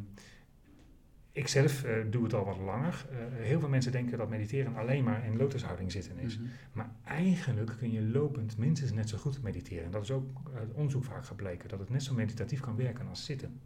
ik 1.31 1.47
zelf 1.47 1.83
eh, 1.83 1.93
doe 2.09 2.23
het 2.23 2.33
al 2.33 2.45
wat 2.45 2.57
langer. 2.57 3.05
Eh, 3.11 3.17
heel 3.45 3.59
veel 3.59 3.69
mensen 3.69 3.91
denken 3.91 4.17
dat 4.17 4.29
mediteren 4.29 4.75
alleen 4.75 5.03
maar 5.03 5.25
in 5.25 5.37
lotushouding 5.37 5.91
zitten 5.91 6.17
is. 6.17 6.37
Mhm. 6.37 6.47
Maar 6.71 6.89
eigenlijk 7.03 7.75
kun 7.77 7.91
je 7.91 8.01
lopend 8.01 8.57
minstens 8.57 8.91
net 8.91 9.09
zo 9.09 9.17
goed 9.17 9.41
mediteren. 9.41 9.91
Dat 9.91 10.01
is 10.01 10.11
ook 10.11 10.27
uit 10.55 10.73
onderzoek 10.73 11.03
vaak 11.03 11.25
gebleken, 11.25 11.69
dat 11.69 11.79
het 11.79 11.89
net 11.89 12.03
zo 12.03 12.13
meditatief 12.13 12.59
kan 12.59 12.75
werken 12.75 13.07
als 13.07 13.25
zitten. 13.25 13.59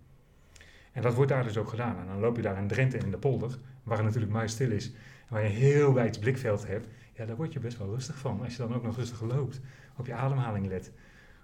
En 0.91 1.01
dat 1.01 1.13
wordt 1.13 1.32
daar 1.32 1.43
dus 1.43 1.58
ook 1.58 1.69
gedaan. 1.69 1.99
En 1.99 2.08
dan 2.08 2.19
loop 2.19 2.36
je 2.36 2.41
daar 2.41 2.58
in 2.58 2.67
Drenthe 2.67 2.97
in 2.97 3.12
de 3.12 3.17
polder, 3.17 3.58
waar 3.84 3.97
het 3.97 4.06
natuurlijk 4.06 4.34
maar 4.34 4.49
stil 4.49 4.71
is, 4.71 4.88
en 4.88 5.29
waar 5.29 5.41
je 5.41 5.49
een 5.49 5.56
heel 5.56 5.93
wijd 5.93 6.19
blikveld 6.19 6.67
hebt. 6.67 6.88
Ja, 7.15 7.26
daar 7.26 7.36
word 7.36 7.54
je 7.54 7.60
best 7.60 7.78
wel 7.78 7.89
rustig 7.89 8.17
van. 8.17 8.41
Als 8.43 8.52
je 8.56 8.58
dan 8.62 8.73
ook 8.73 8.84
nog 8.84 8.95
rustig 8.95 9.21
loopt, 9.21 9.60
op 9.97 10.06
je 10.06 10.13
ademhaling 10.13 10.67
let, 10.67 10.91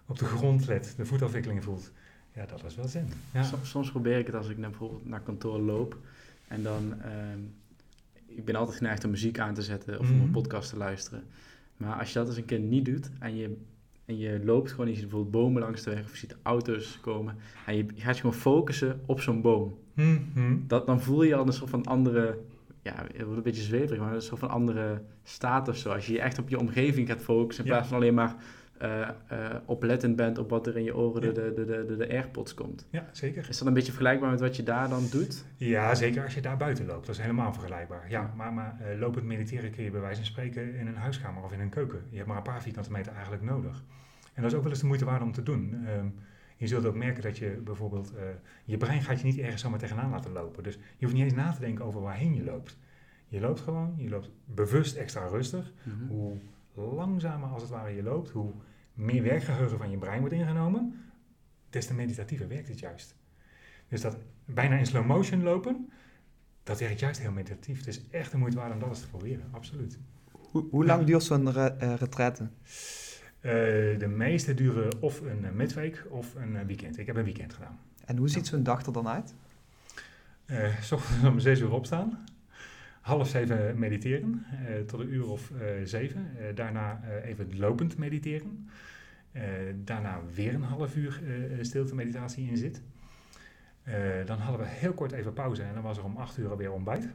op 0.06 0.18
de 0.20 0.26
grond 0.26 0.68
let, 0.68 0.94
de 0.98 1.06
voetafwikkelingen 1.06 1.64
voelt. 1.64 1.92
Ja, 2.34 2.46
dat 2.46 2.64
is 2.66 2.76
wel 2.76 2.88
zen. 2.88 3.08
Ja. 3.34 3.44
Soms, 3.44 3.70
soms 3.70 3.92
probeer 3.92 4.18
ik 4.18 4.26
het 4.26 4.36
als 4.36 4.50
ik 4.50 4.58
naar, 4.58 4.70
bijvoorbeeld 4.70 5.06
naar 5.08 5.22
kantoor 5.22 5.60
loop. 5.60 5.98
En 6.48 6.64
dan, 6.64 7.02
ehm, 7.02 7.40
ik 8.26 8.46
ben 8.46 8.56
altijd 8.56 8.78
geneigd 8.78 9.04
om 9.04 9.10
muziek 9.10 9.40
aan 9.40 9.54
te 9.54 9.62
zetten 9.62 10.00
of 10.00 10.10
om 10.10 10.16
Mhm. 10.16 10.24
een 10.26 10.32
podcast 10.32 10.70
te 10.70 10.78
luisteren. 10.78 11.24
Maar 11.78 12.00
als 12.00 12.08
je 12.14 12.20
dat 12.20 12.28
eens 12.28 12.38
een 12.38 12.46
keer 12.46 12.60
niet 12.60 12.86
doet 12.86 13.10
en 13.20 13.36
je, 13.36 13.58
en 14.06 14.18
je 14.18 14.42
loopt 14.44 14.72
gewoon, 14.72 14.88
je 14.88 14.94
ziet 14.94 15.02
bijvoorbeeld 15.04 15.32
bomen 15.32 15.62
langs 15.62 15.84
de 15.84 15.90
weg 15.90 16.04
of 16.04 16.12
je 16.12 16.18
ziet 16.18 16.36
auto's 16.42 17.00
komen. 17.02 17.36
En 17.66 17.76
je, 17.76 17.86
je 17.96 18.02
gaat 18.02 18.16
je 18.16 18.22
gewoon 18.22 18.36
focussen 18.36 19.02
op 19.06 19.22
zo'n 19.22 19.42
boom. 19.42 19.78
Mhm. 19.94 20.58
Dat, 20.68 20.86
dan 20.86 21.02
voel 21.02 21.24
je 21.24 21.36
al 21.36 21.48
een 21.48 21.54
soort 21.54 21.70
van 21.70 21.86
andere, 21.86 22.40
ja, 22.82 22.94
het 22.96 23.22
wordt 23.22 23.38
een 23.38 23.44
beetje 23.44 23.62
zweverig, 23.62 24.00
maar 24.02 24.14
een 24.14 24.22
soort 24.22 24.40
van 24.40 24.50
andere 24.50 25.02
staat 25.24 25.68
of 25.68 25.78
zo. 25.78 25.90
Als 25.92 26.06
je 26.08 26.14
je 26.14 26.22
echt 26.22 26.40
op 26.40 26.50
je 26.50 26.60
omgeving 26.60 27.08
gaat 27.08 27.22
focussen 27.22 27.64
in 27.66 27.72
plaats 27.72 27.88
van 27.88 27.98
alleen 27.98 28.14
maar 28.14 28.36
eh, 28.78 29.10
oplettend 29.66 30.16
bent 30.16 30.38
op 30.38 30.50
wat 30.50 30.68
er 30.68 30.78
in 30.78 30.84
je 30.84 30.96
oren 30.96 31.22
Ja. 31.24 31.32
de, 31.32 31.54
de, 31.56 31.66
de, 31.66 31.86
de, 31.86 31.96
de 31.98 32.10
AirPods 32.10 32.54
komt. 32.54 32.88
Ja, 32.90 33.10
zeker. 33.12 33.50
Is 33.50 33.58
dat 33.58 33.68
een 33.68 33.74
beetje 33.74 33.92
vergelijkbaar 33.92 34.30
met 34.30 34.40
wat 34.40 34.56
je 34.56 34.64
daar 34.64 34.90
dan 34.90 35.04
doet? 35.12 35.46
Ja, 35.58 35.96
zeker 35.96 36.24
als 36.24 36.34
je 36.34 36.42
daar 36.42 36.58
buiten 36.58 36.86
loopt. 36.86 37.06
Dat 37.06 37.16
is 37.16 37.22
helemaal 37.22 37.54
vergelijkbaar. 37.54 38.10
Ja, 38.10 38.34
maar, 38.36 38.54
maar 38.54 38.80
eh, 38.80 39.00
lopend 39.00 39.26
mediteren 39.26 39.72
kun 39.72 39.84
je 39.84 39.92
bij 39.92 40.02
wijze 40.02 40.16
van 40.18 40.26
spreken 40.26 40.76
in 40.76 40.88
een 40.88 40.96
huiskamer 40.96 41.44
of 41.44 41.52
in 41.52 41.60
een 41.60 41.70
keuken. 41.70 42.02
Je 42.10 42.16
hebt 42.16 42.28
maar 42.28 42.38
een 42.38 42.44
paar 42.44 42.62
vierkante 42.62 42.92
meter 42.92 43.12
eigenlijk 43.14 43.44
nodig. 43.44 43.84
En 44.34 44.42
dat 44.42 44.52
is 44.52 44.58
ook 44.58 44.64
wel 44.64 44.72
eens 44.72 44.82
de 44.82 44.88
moeite 44.88 45.06
waard 45.06 45.22
om 45.22 45.32
te 45.32 45.44
doen. 45.44 45.86
Ehm, 45.88 46.06
je 46.60 46.68
zult 46.68 46.86
ook 46.86 46.96
merken 46.96 47.24
dat 47.24 47.38
je 47.38 47.50
bijvoorbeeld... 47.64 48.14
eh, 48.16 48.24
je 48.66 48.78
brein 48.78 49.02
gaat 49.02 49.20
je 49.20 49.26
niet 49.26 49.38
ergens 49.38 49.62
zomaar 49.62 49.80
tegenaan 49.80 50.10
laten 50.10 50.32
lopen. 50.32 50.64
Dus 50.64 50.76
je 50.76 51.06
hoeft 51.06 51.14
niet 51.14 51.24
eens 51.24 51.34
na 51.34 51.52
te 51.52 51.60
denken 51.60 51.86
over 51.86 52.02
waarheen 52.02 52.36
je 52.36 52.44
loopt. 52.44 52.78
Je 53.28 53.40
loopt 53.40 53.60
gewoon, 53.60 53.94
je 53.98 54.10
loopt 54.10 54.30
bewust 54.46 54.96
extra 54.96 55.28
rustig. 55.28 55.74
Hoe 56.08 56.38
langzamer 56.74 57.50
als 57.50 57.62
het 57.62 57.72
ware 57.72 57.96
je 57.96 58.04
loopt, 58.04 58.30
hoe 58.30 58.52
meer 58.94 59.24
werkgeheugen 59.24 59.78
van 59.78 59.90
je 59.90 59.98
brein 59.98 60.20
wordt 60.20 60.36
ingenomen, 60.36 61.02
des 61.70 61.86
te 61.86 61.94
meditatiever 61.94 62.48
werkt 62.48 62.68
het 62.68 62.80
juist. 62.80 63.16
Dus 63.88 64.02
dat 64.02 64.18
bijna 64.46 64.76
in 64.76 64.86
slow 64.86 65.06
motion 65.06 65.44
lopen, 65.44 65.90
dat 66.64 66.80
werkt 66.80 67.00
juist 67.00 67.20
heel 67.20 67.32
meditatief. 67.32 67.78
Het 67.78 67.88
is 67.88 68.10
echt 68.10 68.32
de 68.32 68.38
moeite 68.38 68.58
waard 68.58 68.74
om 68.74 68.80
dat 68.80 68.90
eens 68.90 69.02
te 69.02 69.10
proberen, 69.10 69.48
absoluut. 69.52 70.00
Hoe, 70.32 70.66
hoe 70.70 70.86
lang 70.86 71.06
duurt 71.06 71.24
zo'n 71.24 71.52
re 71.52 71.66
eh, 71.66 71.94
retraite? 71.94 72.50
Eh, 73.40 73.52
de 74.00 74.08
meeste 74.08 74.54
duren 74.54 75.02
of 75.02 75.22
een 75.22 75.46
eh, 75.46 75.52
midweek 75.52 76.06
of 76.10 76.36
een 76.36 76.56
eh, 76.56 76.66
weekend. 76.66 76.98
Ik 76.98 77.06
heb 77.06 77.16
een 77.16 77.24
weekend 77.24 77.54
gedaan. 77.54 77.80
En 78.06 78.18
hoe 78.18 78.30
ziet 78.30 78.48
zo'n 78.48 78.64
dag 78.64 78.86
er 78.86 78.94
dan 78.94 79.08
uit? 79.08 79.34
Eh, 80.46 80.82
s 80.82 80.92
ochtends 80.92 81.26
om 81.26 81.40
zes 81.40 81.60
uur 81.60 81.72
opstaan. 81.72 82.24
Half 83.02 83.28
zeven 83.28 83.80
mediteren, 83.80 84.46
tot 84.86 85.00
een 85.00 85.14
uur 85.14 85.30
of 85.30 85.52
zeven. 85.84 86.28
Daarna 86.56 87.02
even 87.24 87.58
lopend 87.58 87.98
mediteren. 87.98 88.70
Daarna 89.76 90.22
weer 90.34 90.54
een 90.54 90.64
half 90.64 90.96
uur 90.96 91.22
stilte 91.62 91.96
meditatie 91.96 92.50
in 92.50 92.58
zit. 92.58 92.82
Dan 94.26 94.38
hadden 94.38 94.62
we 94.62 94.68
heel 94.68 94.94
kort 94.94 95.12
even 95.12 95.34
pauze 95.34 95.64
en 95.64 95.74
dan 95.74 95.84
was 95.84 95.98
er 95.98 96.04
om 96.04 96.18
acht 96.18 96.38
uur 96.38 96.50
alweer 96.50 96.72
ontbijt. 96.72 97.10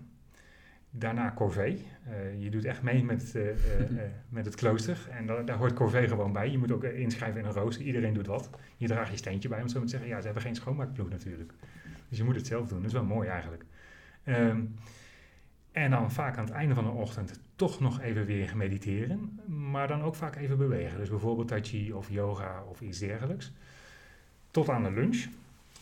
Daarna 0.97 1.33
corvée. 1.37 1.87
Eh, 2.07 2.43
je 2.43 2.51
doet 2.51 2.65
echt 2.65 2.83
mee 2.83 3.05
met, 3.05 3.35
eh, 3.35 3.51
eh, 3.51 3.57
met 4.29 4.45
het 4.45 4.55
klooster. 4.55 5.09
En 5.11 5.27
da- 5.27 5.43
daar 5.43 5.57
hoort 5.57 5.73
corvée 5.75 6.09
gewoon 6.09 6.33
bij. 6.33 6.51
Je 6.51 6.59
moet 6.59 6.73
ook 6.73 6.85
inschrijven 6.85 7.41
in 7.41 7.47
een 7.47 7.53
rooster. 7.53 7.85
Iedereen 7.85 8.15
doet 8.15 8.27
wat. 8.27 8.51
Je 8.77 8.87
draagt 8.87 9.11
je 9.11 9.17
steentje 9.17 9.49
bij, 9.49 9.61
om 9.63 9.69
zo 9.69 9.75
maar 9.75 9.85
te 9.85 9.91
zeggen. 9.91 10.09
Ja, 10.09 10.19
ze 10.19 10.25
hebben 10.25 10.43
geen 10.43 10.55
schoonmaakploeg 10.55 11.09
natuurlijk. 11.09 11.53
Dus 12.09 12.19
je 12.19 12.25
moet 12.25 12.37
het 12.37 12.47
zelf 12.47 12.69
doen. 12.69 12.79
Dat 12.79 12.87
is 12.87 12.93
wel 12.93 13.05
mooi 13.05 13.29
eigenlijk. 13.29 13.65
Ehm, 14.25 14.61
en 15.73 15.91
dan 15.91 16.13
vaak 16.13 16.37
aan 16.37 16.45
het 16.45 16.55
einde 16.55 16.75
van 16.75 16.85
de 16.85 16.91
ochtend 16.91 17.41
toch 17.57 17.81
nog 17.81 18.01
even 18.01 18.25
weer 18.27 18.57
mediteren. 18.57 19.41
Maar 19.47 19.89
dan 19.89 20.03
ook 20.03 20.15
vaak 20.15 20.37
even 20.37 20.59
bewegen. 20.59 20.99
Dus 20.99 21.09
bijvoorbeeld 21.11 21.49
tai 21.49 21.63
chi 21.63 21.93
of 21.93 22.11
yoga 22.11 22.63
of 22.69 22.81
iets 22.81 22.99
dergelijks. 22.99 23.53
Tot 24.51 24.69
aan 24.69 24.83
de 24.83 24.91
lunch. 24.93 25.25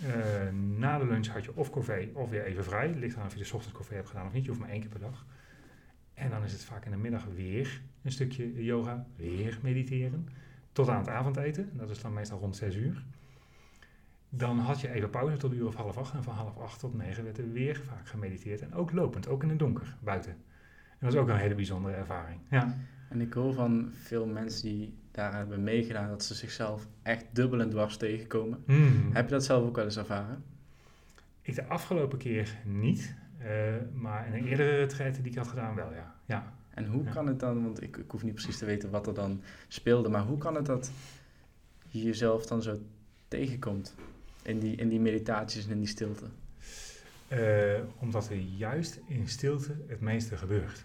Eh, 0.00 0.52
na 0.78 0.98
de 0.98 1.06
lunch 1.06 1.26
had 1.26 1.44
je 1.44 1.56
of 1.56 1.70
corvée 1.70 2.10
of 2.14 2.30
weer 2.30 2.44
even 2.44 2.64
vrij. 2.64 2.94
Ligt 2.94 3.16
aan 3.16 3.26
of 3.26 3.32
je 3.32 3.44
de 3.44 3.54
ochtends 3.54 3.76
corvée 3.76 3.96
hebt 3.96 4.08
gedaan 4.08 4.26
of 4.26 4.32
niet. 4.32 4.42
Je 4.42 4.48
hoeft 4.48 4.60
maar 4.60 4.70
één 4.70 4.80
keer 4.80 4.90
per 4.90 5.00
dag. 5.00 5.26
En 6.14 6.30
dan 6.30 6.44
is 6.44 6.52
het 6.52 6.64
vaak 6.64 6.84
in 6.84 6.90
de 6.90 6.96
middag 6.96 7.24
weer 7.34 7.82
een 8.02 8.12
stukje 8.12 8.64
yoga. 8.64 9.06
Weer 9.16 9.58
mediteren. 9.62 10.28
Tot 10.72 10.88
aan 10.88 10.98
het 10.98 11.08
avondeten. 11.08 11.70
Dat 11.72 11.90
is 11.90 12.00
dan 12.00 12.12
meestal 12.12 12.38
rond 12.38 12.56
6 12.56 12.74
uur. 12.74 13.04
Dan 14.28 14.58
had 14.58 14.80
je 14.80 14.88
even 14.88 15.10
pauze 15.10 15.36
tot 15.36 15.50
een 15.50 15.56
uur 15.56 15.66
of 15.66 15.74
half 15.74 15.96
acht. 15.96 16.14
En 16.14 16.22
van 16.22 16.34
half 16.34 16.58
acht 16.58 16.78
tot 16.78 16.94
negen 16.94 17.24
werd 17.24 17.38
er 17.38 17.52
weer 17.52 17.76
vaak 17.76 18.08
gemediteerd. 18.08 18.60
En 18.60 18.74
ook 18.74 18.92
lopend, 18.92 19.28
ook 19.28 19.42
in 19.42 19.48
het 19.48 19.58
donker, 19.58 19.96
buiten. 20.00 20.32
En 20.32 21.08
dat 21.08 21.12
is 21.12 21.18
ook 21.18 21.28
een 21.28 21.36
hele 21.36 21.54
bijzondere 21.54 21.94
ervaring. 21.94 22.40
Ja. 22.50 22.76
En 23.08 23.20
ik 23.20 23.32
hoor 23.32 23.52
van 23.52 23.90
veel 23.92 24.26
mensen 24.26 24.62
die 24.62 24.94
daar 25.12 25.34
hebben 25.34 25.62
meegedaan 25.62 26.08
dat 26.08 26.24
ze 26.24 26.34
zichzelf 26.34 26.86
echt 27.02 27.24
dubbel 27.32 27.60
en 27.60 27.70
dwars 27.70 27.96
tegenkomen. 27.96 28.62
Mm. 28.66 29.10
Heb 29.12 29.24
je 29.24 29.30
dat 29.30 29.44
zelf 29.44 29.64
ook 29.64 29.76
wel 29.76 29.84
eens 29.84 29.96
ervaren? 29.96 30.44
Ik 31.42 31.54
de 31.54 31.66
afgelopen 31.66 32.18
keer 32.18 32.58
niet, 32.64 33.14
uh, 33.40 33.46
maar 33.92 34.26
in 34.26 34.32
een 34.32 34.46
eerdere 34.46 34.76
retraite 34.76 35.22
die 35.22 35.30
ik 35.30 35.38
had 35.38 35.48
gedaan 35.48 35.74
wel, 35.74 35.92
ja. 35.92 36.14
ja. 36.24 36.52
En 36.74 36.86
hoe 36.86 37.04
kan 37.04 37.26
het 37.26 37.40
dan, 37.40 37.62
want 37.62 37.82
ik, 37.82 37.96
ik 37.96 38.10
hoef 38.10 38.22
niet 38.22 38.34
precies 38.34 38.58
te 38.58 38.64
weten 38.64 38.90
wat 38.90 39.06
er 39.06 39.14
dan 39.14 39.42
speelde, 39.68 40.08
maar 40.08 40.22
hoe 40.22 40.38
kan 40.38 40.54
het 40.54 40.66
dat 40.66 40.90
je 41.88 42.02
jezelf 42.02 42.46
dan 42.46 42.62
zo 42.62 42.78
tegenkomt 43.28 43.94
in 44.42 44.58
die, 44.58 44.76
in 44.76 44.88
die 44.88 45.00
meditaties 45.00 45.64
en 45.64 45.70
in 45.70 45.78
die 45.78 45.88
stilte? 45.88 46.24
Uh, 47.32 47.80
omdat 47.98 48.28
er 48.28 48.36
juist 48.36 49.00
in 49.06 49.28
stilte 49.28 49.76
het 49.86 50.00
meeste 50.00 50.36
gebeurt. 50.36 50.84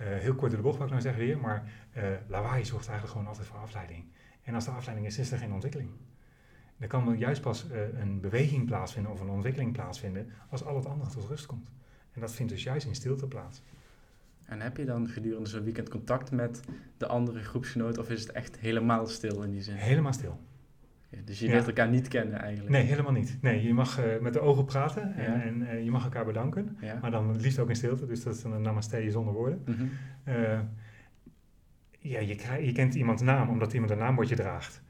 Uh, 0.00 0.06
heel 0.06 0.34
kort 0.34 0.50
de 0.50 0.56
bocht, 0.56 0.76
wat 0.76 0.84
ik 0.86 0.92
nou 0.92 1.02
zeggen 1.02 1.22
weer, 1.22 1.38
maar 1.38 1.72
uh, 1.96 2.02
lawaai 2.26 2.64
zorgt 2.64 2.88
eigenlijk 2.88 3.16
gewoon 3.16 3.26
altijd 3.26 3.46
voor 3.46 3.58
afleiding. 3.58 4.04
En 4.42 4.54
als 4.54 4.64
de 4.64 4.70
afleiding 4.70 5.06
is, 5.06 5.18
is 5.18 5.32
er 5.32 5.38
geen 5.38 5.52
ontwikkeling. 5.52 5.90
Dan 6.76 6.88
kan 6.88 7.08
er 7.08 7.14
juist 7.14 7.42
pas 7.42 7.66
een 7.94 8.20
beweging 8.20 8.66
plaatsvinden 8.66 9.12
of 9.12 9.20
een 9.20 9.28
ontwikkeling 9.28 9.72
plaatsvinden 9.72 10.32
als 10.48 10.64
al 10.64 10.76
het 10.76 10.86
andere 10.86 11.10
tot 11.10 11.28
rust 11.28 11.46
komt. 11.46 11.70
En 12.12 12.20
dat 12.20 12.32
vindt 12.32 12.52
dus 12.52 12.62
juist 12.62 12.86
in 12.86 12.94
stilte 12.94 13.26
plaats. 13.26 13.62
En 14.44 14.60
heb 14.60 14.76
je 14.76 14.84
dan 14.84 15.08
gedurende 15.08 15.48
zo'n 15.48 15.64
weekend 15.64 15.88
contact 15.88 16.30
met 16.30 16.60
de 16.96 17.06
andere 17.06 17.42
groepsgenoten 17.42 18.02
of 18.02 18.10
is 18.10 18.20
het 18.20 18.32
echt 18.32 18.58
helemaal 18.58 19.06
stil 19.06 19.42
in 19.42 19.50
die 19.50 19.62
zin? 19.62 19.74
Helemaal 19.74 20.12
stil. 20.12 20.40
Dus 21.24 21.38
je 21.38 21.48
leert 21.48 21.66
elkaar 21.66 21.88
niet 21.88 22.08
kennen 22.08 22.38
eigenlijk? 22.38 22.70
Nee, 22.70 22.82
helemaal 22.82 23.12
niet. 23.12 23.38
Nee, 23.40 23.62
je 23.62 23.74
mag 23.74 24.04
uh, 24.04 24.04
met 24.20 24.32
de 24.32 24.40
ogen 24.40 24.64
praten 24.64 25.14
en, 25.14 25.42
en 25.42 25.60
uh, 25.60 25.84
je 25.84 25.90
mag 25.90 26.04
elkaar 26.04 26.24
bedanken. 26.24 26.76
Maar 27.00 27.10
dan 27.10 27.28
het 27.28 27.40
liefst 27.40 27.58
ook 27.58 27.68
in 27.68 27.76
stilte, 27.76 28.06
dus 28.06 28.22
dat 28.22 28.34
is 28.34 28.42
een 28.42 28.62
namaste 28.62 29.10
zonder 29.10 29.34
woorden. 29.34 29.62
Mm 29.66 29.74
-hmm. 29.74 29.90
uh, 30.28 30.58
ja, 31.98 32.20
je, 32.20 32.34
krijg, 32.34 32.64
je 32.64 32.72
kent 32.72 32.94
iemands 32.94 33.22
naam 33.22 33.48
omdat 33.48 33.72
iemand 33.72 33.90
een 33.90 33.98
naambordje 33.98 34.36
draagt. 34.36 34.82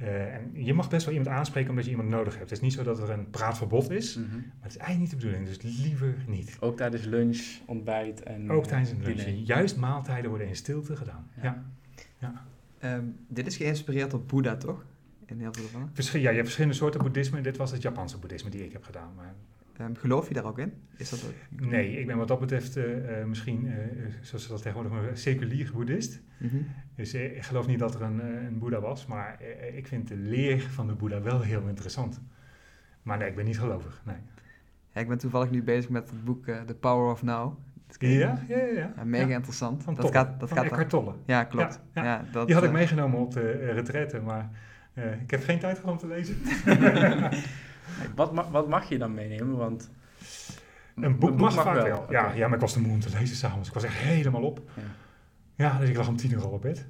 Uh, 0.00 0.34
en 0.34 0.50
je 0.52 0.74
mag 0.74 0.88
best 0.88 1.04
wel 1.04 1.14
iemand 1.14 1.36
aanspreken 1.36 1.70
omdat 1.70 1.84
je 1.84 1.90
iemand 1.90 2.08
nodig 2.08 2.36
hebt. 2.36 2.50
Het 2.50 2.58
is 2.58 2.60
niet 2.60 2.72
zo 2.72 2.82
dat 2.82 2.98
er 2.98 3.10
een 3.10 3.30
praatverbod 3.30 3.90
is, 3.90 4.16
mm 4.16 4.24
-hmm. 4.24 4.36
maar 4.36 4.60
het 4.60 4.70
is 4.70 4.76
eigenlijk 4.76 4.98
niet 4.98 5.10
de 5.10 5.26
bedoeling, 5.26 5.58
dus 5.58 5.82
liever 5.82 6.14
niet. 6.26 6.56
Ook 6.60 6.76
tijdens 6.76 7.04
lunch, 7.04 7.58
ontbijt 7.66 8.22
en 8.22 8.50
Ook 8.50 8.66
tijdens 8.66 8.90
een 8.90 9.02
lunch. 9.02 9.24
Diner. 9.24 9.42
Juist 9.42 9.76
maaltijden 9.76 10.30
worden 10.30 10.48
in 10.48 10.56
stilte 10.56 10.96
gedaan. 10.96 11.30
Ja. 11.42 11.42
ja. 12.18 12.44
ja. 12.80 12.96
Um, 12.96 13.16
dit 13.28 13.46
is 13.46 13.56
geïnspireerd 13.56 14.14
op 14.14 14.28
Boeddha, 14.28 14.56
toch? 14.56 14.84
In 15.28 15.40
heel 15.40 15.52
veel 15.52 15.64
gevallen? 15.64 15.90
Ja, 15.94 16.18
je 16.18 16.26
hebt 16.26 16.40
verschillende 16.40 16.76
soorten 16.76 17.00
boeddhisme. 17.00 17.40
Dit 17.40 17.56
was 17.56 17.70
het 17.70 17.82
Japanse 17.82 18.18
boeddhisme 18.18 18.50
die 18.50 18.64
ik 18.64 18.72
heb 18.72 18.84
gedaan. 18.84 19.14
Maar 19.16 19.34
Um, 19.80 19.96
geloof 19.96 20.28
je 20.28 20.34
daar 20.34 20.44
ook 20.44 20.58
in? 20.58 20.72
Is 20.96 21.10
dat 21.10 21.24
ook? 21.26 21.60
Nee, 21.60 21.98
ik 22.00 22.06
ben 22.06 22.16
wat 22.16 22.28
dat 22.28 22.40
betreft 22.40 22.76
uh, 22.76 23.18
uh, 23.18 23.24
misschien, 23.24 23.66
uh, 23.66 23.74
zoals 24.20 24.44
ze 24.44 24.50
dat 24.50 24.62
tegenwoordig 24.62 24.92
noemen, 24.92 25.18
seculier 25.18 25.70
boeddhist. 25.72 26.20
Mm 26.38 26.48
-hmm. 26.48 26.66
Dus 26.94 27.14
ik 27.14 27.42
geloof 27.42 27.66
niet 27.66 27.78
dat 27.78 27.94
er 27.94 28.02
een, 28.02 28.18
een 28.18 28.58
Boeddha 28.58 28.80
was, 28.80 29.06
maar 29.06 29.42
ik 29.74 29.86
vind 29.86 30.08
de 30.08 30.16
leer 30.16 30.60
van 30.60 30.86
de 30.86 30.94
Boeddha 30.94 31.22
wel 31.22 31.40
heel 31.40 31.68
interessant. 31.68 32.20
Maar 33.02 33.18
nee, 33.18 33.28
ik 33.28 33.34
ben 33.34 33.44
niet 33.44 33.58
gelovig, 33.58 34.02
nee. 34.04 34.16
Ja, 34.92 35.00
ik 35.00 35.08
ben 35.08 35.18
toevallig 35.18 35.50
nu 35.50 35.62
bezig 35.62 35.90
met 35.90 36.10
het 36.10 36.24
boek 36.24 36.44
The 36.44 36.74
Power 36.80 37.12
of 37.12 37.22
Now. 37.22 37.58
Ja, 37.98 38.08
ja, 38.08 38.38
ja. 38.48 38.56
ja. 38.56 38.92
ja 38.96 39.04
mega 39.04 39.34
interessant. 39.34 39.82
Van 39.82 39.94
dat 39.94 40.10
gaat, 40.10 40.40
dat 40.40 40.48
van 40.48 40.58
gaat 40.58 40.66
Eckhart 40.66 40.90
Tolle. 40.90 41.14
Ja, 41.26 41.44
klopt. 41.44 41.80
Ja, 41.94 42.04
ja. 42.04 42.24
dat, 42.32 42.46
Die 42.46 42.54
had 42.54 42.64
ik 42.64 42.72
meegenomen 42.72 43.18
op 43.18 43.32
de 43.32 43.50
retraite, 43.50 44.20
maar 44.20 44.50
ik 45.22 45.30
heb 45.30 45.44
geen 45.44 45.58
tijd 45.58 45.78
gehad 45.78 45.92
om 45.92 45.98
te 45.98 46.06
lezen. 46.06 46.36
wat, 48.14 48.32
ma 48.32 48.50
wat 48.50 48.68
mag 48.68 48.88
je 48.88 48.98
dan 48.98 49.14
meenemen? 49.14 49.56
Want 49.56 49.90
een 50.94 51.18
boek, 51.18 51.38
mag, 51.38 51.64
wel. 51.64 51.74
wel. 51.74 51.86
Ja, 51.86 51.96
okay. 51.96 52.36
ja, 52.36 52.46
maar 52.46 52.54
ik 52.54 52.60
was 52.60 52.72
te 52.72 52.80
moe 52.80 52.92
om 52.92 53.00
te 53.00 53.18
lezen 53.18 53.36
s'avonds. 53.36 53.68
Ik 53.68 53.74
was 53.74 53.84
echt 53.84 53.94
helemaal 53.94 54.42
op. 54.42 54.60
Ja. 54.74 54.82
ja, 55.54 55.78
dus 55.78 55.88
ik 55.88 55.96
lag 55.96 56.08
om 56.08 56.16
tien 56.16 56.32
uur 56.32 56.42
al 56.42 56.50
op 56.50 56.62
bed. 56.62 56.86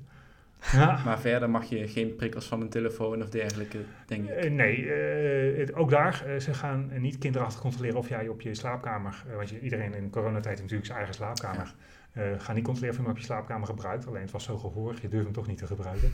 Ja. 0.72 1.02
maar 1.04 1.20
verder 1.20 1.50
mag 1.50 1.64
je 1.64 1.88
geen 1.88 2.16
prikkels 2.16 2.46
van 2.46 2.60
een 2.60 2.68
telefoon 2.68 3.22
of 3.22 3.28
dergelijke, 3.28 3.78
denk 4.06 4.28
ik. 4.28 4.44
Uh, 4.44 4.50
nee, 4.50 4.78
uh, 4.78 5.58
het, 5.58 5.74
ook 5.74 5.90
daar. 5.90 6.24
Uh, 6.26 6.40
ze 6.40 6.54
gaan 6.54 6.90
niet 6.98 7.18
kinderachtig 7.18 7.60
controleren 7.60 7.98
of 7.98 8.08
jij 8.08 8.28
op 8.28 8.40
je 8.40 8.54
slaapkamer... 8.54 9.24
want 9.36 9.48
je, 9.48 9.60
iedereen 9.60 9.94
in 9.94 10.10
coronatijd 10.10 10.44
heeft 10.44 10.60
natuurlijk 10.60 10.86
zijn 10.86 10.98
eigen 10.98 11.14
slaapkamer... 11.14 11.74
Ja. 11.76 11.96
Ga 12.38 12.52
niet 12.52 12.64
controleren 12.64 12.88
of 12.88 12.96
je 12.96 13.02
hem 13.02 13.10
op 13.10 13.18
je 13.18 13.24
slaapkamer 13.24 13.66
gebruikt. 13.66 14.06
Alleen 14.06 14.22
het 14.22 14.30
was 14.30 14.44
zo 14.44 14.58
gehoorig, 14.58 15.00
je 15.00 15.08
durft 15.08 15.24
hem 15.24 15.34
toch 15.34 15.46
niet 15.46 15.58
te 15.58 15.66
gebruiken. 15.66 16.12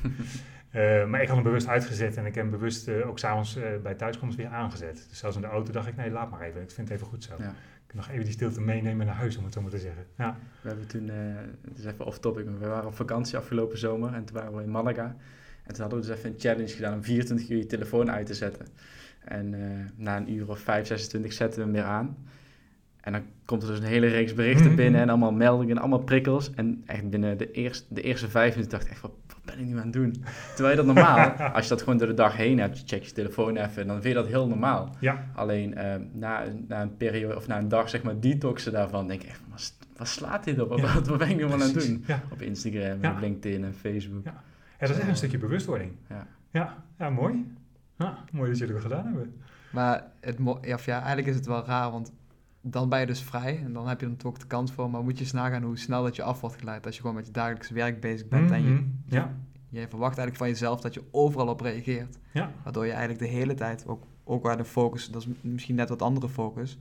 maar 1.10 1.22
ik 1.22 1.26
had 1.26 1.36
hem 1.36 1.42
bewust 1.42 1.66
uitgezet 1.66 2.16
en 2.16 2.26
ik 2.26 2.34
heb 2.34 2.44
hem 2.44 2.52
bewust 2.58 2.88
ook 2.88 3.18
s'avonds 3.18 3.58
bij 3.82 3.94
thuiskomst 3.94 4.36
weer 4.36 4.48
aangezet. 4.48 5.06
Dus 5.08 5.18
zelfs 5.18 5.36
in 5.36 5.42
de 5.42 5.48
auto 5.48 5.72
dacht 5.72 5.88
ik, 5.88 5.96
nee, 5.96 6.10
laat 6.10 6.30
maar 6.30 6.40
even. 6.40 6.62
Ik 6.62 6.70
vind 6.70 6.88
het 6.88 6.96
even 6.96 7.10
goed 7.10 7.24
zo. 7.24 7.34
Ja 7.38 7.54
nog 7.94 8.08
even 8.08 8.24
die 8.24 8.32
stilte 8.32 8.60
meenemen 8.60 9.06
naar 9.06 9.14
huis, 9.14 9.36
om 9.36 9.44
het 9.44 9.52
zo 9.52 9.60
maar 9.60 9.70
te 9.70 9.78
zeggen. 9.78 10.06
Ja. 10.16 10.36
We 10.60 10.68
hebben 10.68 10.86
toen, 10.86 11.08
uh, 11.08 11.14
het 11.68 11.78
is 11.78 11.84
even 11.84 12.04
off-topic, 12.04 12.44
maar 12.44 12.58
we 12.58 12.66
waren 12.66 12.86
op 12.86 12.94
vakantie 12.94 13.36
afgelopen 13.36 13.78
zomer 13.78 14.14
en 14.14 14.24
toen 14.24 14.36
waren 14.36 14.56
we 14.56 14.62
in 14.62 14.70
Malaga. 14.70 15.16
En 15.64 15.72
toen 15.72 15.80
hadden 15.80 16.00
we 16.00 16.06
dus 16.06 16.16
even 16.16 16.30
een 16.30 16.40
challenge 16.40 16.68
gedaan 16.68 16.94
om 16.94 17.02
24 17.02 17.48
uur 17.48 17.58
je 17.58 17.66
telefoon 17.66 18.10
uit 18.10 18.26
te 18.26 18.34
zetten. 18.34 18.66
En 19.24 19.52
uh, 19.52 19.60
na 19.96 20.16
een 20.16 20.32
uur 20.32 20.48
of 20.48 20.58
5, 20.58 20.86
26 20.86 21.32
zetten 21.32 21.58
we 21.58 21.64
hem 21.64 21.74
weer 21.74 21.84
aan. 21.84 22.16
En 23.04 23.12
dan 23.12 23.22
komt 23.44 23.62
er 23.62 23.68
dus 23.68 23.78
een 23.78 23.84
hele 23.84 24.06
reeks 24.06 24.34
berichten 24.34 24.62
mm-hmm. 24.62 24.76
binnen 24.76 25.00
en 25.00 25.08
allemaal 25.08 25.32
meldingen, 25.32 25.78
allemaal 25.78 25.98
prikkels. 25.98 26.54
En 26.54 26.82
echt 26.86 27.10
binnen 27.10 27.38
de 27.38 27.50
eerste, 27.50 27.94
de 27.94 28.02
eerste 28.02 28.28
vijf 28.28 28.50
minuten 28.50 28.70
dacht 28.70 28.84
ik 28.84 28.90
echt, 28.90 29.00
wat, 29.00 29.10
wat 29.26 29.38
ben 29.44 29.58
ik 29.58 29.66
nu 29.66 29.76
aan 29.76 29.82
het 29.82 29.92
doen? 29.92 30.24
Terwijl 30.54 30.70
je 30.70 30.84
dat 30.84 30.94
normaal, 30.94 31.30
als 31.54 31.62
je 31.62 31.68
dat 31.68 31.82
gewoon 31.82 31.98
door 31.98 32.08
de 32.08 32.14
dag 32.14 32.36
heen 32.36 32.58
hebt, 32.58 32.78
je 32.78 32.86
checkt 32.86 33.06
je 33.06 33.12
telefoon 33.12 33.56
even, 33.56 33.86
dan 33.86 34.02
vind 34.02 34.14
je 34.14 34.20
dat 34.20 34.26
heel 34.26 34.48
normaal. 34.48 34.90
Ja. 35.00 35.24
Alleen 35.34 35.74
uh, 35.78 35.94
na, 36.12 36.44
na 36.68 36.82
een 36.82 36.96
periode, 36.96 37.36
of 37.36 37.46
na 37.46 37.58
een 37.58 37.68
dag 37.68 37.88
zeg 37.88 38.02
maar 38.02 38.20
detoxen 38.20 38.72
daarvan, 38.72 39.08
denk 39.08 39.22
ik 39.22 39.28
echt, 39.28 39.40
wat, 39.50 39.72
wat 39.96 40.08
slaat 40.08 40.44
dit 40.44 40.60
op? 40.60 40.78
Ja. 40.78 40.94
Wat, 40.94 41.06
wat 41.06 41.18
ben 41.18 41.28
ik 41.28 41.36
nu 41.36 41.52
aan 41.52 41.60
het 41.60 41.74
doen? 41.74 42.04
Ja. 42.06 42.22
Op 42.32 42.42
Instagram, 42.42 43.02
en 43.02 43.10
op 43.10 43.20
LinkedIn 43.20 43.64
en 43.64 43.74
Facebook. 43.74 44.24
Ja. 44.24 44.42
dat 44.78 44.90
is 44.90 44.98
echt 44.98 45.08
een 45.08 45.16
stukje 45.16 45.38
bewustwording. 45.38 45.92
Ja, 46.08 46.26
ja. 46.50 46.84
ja 46.98 47.10
mooi. 47.10 47.54
Ja, 47.98 48.18
mooi 48.32 48.50
dat 48.50 48.58
jullie 48.58 48.74
dat 48.74 48.82
gedaan 48.82 49.04
hebben. 49.04 49.34
Maar 49.70 50.04
het 50.20 50.38
ja, 50.62 50.78
ja, 50.84 50.96
eigenlijk 50.96 51.26
is 51.26 51.34
het 51.34 51.46
wel 51.46 51.64
raar, 51.64 51.90
want 51.90 52.12
dan 52.66 52.88
ben 52.88 53.00
je 53.00 53.06
dus 53.06 53.22
vrij 53.22 53.62
en 53.64 53.72
dan 53.72 53.88
heb 53.88 54.00
je 54.00 54.06
er 54.06 54.16
toch 54.16 54.38
de 54.38 54.46
kans 54.46 54.72
voor. 54.72 54.90
Maar 54.90 55.02
moet 55.02 55.18
je 55.18 55.24
eens 55.24 55.32
nagaan 55.32 55.62
hoe 55.62 55.78
snel 55.78 56.02
dat 56.02 56.16
je 56.16 56.22
af 56.22 56.40
wordt 56.40 56.56
geleid 56.56 56.86
als 56.86 56.94
je 56.94 57.00
gewoon 57.00 57.16
met 57.16 57.26
je 57.26 57.32
dagelijkse 57.32 57.74
werk 57.74 58.00
bezig 58.00 58.28
bent. 58.28 58.50
En 58.50 58.62
je, 58.62 58.86
ja. 59.06 59.34
je 59.68 59.88
verwacht 59.88 60.18
eigenlijk 60.18 60.36
van 60.36 60.48
jezelf 60.48 60.80
dat 60.80 60.94
je 60.94 61.02
overal 61.10 61.48
op 61.48 61.60
reageert. 61.60 62.18
Ja. 62.32 62.52
Waardoor 62.62 62.84
je 62.84 62.90
eigenlijk 62.90 63.20
de 63.20 63.28
hele 63.28 63.54
tijd, 63.54 63.86
ook, 63.86 64.02
ook 64.24 64.42
waar 64.42 64.56
de 64.56 64.64
focus, 64.64 65.10
dat 65.10 65.22
is 65.22 65.28
misschien 65.40 65.74
net 65.74 65.88
wat 65.88 66.02
andere 66.02 66.28
focus. 66.28 66.78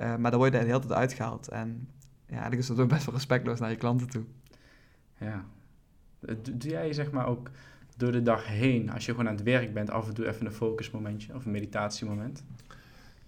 Uh, 0.00 0.16
maar 0.16 0.30
dan 0.30 0.40
word 0.40 0.52
je 0.52 0.58
de 0.58 0.64
hele 0.64 0.78
tijd 0.78 0.92
uitgehaald. 0.92 1.48
En 1.48 1.88
ja, 2.26 2.32
eigenlijk 2.32 2.62
is 2.62 2.66
dat 2.66 2.80
ook 2.80 2.88
best 2.88 3.04
wel 3.04 3.14
respectloos 3.14 3.60
naar 3.60 3.70
je 3.70 3.76
klanten 3.76 4.08
toe. 4.08 4.24
Ja. 5.20 5.44
Doe 6.52 6.70
jij 6.70 6.92
zeg 6.92 7.10
maar 7.10 7.26
ook 7.26 7.50
door 7.96 8.12
de 8.12 8.22
dag 8.22 8.46
heen, 8.46 8.90
als 8.92 9.06
je 9.06 9.10
gewoon 9.10 9.28
aan 9.28 9.34
het 9.34 9.44
werk 9.44 9.74
bent, 9.74 9.90
af 9.90 10.08
en 10.08 10.14
toe 10.14 10.28
even 10.28 10.46
een 10.46 10.52
focusmomentje 10.52 11.34
of 11.34 11.44
een 11.44 11.50
meditatiemoment? 11.50 12.44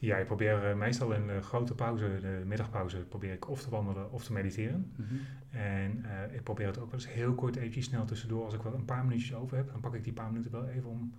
Ja, 0.01 0.17
ik 0.17 0.27
probeer 0.27 0.71
uh, 0.71 0.77
meestal 0.77 1.13
in 1.13 1.27
de 1.27 1.43
grote 1.43 1.75
pauze, 1.75 2.19
de 2.21 2.43
middagpauze, 2.47 2.97
probeer 2.97 3.33
ik 3.33 3.49
of 3.49 3.63
te 3.63 3.71
wandelen 3.71 4.13
of 4.13 4.25
te 4.25 4.33
mediteren. 4.33 4.93
Mm 4.97 5.07
-hmm. 5.09 5.21
En 5.51 6.05
uh, 6.05 6.35
ik 6.35 6.43
probeer 6.43 6.67
het 6.67 6.79
ook 6.79 6.91
wel 6.91 7.01
eens 7.01 7.09
heel 7.09 7.35
kort 7.35 7.57
eventjes 7.57 7.85
snel 7.85 8.05
tussendoor. 8.05 8.45
Als 8.45 8.55
ik 8.55 8.63
wel 8.63 8.75
een 8.75 8.85
paar 8.85 9.05
minuutjes 9.05 9.35
over 9.35 9.57
heb, 9.57 9.71
dan 9.71 9.81
pak 9.81 9.95
ik 9.95 10.05
die 10.05 10.13
paar 10.13 10.31
minuten 10.31 10.51
wel 10.51 10.67
even 10.67 10.91
om 10.91 11.13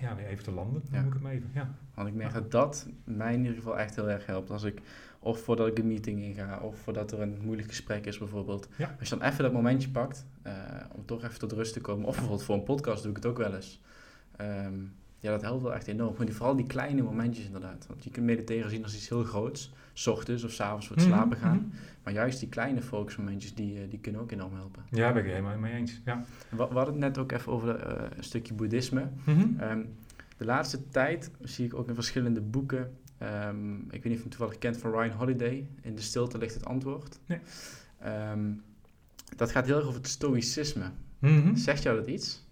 ja, 0.00 0.16
weer 0.16 0.26
even 0.26 0.44
te 0.44 0.52
landen. 0.52 0.82
Dan 0.84 0.98
ja. 0.98 1.04
moet 1.04 1.14
ik 1.14 1.20
hem 1.22 1.30
even, 1.30 1.50
ja. 1.54 1.74
Want 1.94 2.08
ik 2.08 2.14
merk 2.14 2.32
dat 2.32 2.50
dat 2.50 2.88
mij 3.04 3.32
in 3.32 3.40
ieder 3.40 3.56
geval 3.56 3.78
echt 3.78 3.96
heel 3.96 4.10
erg 4.10 4.26
helpt. 4.26 4.50
Als 4.50 4.62
ik, 4.62 4.80
of 5.18 5.40
voordat 5.40 5.66
ik 5.66 5.78
een 5.78 5.86
meeting 5.86 6.22
inga, 6.22 6.58
of 6.58 6.78
voordat 6.78 7.12
er 7.12 7.20
een 7.20 7.38
moeilijk 7.42 7.68
gesprek 7.68 8.06
is 8.06 8.18
bijvoorbeeld. 8.18 8.68
Ja. 8.76 8.96
Als 8.98 9.08
je 9.08 9.18
dan 9.18 9.28
even 9.28 9.42
dat 9.42 9.52
momentje 9.52 9.90
pakt, 9.90 10.26
uh, 10.46 10.52
om 10.94 11.06
toch 11.06 11.24
even 11.24 11.38
tot 11.38 11.52
rust 11.52 11.72
te 11.72 11.80
komen. 11.80 12.06
Of 12.06 12.12
bijvoorbeeld 12.14 12.42
voor 12.42 12.54
een 12.54 12.62
podcast 12.62 13.02
doe 13.02 13.10
ik 13.10 13.16
het 13.16 13.26
ook 13.26 13.38
wel 13.38 13.54
eens. 13.54 13.82
Um, 14.40 14.92
ja, 15.18 15.30
dat 15.30 15.42
helpt 15.42 15.62
wel 15.62 15.74
echt 15.74 15.86
enorm. 15.86 16.14
Maar 16.16 16.26
die, 16.26 16.34
vooral 16.34 16.56
die 16.56 16.66
kleine 16.66 17.02
momentjes 17.02 17.46
inderdaad. 17.46 17.86
Want 17.88 18.04
je 18.04 18.10
kunt 18.10 18.26
mediteren 18.26 18.70
zien 18.70 18.82
als 18.82 18.94
iets 18.94 19.08
heel 19.08 19.24
groots. 19.24 19.72
S 19.92 20.06
ochtends 20.06 20.44
of 20.44 20.50
s 20.50 20.60
avonds 20.60 20.86
voor 20.86 20.96
het 20.96 21.04
Mhm, 21.06 21.14
slapen 21.14 21.36
gaan. 21.36 21.56
mhm. 21.56 21.76
Maar 22.02 22.12
juist 22.12 22.40
die 22.40 22.48
kleine 22.48 22.82
focusmomentjes, 22.82 23.54
die, 23.54 23.80
eh, 23.82 23.90
die 23.90 23.98
kunnen 23.98 24.20
ook 24.20 24.30
enorm 24.32 24.54
helpen. 24.54 24.82
Ja, 24.90 25.12
ben 25.12 25.24
ik 25.24 25.30
helemaal 25.30 25.58
mee 25.58 25.72
eens. 25.72 26.00
Ja. 26.04 26.24
We, 26.50 26.56
we 26.56 26.62
hadden 26.62 26.86
het 26.86 26.96
net 26.96 27.18
ook 27.18 27.32
even 27.32 27.52
over 27.52 27.76
eh, 27.76 28.16
een 28.16 28.24
stukje 28.24 28.54
boeddhisme. 28.54 29.08
Mhm. 29.24 29.60
Ehm, 29.60 29.82
de 30.36 30.44
laatste 30.44 30.88
tijd 30.88 31.30
zie 31.42 31.64
ik 31.66 31.74
ook 31.74 31.88
in 31.88 31.94
verschillende 31.94 32.40
boeken... 32.40 32.90
ehm, 33.18 33.74
ik 33.78 33.90
weet 33.90 34.04
niet 34.04 34.12
of 34.12 34.16
je 34.16 34.18
hem 34.20 34.28
toevallig 34.30 34.58
kent 34.58 34.76
van 34.76 34.90
Ryan 34.90 35.10
Holiday. 35.16 35.66
In 35.80 35.94
de 35.94 36.02
stilte 36.02 36.38
ligt 36.38 36.54
het 36.54 36.64
antwoord. 36.64 37.18
Nee. 37.26 37.38
Ehm, 38.00 38.50
dat 39.36 39.50
gaat 39.50 39.66
heel 39.66 39.76
erg 39.76 39.86
over 39.86 39.98
het 40.00 40.08
stoïcisme. 40.08 40.90
Zegt 41.54 41.82
jou 41.82 41.96
dat 41.96 42.06
iets? 42.06 42.46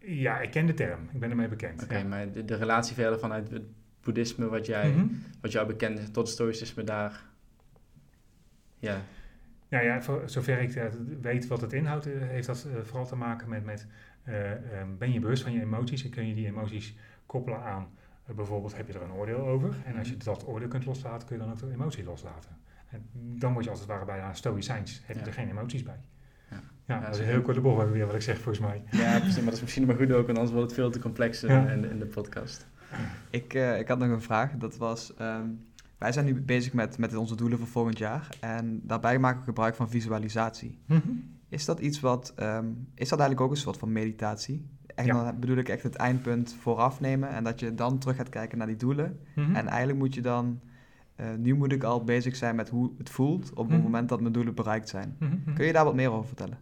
Ja, 0.00 0.40
ik 0.40 0.50
ken 0.50 0.66
de 0.66 0.74
term. 0.74 1.08
Ik 1.12 1.20
ben 1.20 1.30
ermee 1.30 1.48
bekend. 1.48 1.82
Oké, 1.82 1.96
ja. 1.98 2.04
maar 2.04 2.32
de, 2.32 2.44
de 2.44 2.54
relatie 2.54 2.94
verder 2.94 3.18
vanuit 3.18 3.50
het 3.50 3.62
boeddhisme, 4.02 4.48
wat, 4.48 4.66
jij, 4.66 4.90
Mhm. 4.90 5.06
wat 5.40 5.52
jou 5.52 5.66
bekend 5.66 5.98
is, 5.98 6.10
tot 6.10 6.28
stoïcisme 6.28 6.84
daar. 6.84 7.22
Ja, 8.78 9.00
Nou 9.68 9.84
ja, 9.84 10.02
voor 10.02 10.22
zover 10.26 10.58
ik 10.60 10.74
eh, 10.74 10.84
weet 11.20 11.46
wat 11.46 11.60
het 11.60 11.72
inhoudt, 11.72 12.06
eh, 12.06 12.12
heeft 12.20 12.46
dat 12.46 12.66
eh, 12.74 12.80
vooral 12.82 13.06
te 13.06 13.16
maken 13.16 13.48
met, 13.48 13.64
met 13.64 13.86
eh, 14.22 14.52
ehm, 14.52 14.88
ben 14.98 15.12
je 15.12 15.20
bewust 15.20 15.42
van 15.42 15.52
je 15.52 15.60
emoties 15.60 16.04
en 16.04 16.10
kun 16.10 16.26
je 16.28 16.34
die 16.34 16.46
emoties 16.46 16.96
koppelen 17.26 17.60
aan, 17.62 17.88
bijvoorbeeld 18.34 18.76
heb 18.76 18.86
je 18.86 18.92
er 18.92 19.02
een 19.02 19.12
oordeel 19.12 19.46
over 19.46 19.74
en 19.84 19.96
als 19.96 20.08
je 20.08 20.16
dat 20.16 20.46
oordeel 20.46 20.68
kunt 20.68 20.84
loslaten, 20.86 21.26
kun 21.28 21.36
je 21.36 21.42
dan 21.42 21.52
ook 21.52 21.58
de 21.58 21.70
emotie 21.72 22.04
loslaten. 22.04 22.56
En 22.90 23.08
dan 23.12 23.52
word 23.52 23.64
je 23.64 23.70
als 23.70 23.78
het 23.80 23.88
ware 23.88 24.04
bijna 24.04 24.32
stoïcijns, 24.34 25.02
heb 25.04 25.16
je 25.16 25.22
Ja. 25.22 25.28
er 25.28 25.32
geen 25.32 25.48
emoties 25.50 25.82
bij. 25.82 26.00
Ja. 26.90 27.00
Dat 27.00 27.14
is 27.14 27.20
een 27.20 27.26
heel 27.26 27.42
korte 27.42 27.60
bocht 27.60 27.90
weer 27.90 28.06
wat 28.06 28.14
ik 28.14 28.22
zeg 28.22 28.36
volgens 28.38 28.58
mij. 28.58 28.82
ja 28.90 29.18
precies, 29.18 29.36
maar 29.36 29.44
dat 29.44 29.54
is 29.54 29.60
misschien 29.60 29.86
maar 29.86 29.96
goed 29.96 30.12
ook, 30.12 30.26
want 30.26 30.38
anders 30.38 30.50
wordt 30.50 30.70
het 30.70 30.80
veel 30.80 30.90
te 30.90 30.98
complex 30.98 31.42
in, 31.42 31.54
Ja. 31.54 31.68
in, 31.68 31.90
in 31.90 31.98
de 31.98 32.06
podcast. 32.06 32.66
Ik, 33.30 33.54
uh, 33.54 33.78
ik 33.78 33.88
had 33.88 33.98
nog 33.98 34.08
een 34.08 34.20
vraag. 34.22 34.52
Dat 34.52 34.76
was, 34.76 35.12
um, 35.20 35.64
wij 35.98 36.12
zijn 36.12 36.24
nu 36.24 36.40
bezig 36.40 36.72
met, 36.72 36.98
met 36.98 37.16
onze 37.16 37.36
doelen 37.36 37.58
voor 37.58 37.66
volgend 37.66 37.98
jaar. 37.98 38.28
En 38.40 38.80
daarbij 38.82 39.18
maken 39.18 39.38
we 39.38 39.44
gebruik 39.44 39.74
van 39.74 39.90
visualisatie. 39.90 40.78
Mm 40.86 41.00
-hmm. 41.04 41.38
Is 41.48 41.64
dat 41.64 41.80
iets 41.80 42.00
wat, 42.00 42.34
um, 42.38 42.88
is 42.94 43.08
dat 43.08 43.18
eigenlijk 43.18 43.40
ook 43.40 43.50
een 43.50 43.62
soort 43.62 43.76
van 43.76 43.92
meditatie? 43.92 44.66
Echt, 44.86 45.06
ja. 45.06 45.24
Dan 45.24 45.40
bedoel 45.40 45.56
ik 45.56 45.68
echt 45.68 45.82
het 45.82 45.94
eindpunt 45.94 46.56
vooraf 46.60 47.00
nemen 47.00 47.28
en 47.28 47.44
dat 47.44 47.60
je 47.60 47.74
dan 47.74 47.98
terug 47.98 48.16
gaat 48.16 48.28
kijken 48.28 48.58
naar 48.58 48.66
die 48.66 48.76
doelen. 48.76 49.20
Mm 49.34 49.44
-hmm. 49.44 49.54
En 49.54 49.66
eigenlijk 49.66 49.98
moet 49.98 50.14
je 50.14 50.20
dan, 50.22 50.60
uh, 51.20 51.26
nu 51.38 51.54
moet 51.54 51.72
ik 51.72 51.82
al 51.82 52.04
bezig 52.04 52.36
zijn 52.36 52.56
met 52.56 52.68
hoe 52.68 52.90
het 52.98 53.10
voelt 53.10 53.50
op 53.50 53.56
het 53.56 53.66
mm 53.66 53.72
-hmm. 53.72 53.82
moment 53.82 54.08
dat 54.08 54.20
mijn 54.20 54.32
doelen 54.32 54.54
bereikt 54.54 54.88
zijn. 54.88 55.16
Kun 55.54 55.66
je 55.66 55.72
daar 55.72 55.84
wat 55.84 55.94
meer 55.94 56.10
over 56.10 56.26
vertellen? 56.26 56.58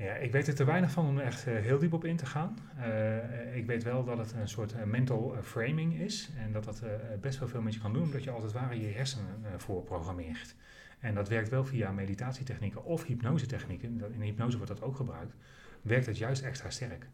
Ja, 0.00 0.14
ik 0.14 0.32
weet 0.32 0.46
er 0.46 0.54
te 0.54 0.64
weinig 0.64 0.90
van 0.90 1.06
om 1.06 1.18
er 1.18 1.24
echt 1.24 1.46
uh, 1.46 1.54
heel 1.54 1.78
diep 1.78 1.92
op 1.92 2.04
in 2.04 2.16
te 2.16 2.26
gaan. 2.26 2.56
Uh, 2.78 3.56
ik 3.56 3.66
weet 3.66 3.82
wel 3.82 4.04
dat 4.04 4.18
het 4.18 4.32
een 4.32 4.48
soort 4.48 4.74
uh, 4.74 4.82
mental 4.82 5.36
framing 5.42 6.00
is 6.00 6.30
en 6.36 6.52
dat 6.52 6.64
dat 6.64 6.82
best 7.20 7.38
wel 7.38 7.48
veel 7.48 7.62
met 7.62 7.74
je 7.74 7.80
kan 7.80 7.92
doen, 7.92 8.02
omdat 8.02 8.24
je 8.24 8.30
als 8.30 8.42
het 8.42 8.52
ware 8.52 8.80
je 8.80 8.86
hersenen 8.86 9.26
voorprogrammeert. 9.56 10.54
En 11.00 11.14
dat 11.14 11.28
werkt 11.28 11.48
wel 11.48 11.64
via 11.64 11.92
meditatietechnieken 11.92 12.84
of 12.84 13.04
hypnosetechnieken. 13.04 14.02
In 14.12 14.20
hypnose 14.20 14.56
wordt 14.56 14.72
dat 14.72 14.82
ook 14.82 14.96
gebruikt. 14.96 15.34
Werkt 15.82 16.06
het 16.06 16.18
juist 16.18 16.42
extra 16.42 16.70
sterk. 16.70 17.06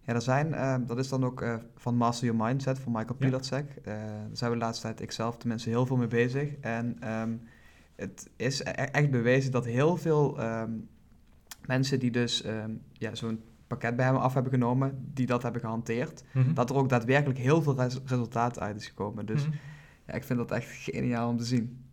Ja, 0.00 0.14
er 0.14 0.22
zijn, 0.22 0.86
dat 0.86 0.98
is 0.98 1.08
dan 1.08 1.24
ook 1.24 1.60
van 1.76 1.96
Master 1.96 2.26
Your 2.26 2.44
Mindset 2.44 2.78
van 2.78 2.92
Michael 2.92 3.14
Pilatschek. 3.18 3.74
Ja. 3.74 3.82
daar 3.84 4.28
zijn 4.32 4.50
we 4.50 4.58
de 4.58 4.64
laatste 4.64 4.86
tijd, 4.86 5.00
ikzelf 5.00 5.36
tenminste, 5.36 5.68
heel 5.68 5.86
veel 5.86 5.96
mee 5.96 6.06
bezig. 6.06 6.54
En 6.60 7.12
um, 7.12 7.42
het 7.96 8.30
is 8.36 8.60
e 8.60 8.70
echt 8.70 9.10
bewezen 9.10 9.52
dat 9.52 9.64
heel 9.64 9.96
veel 9.96 10.42
um, 10.42 10.88
mensen 11.70 11.98
die 11.98 12.10
dus 12.10 12.44
um, 12.46 12.82
ja, 12.92 13.14
zo'n 13.14 13.42
pakket 13.66 13.96
bij 13.96 14.06
hem 14.06 14.16
af 14.16 14.34
hebben 14.34 14.52
genomen, 14.52 15.10
die 15.14 15.26
dat 15.26 15.42
hebben 15.42 15.60
gehanteerd, 15.60 16.24
mm 16.32 16.42
-hmm. 16.42 16.54
dat 16.54 16.70
er 16.70 16.76
ook 16.76 16.88
daadwerkelijk 16.88 17.38
heel 17.38 17.62
veel 17.62 17.76
res 17.76 17.98
resultaat 18.04 18.60
uit 18.60 18.76
is 18.76 18.86
gekomen. 18.86 19.26
Dus 19.26 19.44
mm 19.44 19.50
-hmm. 19.50 19.60
ja, 20.06 20.14
ik 20.14 20.24
vind 20.24 20.38
dat 20.38 20.50
echt 20.50 20.68
geniaal 20.68 21.28
om 21.28 21.36
te 21.36 21.44
zien. 21.44 21.84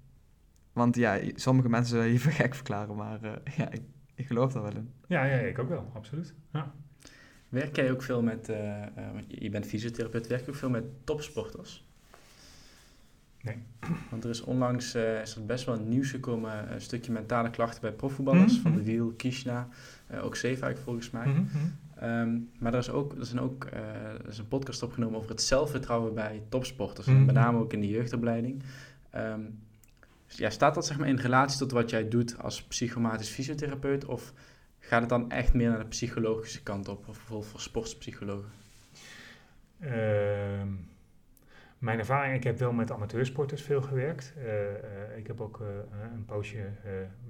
Want 0.74 0.96
ja, 0.96 1.20
sommige 1.36 1.70
mensen 1.70 1.96
zullen 1.96 2.12
je 2.12 2.20
voor 2.20 2.32
gek 2.42 2.56
verklaren, 2.56 2.96
maar 2.96 3.24
uh, 3.24 3.32
ja, 3.58 3.72
ik, 3.72 3.82
ik, 4.16 4.28
geloof 4.28 4.54
daar 4.54 4.64
wel 4.64 4.76
in. 4.76 4.92
Ja, 5.08 5.24
ja, 5.24 5.38
ik 5.38 5.60
ook 5.60 5.70
wel, 5.70 5.92
absoluut. 5.94 6.34
Ja. 6.52 6.74
Werk 7.50 7.76
jij 7.76 7.92
ook 7.92 8.02
veel 8.02 8.22
met, 8.22 8.50
uh, 8.50 8.58
uh, 8.58 8.84
je 9.28 9.50
bent 9.50 9.66
fysiotherapeut, 9.66 10.28
werk 10.28 10.46
je 10.46 10.52
ook 10.52 10.58
veel 10.58 10.70
met 10.70 10.84
topsporters? 11.04 11.87
Nee. 13.42 13.58
Want 14.10 14.24
er 14.24 14.30
is 14.30 14.42
onlangs 14.42 14.96
uh, 14.96 15.22
is 15.22 15.36
er 15.36 15.46
best 15.46 15.66
wel 15.66 15.80
nieuws 15.80 16.10
gekomen, 16.10 16.74
een 16.74 16.82
stukje 16.82 17.12
mentale 17.12 17.50
klachten 17.50 17.82
bij 17.82 17.92
profvoetballers, 17.92 18.58
mm 18.58 18.62
-hmm. 18.62 18.62
van 18.62 18.76
de 18.76 18.84
Wiel, 18.84 19.14
Kishna, 19.18 19.68
uh, 20.12 20.26
ook 20.26 20.36
Zeefuik 20.36 20.78
volgens 20.78 21.10
mij. 21.10 21.28
Mm 21.28 21.50
-hmm. 21.52 22.10
um, 22.10 22.50
maar 22.60 22.74
er 22.74 22.80
is 22.80 22.90
ook, 22.90 23.14
er 23.18 23.26
zijn 23.26 23.40
ook 23.40 23.66
uh, 23.74 23.80
er 23.80 24.28
is 24.28 24.38
een 24.38 24.48
podcast 24.48 24.84
opgenomen 24.84 25.18
over 25.18 25.30
het 25.30 25.42
zelfvertrouwen 25.42 26.14
bij 26.14 26.42
topsporters, 26.50 27.08
mm 27.08 27.16
-hmm. 27.16 27.26
met 27.26 27.36
name 27.36 27.60
ook 27.60 27.74
in 27.74 27.82
de 27.82 27.88
jeugdopleiding. 27.88 28.64
Um, 29.16 29.60
ja, 30.28 30.50
staat 30.50 30.76
dat 30.76 30.86
zeg 30.86 30.98
maar 30.98 31.08
in 31.08 31.20
relatie 31.20 31.60
tot 31.60 31.72
wat 31.72 31.90
jij 31.90 32.08
doet 32.08 32.40
als 32.42 32.64
psychomatisch 32.64 33.30
fysiotherapeut 33.30 34.06
of 34.06 34.34
gaat 34.80 35.00
het 35.00 35.10
dan 35.10 35.32
echt 35.32 35.54
meer 35.54 35.70
naar 35.70 35.80
de 35.80 35.86
psychologische 35.86 36.64
kant 36.64 36.88
op, 36.88 37.08
of 37.08 37.18
bijvoorbeeld 37.18 37.50
voor 37.50 37.60
sportpsychologen? 37.60 38.50
Um 39.82 40.96
mijn 41.80 42.00
ervaring, 42.00 42.36
ik 42.36 42.44
heb 42.44 42.60
wel 42.60 42.72
met 42.72 42.92
amateursporters 42.92 43.62
veel 43.62 43.82
gewerkt. 43.82 44.34
Uh, 44.38 44.44
uh, 44.44 45.18
ik 45.18 45.28
heb 45.28 45.42
ook 45.42 45.60
uh, 45.60 45.68
een 46.14 46.26
poosje, 46.26 46.70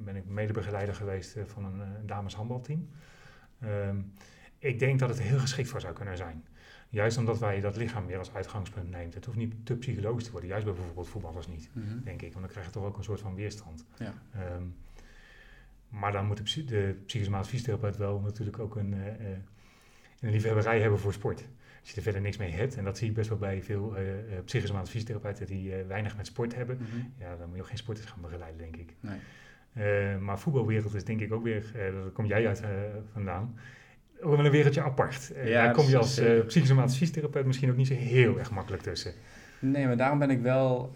ben 0.03 0.15
ik 0.15 0.25
medebegeleider 0.25 0.95
geweest 0.95 1.35
van 1.45 1.65
een 1.65 2.05
dameshandbalteam. 2.05 2.89
Um, 3.63 4.13
ik 4.59 4.79
denk 4.79 4.99
dat 4.99 5.09
het 5.09 5.21
heel 5.21 5.39
geschikt 5.39 5.69
voor 5.69 5.81
zou 5.81 5.93
kunnen 5.93 6.17
zijn. 6.17 6.45
Juist 6.89 7.17
omdat 7.17 7.39
wij 7.39 7.59
dat 7.59 7.77
lichaam 7.77 8.05
weer 8.05 8.17
als 8.17 8.33
uitgangspunt 8.33 8.89
neemt. 8.89 9.13
Het 9.13 9.25
hoeft 9.25 9.37
niet 9.37 9.65
te 9.65 9.77
psychologisch 9.77 10.23
te 10.23 10.31
worden, 10.31 10.49
juist 10.49 10.65
bij 10.65 10.73
bijvoorbeeld 10.73 11.07
voetballers 11.07 11.47
niet, 11.47 11.69
mm 11.73 11.83
-hmm. 11.83 12.03
denk 12.03 12.21
ik. 12.21 12.33
Want 12.33 12.39
dan 12.39 12.49
krijg 12.51 12.65
je 12.65 12.71
toch 12.71 12.83
ook 12.83 12.97
een 12.97 13.03
soort 13.03 13.19
van 13.19 13.35
weerstand. 13.35 13.85
Ja. 13.97 14.13
Um, 14.55 14.75
maar 15.89 16.11
dan 16.11 16.25
moet 16.25 16.37
de, 16.37 16.43
psy 16.43 16.65
de 16.65 17.43
fysiotherapeut 17.43 17.97
wel 17.97 18.19
natuurlijk 18.19 18.59
ook 18.59 18.75
een, 18.75 18.93
een 20.19 20.31
liefhebberij 20.31 20.81
hebben 20.81 20.99
voor 20.99 21.13
sport 21.13 21.47
als 21.87 21.95
je 21.95 22.01
er 22.01 22.11
verder 22.11 22.27
niks 22.27 22.37
mee 22.37 22.51
hebt, 22.51 22.75
en 22.75 22.83
dat 22.83 22.97
zie 22.97 23.07
ik 23.07 23.13
best 23.13 23.29
wel 23.29 23.37
bij 23.37 23.63
veel 23.63 23.95
uh, 23.97 24.03
psychosomatische 24.45 24.97
fysiotherapeuten 24.97 25.45
die 25.45 25.69
uh, 25.69 25.75
weinig 25.87 26.17
met 26.17 26.27
sport 26.27 26.55
hebben, 26.55 26.77
mm 26.79 26.85
-hmm. 26.91 27.13
ja, 27.19 27.35
dan 27.35 27.47
moet 27.47 27.55
je 27.55 27.61
ook 27.61 27.67
geen 27.67 27.77
sporters 27.77 28.07
gaan 28.07 28.21
begeleiden, 28.21 28.57
denk 28.57 28.75
ik. 28.75 28.93
Nee. 28.99 29.19
Uh, 30.13 30.17
maar 30.17 30.39
voetbalwereld 30.39 30.93
is 30.93 31.03
denk 31.03 31.19
ik 31.19 31.33
ook 31.33 31.43
weer, 31.43 31.71
daar 31.73 32.11
kom 32.13 32.25
jij 32.25 32.47
uit 32.47 32.63
vandaan, 33.11 33.59
ook 34.21 34.35
wel 34.35 34.45
een 34.45 34.51
wereldje 34.51 34.81
apart. 34.81 35.31
Ja, 35.35 35.63
daar 35.63 35.73
kom 35.73 35.87
je 35.87 35.97
als 35.97 36.21
psychosomatische 36.47 36.99
fysiotherapeut 36.99 37.45
misschien 37.45 37.69
ook 37.69 37.75
niet 37.75 37.87
zo 37.87 37.93
heel 37.93 38.39
erg 38.39 38.51
makkelijk 38.51 38.83
tussen. 38.83 39.13
Nee, 39.59 39.85
maar 39.85 39.97
daarom 39.97 40.19
ben 40.19 40.29
ik 40.29 40.41
wel, 40.41 40.91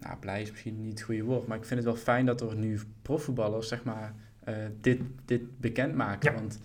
nou 0.00 0.16
blij 0.20 0.42
is 0.42 0.50
misschien 0.50 0.82
niet 0.82 0.92
het 0.92 1.02
goede 1.02 1.22
woord, 1.22 1.46
maar 1.46 1.56
ik 1.56 1.64
vind 1.64 1.80
het 1.84 1.88
wel 1.88 1.98
fijn 1.98 2.26
dat 2.26 2.40
er 2.40 2.56
nu 2.56 2.80
profvoetballers, 3.02 3.68
zeg 3.68 3.84
maar, 3.84 4.14
dit, 4.80 5.00
dit 5.24 5.60
bekendmaken. 5.60 6.32
Ja. 6.32 6.38
Want 6.38 6.60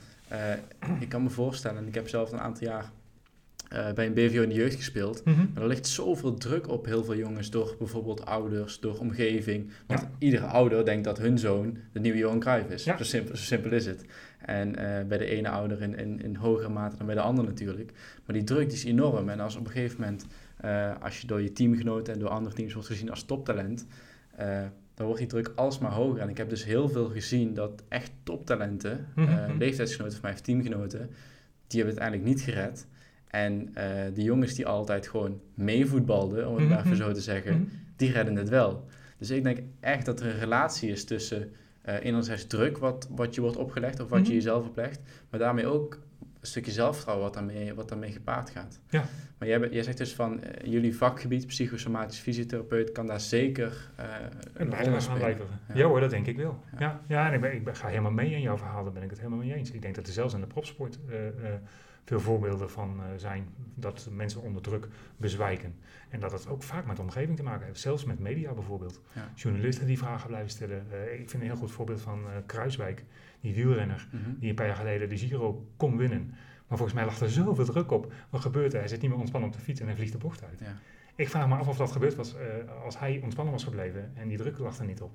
ik 1.00 1.10
kan 1.10 1.24
me 1.24 1.30
voorstellen, 1.30 1.78
en 1.78 1.88
ik 1.88 1.96
heb 1.96 2.08
zelf 2.08 2.32
een 2.32 2.40
aantal 2.40 2.68
jaar 2.68 2.92
uh, 3.74 3.92
bij 3.94 4.06
een 4.06 4.14
BVO 4.14 4.42
in 4.42 4.50
de 4.50 4.56
jeugd 4.56 4.76
gespeeld. 4.76 5.26
Mm 5.26 5.34
-hmm. 5.34 5.50
Maar 5.54 5.64
er 5.64 5.70
ligt 5.70 5.88
zoveel 5.88 6.34
druk 6.34 6.70
op 6.70 6.86
heel 6.86 7.04
veel 7.04 7.16
jongens 7.16 7.50
door 7.50 7.76
bijvoorbeeld 7.78 8.26
ouders, 8.26 8.80
door 8.80 8.98
omgeving. 9.00 9.72
Want 9.88 10.00
ja. 10.00 10.10
iedere 10.18 10.46
ouder 10.46 10.86
denkt 10.86 11.04
dat 11.04 11.18
hun 11.18 11.40
zoon 11.40 11.78
de 11.92 12.00
nieuwe 12.00 12.18
Johan 12.18 12.40
Cruijff 12.40 12.70
is. 12.70 12.84
Ja. 12.84 12.98
Zo, 12.98 13.04
simpel, 13.04 13.36
zo, 13.36 13.44
simpel, 13.44 13.72
is 13.72 13.86
het. 13.86 14.06
En 14.46 14.70
uh, 14.70 14.76
bij 15.08 15.18
de 15.18 15.26
ene 15.26 15.50
ouder 15.50 15.82
in, 15.82 15.98
in, 15.98 16.22
in 16.22 16.36
hogere 16.36 16.70
mate 16.70 16.98
dan 16.98 17.06
bij 17.06 17.16
de 17.16 17.22
ander 17.22 17.44
natuurlijk. 17.44 17.92
Maar 18.26 18.36
die 18.36 18.44
druk 18.46 18.70
die 18.70 18.78
is 18.78 18.84
enorm. 18.84 19.30
En 19.30 19.40
als 19.40 19.56
op 19.56 19.66
een 19.66 19.72
gegeven 19.72 20.02
moment, 20.02 20.26
uh, 20.66 20.92
als 21.02 21.22
je 21.22 21.28
door 21.28 21.42
je 21.42 21.52
teamgenoten 21.52 22.14
en 22.14 22.20
door 22.20 22.30
andere 22.30 22.56
teams 22.56 22.74
wordt 22.74 22.88
gezien 22.88 23.10
als 23.10 23.24
toptalent... 23.24 23.88
dan 24.94 25.06
wordt 25.06 25.20
die 25.20 25.28
druk 25.28 25.52
alsmaar 25.56 25.92
hoger. 25.92 26.22
En 26.22 26.30
ik 26.30 26.38
heb 26.38 26.50
dus 26.50 26.66
heel 26.66 26.90
veel 26.90 27.10
gezien 27.10 27.54
dat 27.54 27.84
echt 27.88 28.12
toptalenten, 28.24 29.08
mm 29.16 29.26
-hmm. 29.26 29.58
leeftijdsgenoten 29.58 30.18
van 30.18 30.26
mij 30.26 30.34
of 30.34 30.42
teamgenoten... 30.42 31.10
die 31.68 31.82
hebben 31.82 31.94
het 31.94 32.04
uiteindelijk 32.04 32.24
niet 32.24 32.42
gered... 32.42 32.88
En 33.28 33.74
uh, 33.78 33.84
die 34.14 34.24
jongens 34.24 34.54
die 34.54 34.66
altijd 34.66 35.08
gewoon 35.08 35.42
meevoetbalden, 35.54 36.48
om 36.48 36.54
het 36.54 36.64
-hmm. 36.64 36.70
maar 36.70 36.86
even 36.86 36.98
zo 36.98 37.12
te 37.12 37.22
zeggen, 37.22 37.54
mm 37.54 37.58
-hmm. 37.58 37.72
die 37.96 38.12
redden 38.12 38.36
het 38.36 38.50
wel. 38.50 38.86
Dus 39.18 39.30
ik 39.30 39.44
denk 39.44 39.60
echt 39.80 40.06
dat 40.06 40.20
er 40.20 40.26
een 40.26 40.40
relatie 40.40 40.92
is 40.92 41.06
tussen 41.06 41.52
uh, 41.88 42.04
enerzijds 42.04 42.48
druk 42.48 42.78
wat, 42.78 43.08
wat 43.12 43.36
je 43.36 43.42
wordt 43.42 43.58
opgelegd 43.58 44.00
of 44.00 44.10
wat 44.10 44.18
mm 44.20 44.24
-hmm. 44.24 44.34
je 44.34 44.38
jezelf 44.38 44.68
oplegt, 44.68 45.00
maar 45.30 45.40
daarmee 45.40 45.68
ook 45.68 46.00
een 46.40 46.48
stukje 46.48 46.72
zelfvertrouwen 46.72 47.26
wat 47.26 47.34
daarmee, 47.34 47.74
wat 47.74 47.90
daarmee 47.90 48.12
gepaard 48.12 48.50
gaat. 48.50 48.80
Ja. 48.90 49.06
Maar 49.38 49.48
jij, 49.48 49.70
jij 49.70 49.84
zegt 49.84 49.98
dus 49.98 50.14
van 50.14 50.34
uh, 50.34 50.72
jullie 50.72 50.96
vakgebied, 50.96 51.48
psychosomatisch 51.48 52.20
fysiotherapeut, 52.20 52.92
kan 52.92 53.08
daar 53.08 53.20
zeker 53.20 53.90
uh, 54.00 54.06
een 54.54 54.76
rol 54.76 54.94
in 54.94 55.02
spelen. 55.02 55.38
Ja. 55.68 55.76
ja 55.76 55.86
hoor, 55.86 56.00
dat 56.00 56.10
denk 56.10 56.28
ik 56.28 56.38
wel. 56.38 56.60
Ja, 56.72 56.80
ja, 56.80 57.02
ja 57.08 57.28
en 57.28 57.34
ik, 57.34 57.42
ben, 57.42 57.54
ik 57.54 57.64
ben, 57.64 57.76
ga 57.76 57.88
helemaal 57.88 58.12
mee 58.12 58.32
in 58.32 58.42
jouw 58.42 58.58
verhaal, 58.58 58.84
daar 58.84 58.94
ben 58.94 59.04
ik 59.04 59.10
het 59.10 59.20
helemaal 59.20 59.40
mee 59.40 59.54
eens. 59.54 59.72
Ik 59.72 59.82
denk 59.82 59.96
dat 59.96 60.08
er 60.08 60.14
zelfs 60.14 60.34
in 60.34 60.40
de 60.40 60.48
propsport 60.48 61.00
veel 62.08 62.20
voorbeelden 62.20 62.70
van 62.70 63.00
uh, 63.00 63.06
zijn 63.18 63.48
dat 63.76 64.10
mensen 64.12 64.42
onder 64.42 64.62
druk 64.62 64.88
bezwijken. 65.18 65.76
En 66.10 66.20
dat 66.20 66.32
het 66.32 66.48
ook 66.48 66.64
vaak 66.64 66.86
met 66.86 66.96
de 66.96 67.02
omgeving 67.02 67.38
te 67.38 67.44
maken 67.44 67.66
heeft. 67.66 67.80
Zelfs 67.80 68.06
met 68.06 68.20
media 68.20 68.54
bijvoorbeeld. 68.54 69.02
Ja. 69.14 69.32
Journalisten 69.36 69.86
die 69.86 69.98
vragen 69.98 70.28
blijven 70.28 70.50
stellen. 70.50 70.86
Uh, 70.92 71.20
ik 71.20 71.30
vind 71.30 71.34
een 71.34 71.50
heel 71.50 71.58
goed 71.58 71.72
voorbeeld 71.72 72.02
van 72.02 72.20
uh, 72.20 72.28
Kruiswijk, 72.46 73.04
die 73.42 73.54
wielrenner, 73.54 74.08
mm 74.12 74.24
-hmm. 74.24 74.36
die 74.40 74.50
een 74.50 74.56
paar 74.56 74.66
jaar 74.66 74.76
geleden 74.76 75.10
de 75.10 75.18
Giro 75.18 75.68
kon 75.78 75.98
winnen. 75.98 76.28
Maar 76.68 76.78
volgens 76.78 76.94
mij 76.94 77.06
lag 77.06 77.20
er 77.20 77.30
zoveel 77.30 77.66
druk 77.66 77.92
op. 77.92 78.14
Wat 78.30 78.42
gebeurt 78.42 78.74
er? 78.74 78.80
Hij 78.80 78.88
zit 78.88 79.02
niet 79.02 79.10
meer 79.10 79.20
ontspannen 79.20 79.50
op 79.50 79.56
de 79.56 79.62
fiets 79.62 79.80
en 79.80 79.86
hij 79.86 79.96
vliegt 79.96 80.12
de 80.12 80.18
bocht 80.18 80.44
uit. 80.44 80.60
Ja. 80.60 80.78
Ik 81.16 81.30
vraag 81.30 81.48
me 81.48 81.56
af 81.56 81.68
of 81.68 81.78
dat 81.78 81.92
gebeurd 81.92 82.16
was 82.16 82.36
als 82.84 83.00
hij 83.00 83.20
ontspannen 83.24 83.54
was 83.54 83.64
gebleven 83.64 84.12
en 84.16 84.28
die 84.28 84.38
druk 84.38 84.58
lag 84.58 84.80
er 84.80 84.86
niet 84.86 85.02
op. 85.02 85.12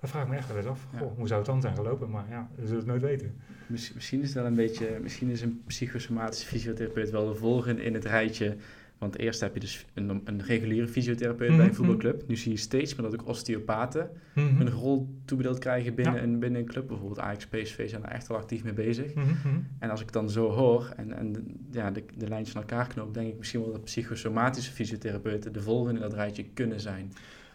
Dat 0.00 0.10
vraag 0.10 0.22
ik 0.22 0.28
me 0.28 0.36
echt 0.36 0.48
wel 0.48 0.56
eens 0.56 0.66
af. 0.66 0.86
Goh, 0.90 1.00
ja. 1.00 1.14
Hoe 1.16 1.26
zou 1.26 1.40
het 1.40 1.50
dan 1.50 1.60
zijn 1.60 1.74
gelopen? 1.74 2.10
Maar 2.10 2.24
ja, 2.28 2.48
we 2.54 2.62
zullen 2.62 2.76
het 2.76 2.86
nooit 2.86 3.02
weten. 3.02 3.34
Misschien 3.66 4.22
is 4.22 4.34
wel 4.34 4.44
een 4.44 4.54
beetje, 4.54 4.98
misschien 5.02 5.28
is 5.28 5.42
een 5.42 5.62
psychosomatische 5.66 6.46
fysiotherapeut 6.46 7.10
wel 7.10 7.28
de 7.28 7.34
volgende 7.34 7.84
in 7.84 7.94
het 7.94 8.04
rijtje. 8.04 8.56
Want 8.98 9.18
eerst 9.18 9.40
heb 9.40 9.54
je 9.54 9.60
dus 9.60 9.86
een, 9.94 10.20
een 10.24 10.42
reguliere 10.42 10.88
fysiotherapeut 10.88 11.48
mm 11.48 11.54
-hmm. 11.54 11.56
bij 11.56 11.66
een 11.66 11.74
voetbalclub. 11.74 12.28
Nu 12.28 12.36
zie 12.36 12.52
je 12.52 12.58
steeds 12.58 12.94
meer 12.94 13.10
dat 13.10 13.20
ook 13.20 13.28
osteopaten 13.28 14.10
mm 14.34 14.48
-hmm. 14.48 14.60
een 14.60 14.70
rol 14.70 15.08
toebedeeld 15.24 15.58
krijgen 15.58 15.94
binnen, 15.94 16.14
ja. 16.14 16.22
een, 16.22 16.38
binnen 16.38 16.60
een 16.60 16.66
club. 16.66 16.88
Bijvoorbeeld 16.88 17.18
Ajax, 17.18 17.46
PSV 17.46 17.88
zijn 17.88 18.02
daar 18.02 18.10
echt 18.10 18.26
wel 18.26 18.36
actief 18.36 18.64
mee 18.64 18.72
bezig. 18.72 19.14
Mm 19.14 19.22
-hmm. 19.42 19.66
En 19.78 19.90
als 19.90 20.00
ik 20.00 20.12
dan 20.12 20.30
zo 20.30 20.50
hoor 20.50 20.92
en, 20.96 21.12
en 21.16 21.56
ja, 21.70 21.90
de, 21.90 22.04
de 22.16 22.28
lijntjes 22.28 22.52
van 22.52 22.60
elkaar 22.60 22.86
knoop, 22.86 23.14
denk 23.14 23.28
ik 23.28 23.38
misschien 23.38 23.60
wel 23.60 23.72
dat 23.72 23.84
psychosomatische 23.84 24.72
fysiotherapeuten 24.72 25.52
de 25.52 25.62
volgende 25.62 25.94
in 25.94 26.08
dat 26.08 26.14
rijtje 26.14 26.44
kunnen 26.44 26.80
zijn. 26.80 27.12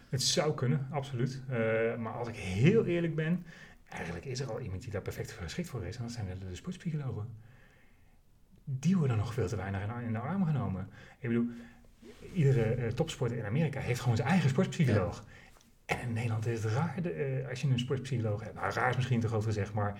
Het 0.09 0.23
zou 0.23 0.53
kunnen, 0.53 0.87
absoluut. 0.91 1.41
Uh, 1.49 1.55
maar 1.95 2.13
als 2.13 2.27
ik 2.27 2.35
heel 2.35 2.85
eerlijk 2.85 3.15
ben, 3.15 3.45
eigenlijk 3.89 4.25
is 4.25 4.39
er 4.39 4.51
al 4.51 4.59
iemand 4.59 4.81
die 4.81 4.91
daar 4.91 5.01
perfect 5.01 5.31
geschikt 5.31 5.69
voor 5.69 5.85
is. 5.85 5.97
En 5.97 6.03
dat 6.03 6.11
zijn 6.11 6.25
de, 6.39 6.47
de 6.47 6.55
sportpsychologen. 6.55 7.27
Die 8.63 8.97
worden 8.97 9.17
nog 9.17 9.33
veel 9.33 9.47
te 9.47 9.55
weinig 9.55 9.81
in, 9.81 10.05
in 10.05 10.13
de 10.13 10.19
arm 10.19 10.45
genomen. 10.45 10.89
Ik 11.19 11.27
bedoel, 11.29 11.47
iedere 12.33 12.77
uh, 12.77 12.87
topsporter 12.87 13.37
in 13.37 13.45
Amerika 13.45 13.79
heeft 13.79 13.99
gewoon 13.99 14.15
zijn 14.15 14.29
eigen 14.29 14.49
sportpsycholoog. 14.49 15.23
Ja. 15.25 15.95
En 15.95 15.99
in 16.01 16.13
Nederland 16.13 16.45
is 16.45 16.63
het 16.63 16.73
raar 16.73 17.01
de, 17.01 17.41
uh, 17.41 17.49
als 17.49 17.61
je 17.61 17.67
een 17.67 17.79
sportpsycholoog 17.79 18.43
hebt. 18.43 18.55
Nou, 18.55 18.73
raar 18.73 18.89
is 18.89 18.95
misschien 18.95 19.19
te 19.19 19.27
groot 19.27 19.43
gezegd, 19.43 19.73
maar 19.73 19.99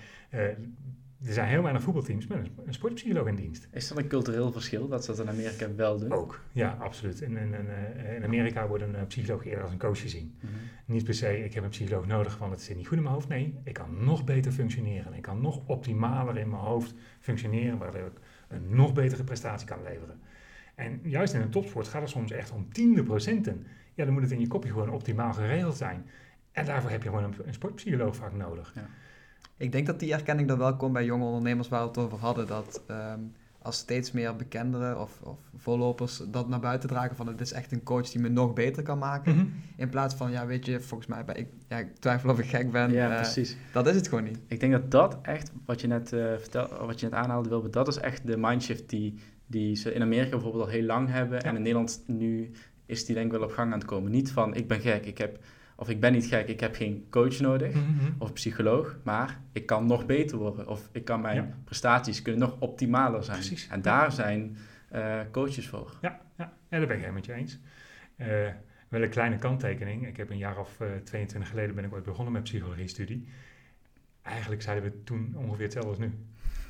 er 1.25 1.33
zijn 1.33 1.47
heel 1.47 1.61
weinig 1.61 1.83
voetbalteams 1.83 2.27
met 2.27 2.37
een, 2.65 2.73
sportpsycholoog 2.73 3.27
in 3.27 3.35
dienst. 3.35 3.67
Is 3.71 3.87
dat 3.87 3.97
een 3.97 4.07
cultureel 4.07 4.51
verschil 4.51 4.87
dat 4.87 5.05
ze 5.05 5.11
dat 5.11 5.19
in 5.19 5.29
Amerika 5.29 5.75
wel 5.75 5.99
doen? 5.99 6.11
Ook, 6.11 6.41
ja, 6.51 6.77
absoluut. 6.79 7.21
In, 7.21 7.37
in, 7.37 7.53
in, 7.53 7.67
eh, 7.69 8.15
in 8.15 8.23
Amerika 8.23 8.67
wordt 8.67 8.83
een 8.83 8.95
eh, 8.95 9.05
psycholoog 9.07 9.45
eerder 9.45 9.61
als 9.63 9.71
een 9.71 9.79
coach 9.79 10.01
gezien. 10.01 10.35
Mhm. 10.39 10.53
Niet 10.85 11.03
per 11.03 11.13
se, 11.13 11.43
ik 11.43 11.53
heb 11.53 11.63
een 11.63 11.69
psycholoog 11.69 12.07
nodig, 12.07 12.37
want 12.37 12.51
het 12.51 12.61
zit 12.61 12.77
niet 12.77 12.87
goed 12.87 12.97
in 12.97 13.03
mijn 13.03 13.15
hoofd. 13.15 13.27
Nee, 13.27 13.59
ik 13.63 13.73
kan 13.73 14.03
nog 14.03 14.23
beter 14.23 14.51
functioneren. 14.51 15.13
Ik 15.13 15.21
kan 15.21 15.41
nog 15.41 15.61
optimaler 15.65 16.37
in 16.37 16.49
mijn 16.49 16.61
hoofd 16.61 16.93
functioneren, 17.19 17.77
waardoor 17.77 18.05
ik 18.05 18.19
een 18.47 18.75
nog 18.75 18.93
betere 18.93 19.23
prestatie 19.23 19.67
kan 19.67 19.83
leveren. 19.83 20.19
En 20.75 20.99
juist 21.03 21.33
in 21.33 21.41
een 21.41 21.49
topsport 21.49 21.87
gaat 21.87 22.01
het 22.01 22.09
soms 22.09 22.31
echt 22.31 22.51
om 22.51 22.73
tiende 22.73 23.03
procenten. 23.03 23.65
Ja, 23.93 24.05
dan 24.05 24.13
moet 24.13 24.23
het 24.23 24.31
in 24.31 24.39
je 24.39 24.47
kopje 24.47 24.71
gewoon 24.71 24.89
optimaal 24.89 25.33
geregeld 25.33 25.77
zijn. 25.77 26.05
En 26.51 26.65
daarvoor 26.65 26.89
heb 26.89 27.03
je 27.03 27.09
gewoon 27.09 27.23
een, 27.23 27.33
een 27.45 27.53
sportpsycholoog 27.53 28.15
vaak 28.15 28.33
nodig. 28.33 28.73
Ik 29.59 29.71
denk 29.71 29.85
dat 29.85 29.99
die 29.99 30.13
erkenning 30.13 30.47
dan 30.47 30.57
wel 30.57 30.75
komt 30.75 30.93
bij 30.93 31.05
jonge 31.05 31.25
ondernemers 31.25 31.67
waar 31.69 31.81
we 31.81 31.87
het 31.87 31.97
over 31.97 32.17
hadden. 32.17 32.47
Dat 32.47 32.81
ehm, 32.87 33.19
als 33.61 33.77
steeds 33.77 34.11
meer 34.11 34.35
bekenderen 34.35 35.01
of, 35.01 35.19
of 35.23 35.39
voorlopers 35.57 36.21
dat 36.31 36.47
naar 36.49 36.59
buiten 36.59 36.89
dragen 36.89 37.15
van 37.15 37.27
het 37.27 37.41
is 37.41 37.51
echt 37.51 37.71
een 37.71 37.83
coach 37.83 38.09
die 38.09 38.21
me 38.21 38.29
nog 38.29 38.53
beter 38.53 38.83
kan 38.83 38.97
maken. 38.97 39.35
Mhm. 39.35 39.45
In 39.75 39.89
plaats 39.89 40.15
van, 40.15 40.31
ja 40.31 40.45
weet 40.45 40.65
je, 40.65 40.79
volgens 40.79 41.09
mij, 41.09 41.25
ben 41.25 41.35
ik, 41.37 41.47
ja, 41.67 41.77
ik 41.77 41.95
twijfel 41.99 42.29
of 42.29 42.39
ik 42.39 42.45
gek 42.49 42.71
ben. 42.71 42.91
ja, 42.91 43.09
Eh, 43.09 43.15
precies. 43.15 43.57
dat 43.73 43.87
is 43.87 43.95
het 43.95 44.07
gewoon 44.07 44.23
niet. 44.23 44.39
Ik 44.47 44.59
denk 44.59 44.71
dat 44.71 44.91
dat 44.91 45.17
echt, 45.21 45.51
wat 45.65 45.81
je 45.81 45.87
net, 45.87 46.13
eh 46.13 46.19
vertel, 46.37 46.85
wat 46.85 46.99
je 46.99 47.05
net 47.05 47.15
aanhaalde, 47.15 47.49
Wilbert, 47.49 47.73
dat 47.73 47.87
is 47.87 47.97
echt 47.97 48.27
de 48.27 48.37
mindshift 48.37 48.89
die, 48.89 49.15
die 49.47 49.75
ze 49.75 49.93
in 49.93 50.01
Amerika 50.01 50.29
bijvoorbeeld 50.29 50.63
al 50.63 50.69
heel 50.69 50.83
lang 50.85 51.09
hebben. 51.09 51.41
En 51.41 51.55
in 51.55 51.61
Nederland 51.61 52.03
nu 52.07 52.51
is 52.85 53.05
die 53.05 53.15
denk 53.15 53.25
ik 53.33 53.39
wel 53.39 53.47
op 53.47 53.53
gang 53.53 53.71
aan 53.71 53.79
het 53.79 53.87
komen. 53.87 54.11
Niet 54.11 54.31
van, 54.31 54.55
ik 54.55 54.67
ben 54.67 54.79
gek, 54.79 55.05
ik 55.05 55.17
heb, 55.17 55.39
of 55.79 55.89
ik 55.89 55.99
ben 55.99 56.11
niet 56.11 56.25
gek, 56.25 56.47
ik 56.47 56.59
heb 56.59 56.75
geen 56.75 57.07
coach 57.09 57.39
nodig. 57.39 57.73
Mhm. 57.73 57.83
Of 58.17 58.27
een 58.27 58.33
psycholoog, 58.33 58.97
maar 59.03 59.39
ik 59.51 59.65
kan 59.65 59.85
nog 59.85 60.05
beter 60.05 60.37
worden. 60.37 60.67
Of 60.67 60.89
ik 60.91 61.05
kan 61.05 61.21
mijn 61.21 61.35
Ja. 61.35 61.49
prestaties 61.63 62.21
kunnen 62.21 62.41
nog 62.41 62.55
optimaler 62.59 63.23
zijn. 63.23 63.37
Precies. 63.37 63.67
En 63.67 63.81
daar 63.81 64.11
zijn 64.11 64.57
eh, 64.89 65.19
coaches 65.31 65.67
voor. 65.67 65.97
Ja, 66.01 66.19
ja, 66.37 66.53
ja, 66.69 66.77
daar 66.77 66.87
ben 66.87 66.97
ik 66.97 67.03
helemaal 67.03 67.13
met 67.13 67.25
je 67.25 67.33
eens. 67.33 67.59
Eh, 68.15 68.27
wel 68.89 69.01
een 69.01 69.09
kleine 69.09 69.37
kanttekening. 69.37 70.07
Ik 70.07 70.17
heb 70.17 70.29
een 70.29 70.37
jaar 70.37 70.57
of 70.59 70.79
eh, 70.79 70.87
22 71.03 71.49
geleden 71.49 71.75
ben 71.75 71.83
ik 71.83 71.93
ooit 71.93 72.03
begonnen 72.03 72.33
met 72.33 72.43
psychologie-studie. 72.43 73.27
Eigenlijk 74.21 74.61
zeiden 74.61 74.91
we 74.91 75.03
toen 75.03 75.33
ongeveer 75.37 75.63
hetzelfde 75.63 75.89
als 75.89 75.99
nu. 75.99 76.11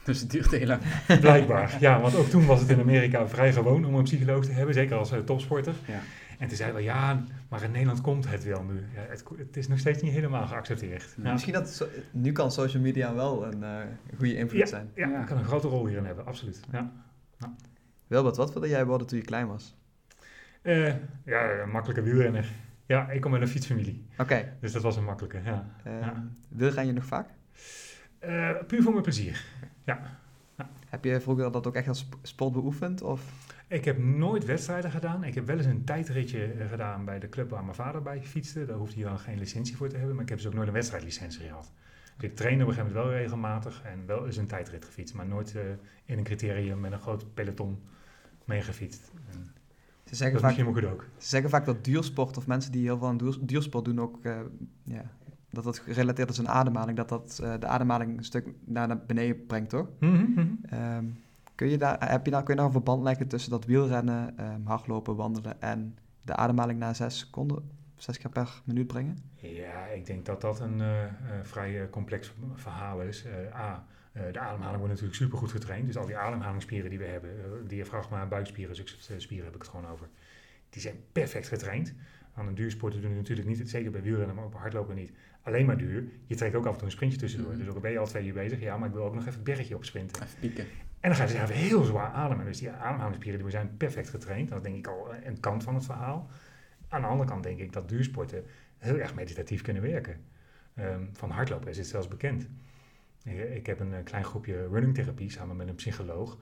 Dus 0.04 0.20
het 0.20 0.32
duurt 0.32 0.52
heel 0.52 0.68
lang. 0.68 0.82
Blijkbaar. 1.20 1.78
Ja, 1.80 2.02
want 2.02 2.16
ook 2.16 2.28
toen 2.28 2.46
was 2.46 2.60
het 2.60 2.70
in 2.70 2.80
Amerika 2.80 3.28
vrij 3.28 3.54
gewoon 3.54 3.86
om 3.86 3.96
een 3.96 4.04
psycholoog 4.04 4.46
te 4.46 4.52
hebben, 4.52 4.74
zeker 4.74 4.98
als 4.98 5.12
eh, 5.12 5.20
topsporter. 5.20 5.74
Ja. 5.88 6.00
En 6.40 6.48
toen 6.48 6.58
zeiden 6.58 6.78
we, 6.78 6.84
ja, 6.84 7.24
maar 7.50 7.64
in 7.64 7.72
Nederland 7.72 8.02
komt 8.02 8.30
het 8.30 8.44
wel 8.44 8.64
nu. 8.64 8.84
Ja, 8.94 9.02
het, 9.10 9.24
het 9.38 9.58
is 9.58 9.68
nog 9.68 9.80
steeds 9.80 10.02
niet 10.02 10.12
helemaal 10.12 10.48
geaccepteerd. 10.48 11.16
Ja, 11.24 11.32
Misschien 11.32 11.54
dat, 11.54 11.70
so- 11.70 11.88
nu 12.12 12.32
kan 12.32 12.52
social 12.52 12.82
media 12.84 13.14
wel 13.16 13.46
een 13.46 13.64
eh, 13.64 13.78
goede 14.18 14.36
invloed 14.36 14.60
Ja. 14.60 14.66
zijn. 14.66 14.92
ja, 14.96 15.08
Ja. 15.10 15.24
kan 15.24 15.38
een 15.38 15.44
grote 15.44 15.68
rol 15.68 15.86
hierin 15.86 16.06
hebben, 16.06 16.26
absoluut. 16.26 16.60
Ja, 16.72 16.92
Wilbert, 18.08 18.36
wat 18.38 18.52
wilde 18.54 18.68
jij 18.68 18.86
worden 18.86 19.08
toen 19.08 19.18
je 19.18 19.24
klein 19.26 19.48
was? 19.48 19.76
Eh, 20.62 20.88
ja 21.26 21.62
een 21.62 21.70
makkelijke 21.70 22.02
wielrenner. 22.02 22.50
Ja, 22.86 23.10
ik 23.10 23.22
kom 23.22 23.34
uit 23.34 23.42
een 23.42 23.48
fietsfamilie, 23.48 24.06
Oké, 24.18 24.58
dus 24.60 24.72
dat 24.72 24.82
was 24.82 24.96
een 24.98 25.04
makkelijke. 25.04 25.42
Ja. 25.44 25.70
eh, 25.84 26.00
Ja. 26.00 26.28
wielren 26.50 26.86
je 26.86 26.92
nog 26.94 27.06
vaak? 27.06 27.30
Eh, 28.20 28.50
puur 28.68 28.82
voor 28.82 28.92
mijn 28.92 29.04
plezier. 29.04 29.46
Heb 30.90 31.04
je 31.04 31.22
vroeger 31.22 31.52
dat 31.52 31.68
ook 31.68 31.76
echt 31.76 31.88
als 31.88 32.00
sp- 32.00 32.16
sport 32.22 32.54
beoefend? 32.54 33.02
Of? 33.02 33.22
Ik 33.70 33.86
heb 33.86 33.98
nooit 33.98 34.46
wedstrijden 34.46 34.92
gedaan. 34.92 35.24
Ik 35.24 35.36
heb 35.36 35.46
wel 35.46 35.58
eens 35.58 35.66
een 35.66 35.84
tijdritje 35.84 36.46
eh, 36.46 36.70
gedaan 36.70 37.06
bij 37.06 37.20
de 37.20 37.30
club 37.30 37.50
waar 37.50 37.64
mijn 37.64 37.76
vader 37.76 38.02
bij 38.02 38.24
fietste. 38.24 38.66
Daar 38.66 38.78
hoefde 38.78 38.96
hij 39.02 39.10
dan 39.10 39.20
geen 39.20 39.38
licentie 39.38 39.76
voor 39.78 39.90
te 39.90 39.96
hebben, 39.98 40.14
maar 40.16 40.24
ik 40.24 40.30
heb 40.30 40.38
dus 40.38 40.48
ook 40.48 40.54
nooit 40.54 40.68
een 40.68 40.74
wedstrijdlicentie 40.74 41.48
gehad. 41.48 41.72
Dus 42.18 42.30
ik 42.30 42.36
trainde 42.36 42.64
op 42.64 42.70
een 42.70 42.76
gegeven 42.76 42.96
moment 42.96 43.12
wel 43.12 43.20
regelmatig 43.22 43.82
en 43.84 44.06
wel 44.06 44.26
eens 44.26 44.38
een 44.38 44.48
tijdrit 44.48 44.86
gefietst, 44.86 45.14
maar 45.16 45.28
nooit 45.28 45.56
eh, 45.56 45.62
in 46.06 46.18
een 46.18 46.24
criterium 46.24 46.80
met 46.80 46.92
een 46.92 47.00
groot 47.00 47.34
peloton 47.34 47.80
meegefietst. 48.46 49.06
Ze 49.06 49.12
Dat 50.04 50.18
zeggen, 50.18 50.36
is 50.36 50.42
vaak, 50.42 50.58
misschien 50.66 50.88
ook. 50.92 51.06
ze 51.18 51.28
zeggen 51.28 51.50
vaak 51.50 51.66
dat 51.66 51.84
duursport 51.84 52.38
of 52.38 52.48
mensen 52.48 52.72
die 52.72 52.84
heel 52.84 52.98
veel 52.98 53.08
aan 53.08 53.18
duur, 53.18 53.38
duursport 53.42 53.86
doen 53.86 54.00
ook... 54.00 54.20
eh, 54.26 54.40
dat 55.50 55.64
dat 55.64 55.80
gerelateerd 55.80 56.30
is 56.30 56.40
aan 56.40 56.48
ademhaling. 56.48 56.98
Dat 56.98 57.10
dat 57.10 57.36
de 57.60 57.66
ademhaling 57.68 58.18
een 58.18 58.24
stuk 58.24 58.48
naar, 58.66 58.98
beneden 59.06 59.46
brengt, 59.46 59.70
toch? 59.70 59.88
Ehm, 60.00 61.06
kun, 61.60 61.70
je 61.70 61.78
daar, 61.78 62.10
heb 62.12 62.26
je 62.26 62.32
daar, 62.32 62.44
kun 62.44 62.54
je 62.54 62.60
daar 62.60 62.66
een 62.66 62.72
verband 62.72 63.04
leggen 63.04 63.28
tussen 63.28 63.52
dat 63.52 63.66
wielrennen, 63.66 64.38
ehm, 64.38 64.64
hardlopen, 64.64 65.16
wandelen 65.16 65.62
en 65.62 65.98
de 66.22 66.36
ademhaling 66.36 66.80
na 66.80 66.94
zes 66.94 67.20
seconden, 67.20 67.72
zes 67.96 68.18
keer 68.18 68.30
per 68.30 68.62
minuut 68.66 68.88
brengen? 68.88 69.18
Ja, 69.36 69.86
ik 69.86 70.06
denk 70.06 70.26
dat 70.26 70.42
dat 70.42 70.60
een 70.60 70.82
eh, 70.82 71.04
eh, 71.04 71.12
vrij 71.44 71.82
eh, 71.82 71.90
complex 71.90 72.34
verhaal 72.54 73.02
is. 73.02 73.26
A, 73.54 73.86
de 74.12 74.40
ademhaling 74.40 74.78
wordt 74.78 74.88
natuurlijk 74.88 75.16
supergoed 75.16 75.52
getraind. 75.52 75.86
Dus 75.86 75.98
al 75.98 76.06
die 76.06 76.18
ademhalingsspieren 76.18 76.90
die 76.90 77.00
we 77.00 77.06
hebben, 77.06 77.68
diafragma, 77.68 78.26
buikspieren, 78.26 78.76
spieren 79.18 79.46
heb 79.46 79.56
ik 79.56 79.62
het 79.62 79.70
gewoon 79.70 79.88
over. 79.88 80.08
Die 80.70 80.82
zijn 80.82 80.96
perfect 81.12 81.48
getraind. 81.48 81.94
Aan 82.40 82.48
een 82.48 82.56
duursporten 82.56 83.02
doen 83.02 83.16
natuurlijk 83.16 83.48
niet, 83.48 83.70
zeker 83.70 83.92
bij 83.92 84.02
wielrennen, 84.02 84.36
maar 84.36 84.46
ook 84.46 84.52
bij 84.52 84.60
hardlopen 84.60 84.96
niet. 84.96 85.12
Alleen 85.42 85.66
maar 85.66 85.78
duur. 85.78 86.04
Je 86.26 86.36
trekt 86.36 86.56
ook 86.56 86.66
af 86.66 86.72
en 86.72 86.78
toe 86.78 86.86
een 86.86 86.92
sprintje 86.92 87.18
tussendoor. 87.18 87.52
Mhm. 87.52 87.60
Dus 87.60 87.70
ook 87.70 87.76
al 87.76 87.82
ben 87.82 87.92
je 87.92 88.00
al 88.00 88.06
twee 88.06 88.26
uur 88.26 88.34
bezig, 88.34 88.60
ja, 88.60 88.78
maar 88.78 88.88
ik 88.88 88.94
wil 88.94 89.04
ook 89.04 89.14
nog 89.14 89.22
even 89.24 89.34
het 89.34 89.44
bergje 89.44 89.76
op 89.76 89.86
sprinten. 89.86 90.24
Even 90.24 90.40
pieken. 90.40 90.66
En 91.00 91.10
dan 91.10 91.16
gaan 91.16 91.28
ze 91.28 91.54
heel 91.54 91.84
zwaar 91.84 92.12
ademen. 92.12 92.46
Dus 92.46 92.60
die 92.60 92.70
ademhalingsspieren 92.70 93.42
die 93.42 93.50
zijn 93.50 93.78
perfect 93.78 94.10
getraind. 94.10 94.50
Dat 94.50 94.58
is 94.58 94.64
denk 94.64 94.78
ik 94.78 94.88
al 94.88 95.14
een 95.24 95.40
kant 95.40 95.64
van 95.64 95.76
het 95.76 95.86
verhaal. 95.86 96.30
Aan 96.88 97.02
de 97.02 97.08
andere 97.08 97.30
kant 97.30 97.44
denk 97.44 97.60
ik 97.60 97.74
dat 97.74 97.90
duursporten 97.90 98.44
heel 98.78 98.98
erg 98.98 99.16
meditatief 99.16 99.62
kunnen 99.62 99.82
werken. 99.82 100.18
Ehm, 100.74 101.04
van 101.12 101.30
hardlopen 101.30 101.70
is 101.70 101.78
het 101.78 101.88
zelfs 101.88 102.08
bekend. 102.08 102.48
Ik, 103.24 103.50
ik 103.50 103.66
heb 103.66 103.80
een 103.80 103.94
eh, 103.94 104.04
klein 104.04 104.24
groepje 104.24 104.68
running 104.68 104.94
therapie 104.94 105.32
samen 105.32 105.56
met 105.56 105.68
een 105.68 105.76
psycholoog. 105.76 106.38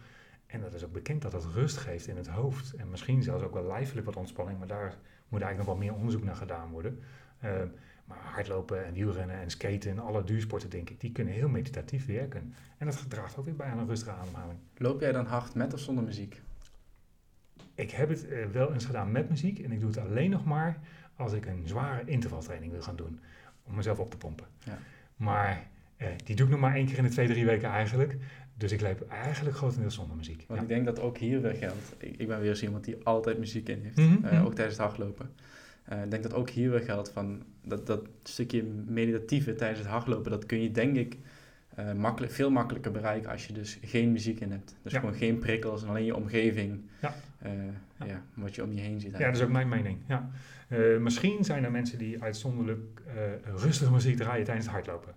En 0.48 0.62
dat 0.62 0.74
is 0.74 0.86
ook 0.86 0.92
bekend 0.92 1.22
dat 1.22 1.32
dat 1.32 1.46
rust 1.46 1.78
geeft 1.78 2.08
in 2.08 2.18
het 2.18 2.28
hoofd. 2.28 2.74
En 2.74 2.90
misschien 2.90 3.24
zelfs 3.24 3.44
ook 3.44 3.54
wel 3.54 3.68
lijfelijk 3.68 4.06
wat 4.06 4.16
ontspanning. 4.16 4.58
Maar 4.60 4.68
daar 4.68 4.98
moet 5.30 5.42
eigenlijk 5.42 5.58
nog 5.58 5.66
wat 5.66 5.78
meer 5.78 5.94
onderzoek 5.94 6.24
naar 6.24 6.36
gedaan 6.36 6.70
worden. 6.70 7.00
Ehm, 7.42 7.68
maar 8.06 8.18
hardlopen 8.18 8.86
en 8.86 8.94
wielrennen 8.94 9.36
en 9.36 9.50
skaten 9.50 9.92
en 9.92 10.00
alle 10.00 10.24
duursporten 10.24 10.70
denk 10.70 10.90
ik, 10.90 11.00
die 11.00 11.12
kunnen 11.12 11.34
heel 11.34 11.50
meditatief 11.50 12.06
werken. 12.06 12.54
En 12.78 12.86
dat 12.86 13.10
draagt 13.10 13.38
ook 13.38 13.46
weer 13.46 13.56
bij 13.56 13.68
aan 13.68 13.80
een 13.80 13.88
rustige 13.88 14.12
ademhaling. 14.12 14.60
Loop 14.78 15.00
jij 15.02 15.12
dan 15.12 15.26
hard 15.26 15.56
met 15.56 15.74
of 15.74 15.80
zonder 15.80 16.04
muziek? 16.04 16.42
Ik 17.76 17.92
heb 17.92 18.10
het 18.10 18.28
eh, 18.28 18.46
wel 18.46 18.74
eens 18.74 18.86
gedaan 18.86 19.12
met 19.12 19.30
muziek 19.30 19.60
en 19.60 19.72
ik 19.72 19.80
doe 19.80 19.90
het 19.90 20.00
alleen 20.00 20.30
nog 20.30 20.46
maar 20.46 20.80
als 21.16 21.34
ik 21.34 21.46
een 21.46 21.68
zware 21.68 22.02
intervaltraining 22.06 22.72
wil 22.72 22.82
gaan 22.82 22.96
doen. 22.96 23.20
Om 23.64 23.76
mezelf 23.76 24.00
op 24.00 24.10
te 24.10 24.18
pompen. 24.18 24.48
Ja. 24.64 24.78
Maar 25.16 25.68
eh, 25.98 26.08
die 26.24 26.36
doe 26.36 26.46
ik 26.46 26.52
nog 26.52 26.62
maar 26.62 26.76
één 26.76 26.86
keer 26.86 26.98
in 26.98 27.04
de 27.04 27.10
twee, 27.10 27.28
drie 27.28 27.46
weken 27.46 27.70
eigenlijk. 27.70 28.18
Dus 28.58 28.72
ik 28.72 28.82
loop 28.82 29.06
eigenlijk 29.10 29.56
grotendeels 29.56 29.96
zonder 29.96 30.16
muziek. 30.16 30.44
Want 30.48 30.60
Ja. 30.60 30.66
ik 30.66 30.68
denk 30.72 30.86
dat 30.86 31.00
ook 31.00 31.18
hier 31.18 31.42
weer 31.42 31.54
geldt. 31.54 31.96
Ik, 31.98 32.16
ik 32.18 32.28
ben 32.28 32.40
weer 32.42 32.56
zo 32.56 32.66
iemand 32.66 32.84
die 32.84 32.96
altijd 33.04 33.38
muziek 33.40 33.70
in 33.70 33.80
heeft. 33.84 33.98
Mhm, 33.98 34.26
eh, 34.26 34.32
mhm. 34.32 34.46
ook 34.46 34.54
tijdens 34.54 34.78
het 34.78 34.86
hardlopen. 34.86 35.30
Eh, 35.84 36.04
ik 36.04 36.12
denk 36.12 36.24
dat 36.24 36.34
ook 36.34 36.50
hier 36.50 36.72
weer 36.72 36.82
geldt 36.82 37.10
van 37.10 37.44
dat, 37.64 37.88
dat 37.88 38.08
stukje 38.24 38.64
meditatieve 38.86 39.56
tijdens 39.56 39.80
het 39.80 39.88
hardlopen, 39.88 40.32
dat 40.32 40.46
kun 40.46 40.62
je 40.62 40.72
denk 40.72 40.96
ik 40.96 41.18
eh, 41.76 41.94
makkelijk, 41.94 42.34
veel 42.34 42.50
makkelijker 42.52 42.92
bereiken 42.92 43.32
als 43.32 43.48
je 43.48 43.54
dus 43.54 43.80
geen 43.84 44.12
muziek 44.12 44.40
in 44.40 44.52
hebt. 44.52 44.76
Dus 44.82 44.92
Ja. 44.92 45.00
gewoon 45.00 45.16
geen 45.16 45.40
prikkels 45.40 45.84
en 45.84 45.90
alleen 45.90 46.06
je 46.06 46.16
omgeving. 46.16 46.82
Ja. 47.02 47.14
Ja. 48.06 48.24
wat 48.34 48.56
je 48.56 48.64
om 48.64 48.72
je 48.72 48.82
heen 48.82 49.00
ziet. 49.00 49.18
Ja, 49.18 49.26
dat 49.26 49.36
is 49.36 49.42
ook 49.42 49.50
mijn 49.50 49.70
mening. 49.70 49.98
Ja. 50.08 50.30
Misschien 51.00 51.44
zijn 51.44 51.64
er 51.64 51.72
mensen 51.72 51.98
die 51.98 52.24
uitzonderlijk 52.24 53.02
rustige 53.56 53.92
muziek 53.92 54.18
draaien 54.18 54.46
tijdens 54.46 54.66
het 54.66 54.76
hardlopen. 54.76 55.14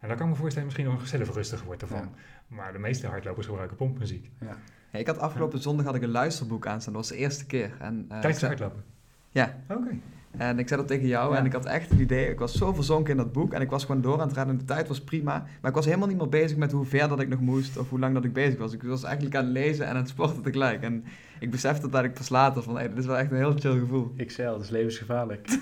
En 0.00 0.08
dan 0.08 0.16
kan 0.16 0.26
ik 0.26 0.32
me 0.32 0.38
voorstellen 0.38 0.68
misschien 0.68 0.90
nog 0.90 1.06
zelf 1.08 1.34
rustiger 1.34 1.66
wordt 1.66 1.82
ervan. 1.82 2.08
Maar 2.48 2.72
de 2.72 2.78
meeste 2.78 3.06
hardlopers 3.06 3.46
gebruiken 3.46 3.76
pompmuziek. 3.76 4.30
Ja. 4.40 4.56
Ja, 4.92 4.98
ik 4.98 5.06
had 5.06 5.18
afgelopen 5.18 5.62
zondag 5.62 5.86
had 5.86 5.94
ik 5.94 6.02
een 6.02 6.10
luisterboek 6.10 6.66
aanstaan. 6.66 6.92
Dat 6.92 7.02
was 7.02 7.10
de 7.10 7.16
eerste 7.18 7.46
keer. 7.46 7.70
En, 7.78 8.06
eh, 8.08 8.20
Tijdens 8.20 8.24
ik 8.24 8.30
het 8.30 8.38
zei- 8.38 8.50
hardlopen? 8.54 8.84
Ja. 9.30 9.56
Oké. 9.68 9.88
En 10.36 10.58
ik 10.58 10.68
zei 10.68 10.80
dat 10.80 10.88
tegen 10.88 11.06
jou 11.06 11.32
Ja. 11.32 11.38
en 11.38 11.44
ik 11.46 11.52
had 11.52 11.64
echt 11.64 11.90
het 11.90 11.98
idee, 11.98 12.30
ik 12.30 12.38
was 12.38 12.52
zo 12.54 12.72
verzonken 12.72 13.10
in 13.10 13.16
dat 13.16 13.32
boek 13.32 13.52
en 13.52 13.60
ik 13.60 13.70
was 13.70 13.84
gewoon 13.84 14.00
door 14.00 14.20
aan 14.20 14.26
het 14.26 14.36
rennen 14.36 14.54
en 14.54 14.60
de 14.60 14.66
tijd 14.66 14.88
was 14.88 15.00
prima. 15.04 15.46
Maar 15.60 15.70
ik 15.70 15.76
was 15.76 15.84
helemaal 15.84 16.08
niet 16.08 16.16
meer 16.16 16.28
bezig 16.28 16.56
met 16.56 16.72
hoe 16.72 16.84
ver 16.84 17.08
dat 17.08 17.20
ik 17.20 17.28
nog 17.28 17.40
moest 17.40 17.76
of 17.78 17.88
hoe 17.90 17.98
lang 17.98 18.14
dat 18.14 18.24
ik 18.24 18.32
bezig 18.32 18.58
was. 18.58 18.72
Ik 18.72 18.82
was 18.82 19.02
eigenlijk 19.04 19.36
aan 19.36 19.44
het 19.44 19.52
lezen 19.52 19.84
en 19.84 19.90
aan 19.90 19.96
het 19.96 20.08
sporten 20.08 20.42
tegelijk. 20.42 20.82
En 20.82 21.04
ik 21.40 21.50
besefte 21.50 21.88
dat 21.88 22.04
ik 22.04 22.14
pas 22.14 22.28
later 22.28 22.62
van, 22.62 22.76
hey, 22.76 22.88
dit 22.88 22.98
is 22.98 23.06
wel 23.06 23.18
echt 23.18 23.30
een 23.30 23.36
heel 23.36 23.54
chill 23.58 23.78
gevoel. 23.78 24.14
XL, 24.26 24.42
dat 24.42 24.62
is 24.62 24.70
levensgevaarlijk. 24.70 25.48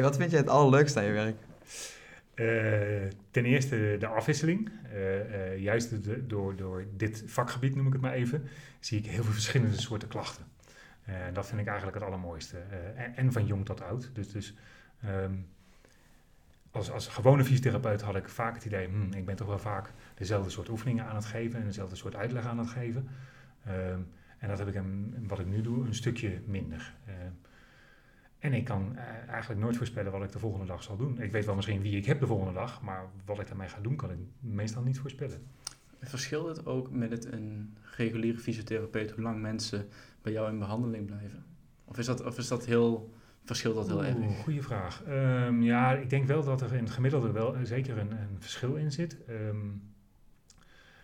Wat 0.00 0.16
vind 0.16 0.30
jij 0.30 0.40
het 0.40 0.48
allerleukste 0.48 0.98
aan 0.98 1.04
je 1.04 1.12
werk? 1.12 1.36
Eh, 2.34 3.10
ten 3.30 3.44
eerste 3.44 3.96
de 3.98 4.06
afwisseling. 4.06 4.70
Eh, 4.92 5.52
eh, 5.52 5.58
juist 5.58 6.04
de- 6.04 6.26
door, 6.26 6.56
door 6.56 6.84
dit 6.96 7.22
vakgebied, 7.26 7.74
noem 7.74 7.86
ik 7.86 7.92
het 7.92 8.02
maar 8.02 8.12
even, 8.12 8.42
zie 8.80 8.98
ik 8.98 9.06
heel 9.06 9.22
veel 9.22 9.32
verschillende 9.32 9.80
soorten 9.80 10.08
klachten. 10.08 10.44
Eh, 11.04 11.14
dat 11.32 11.46
vind 11.46 11.60
ik 11.60 11.66
eigenlijk 11.66 11.96
het 11.96 12.06
allermooiste. 12.06 12.56
En, 12.96 13.16
en 13.16 13.32
van 13.32 13.46
jong 13.46 13.64
tot 13.64 13.82
oud. 13.82 14.10
Dus, 14.12 14.28
dus 14.32 14.54
ehm, 15.02 15.34
als, 16.70 16.90
als 16.90 17.06
gewone 17.06 17.44
fysiotherapeut 17.44 18.00
had 18.02 18.16
ik 18.16 18.28
vaak 18.28 18.54
het 18.54 18.64
idee, 18.64 18.86
hmm, 18.86 19.12
ik 19.12 19.24
ben 19.24 19.36
toch 19.36 19.46
wel 19.48 19.58
vaak 19.58 19.90
dezelfde 20.14 20.50
soort 20.50 20.68
oefeningen 20.68 21.04
aan 21.04 21.16
het 21.16 21.24
geven 21.24 21.60
en 21.60 21.66
dezelfde 21.66 21.96
soort 21.96 22.16
uitleg 22.16 22.46
aan 22.46 22.58
het 22.58 22.68
geven. 22.68 23.08
Ehm, 23.66 24.00
en 24.38 24.48
dat 24.48 24.58
heb 24.58 24.68
ik, 24.68 24.80
wat 25.28 25.38
ik 25.38 25.46
nu 25.46 25.60
doe, 25.60 25.86
een 25.86 25.94
stukje 25.94 26.40
minder. 26.46 26.94
En 28.42 28.52
ik 28.52 28.64
kan 28.64 28.96
eh, 28.96 29.28
eigenlijk 29.28 29.60
nooit 29.60 29.76
voorspellen 29.76 30.12
wat 30.12 30.22
ik 30.22 30.32
de 30.32 30.38
volgende 30.38 30.66
dag 30.66 30.82
zal 30.82 30.96
doen. 30.96 31.20
Ik 31.20 31.32
weet 31.32 31.44
wel 31.44 31.54
misschien 31.54 31.82
wie 31.82 31.96
ik 31.96 32.06
heb 32.06 32.20
de 32.20 32.26
volgende 32.26 32.52
dag, 32.52 32.82
maar 32.82 33.04
wat 33.24 33.40
ik 33.40 33.46
daarmee 33.46 33.68
ga 33.68 33.80
doen 33.80 33.96
kan 33.96 34.10
ik 34.10 34.18
meestal 34.40 34.82
niet 34.82 34.98
voorspellen. 34.98 35.46
Verschilt 36.00 36.56
het 36.56 36.66
ook 36.66 36.90
met 36.90 37.10
het 37.10 37.32
een 37.32 37.76
reguliere 37.96 38.38
fysiotherapeut 38.38 39.10
hoe 39.10 39.22
lang 39.22 39.40
mensen 39.40 39.88
bij 40.22 40.32
jou 40.32 40.50
in 40.50 40.58
behandeling 40.58 41.06
blijven? 41.06 41.44
Of 41.84 41.98
is 41.98 42.06
dat, 42.06 42.24
of 42.24 42.38
is 42.38 42.48
dat 42.48 42.66
heel, 42.66 43.14
verschilt 43.44 43.74
dat 43.74 43.86
heel 43.86 44.04
erg? 44.04 44.42
Goeie 44.42 44.62
vraag. 44.62 45.02
Ehm, 45.02 45.62
ja, 45.62 45.92
ik 45.92 46.10
denk 46.10 46.26
wel 46.26 46.44
dat 46.44 46.60
er 46.60 46.72
in 46.72 46.84
het 46.84 46.92
gemiddelde 46.92 47.32
wel 47.32 47.56
eh, 47.56 47.60
zeker 47.62 47.98
een, 47.98 48.10
een 48.10 48.36
verschil 48.38 48.74
in 48.74 48.92
zit. 48.92 49.24
Ehm, 49.24 49.66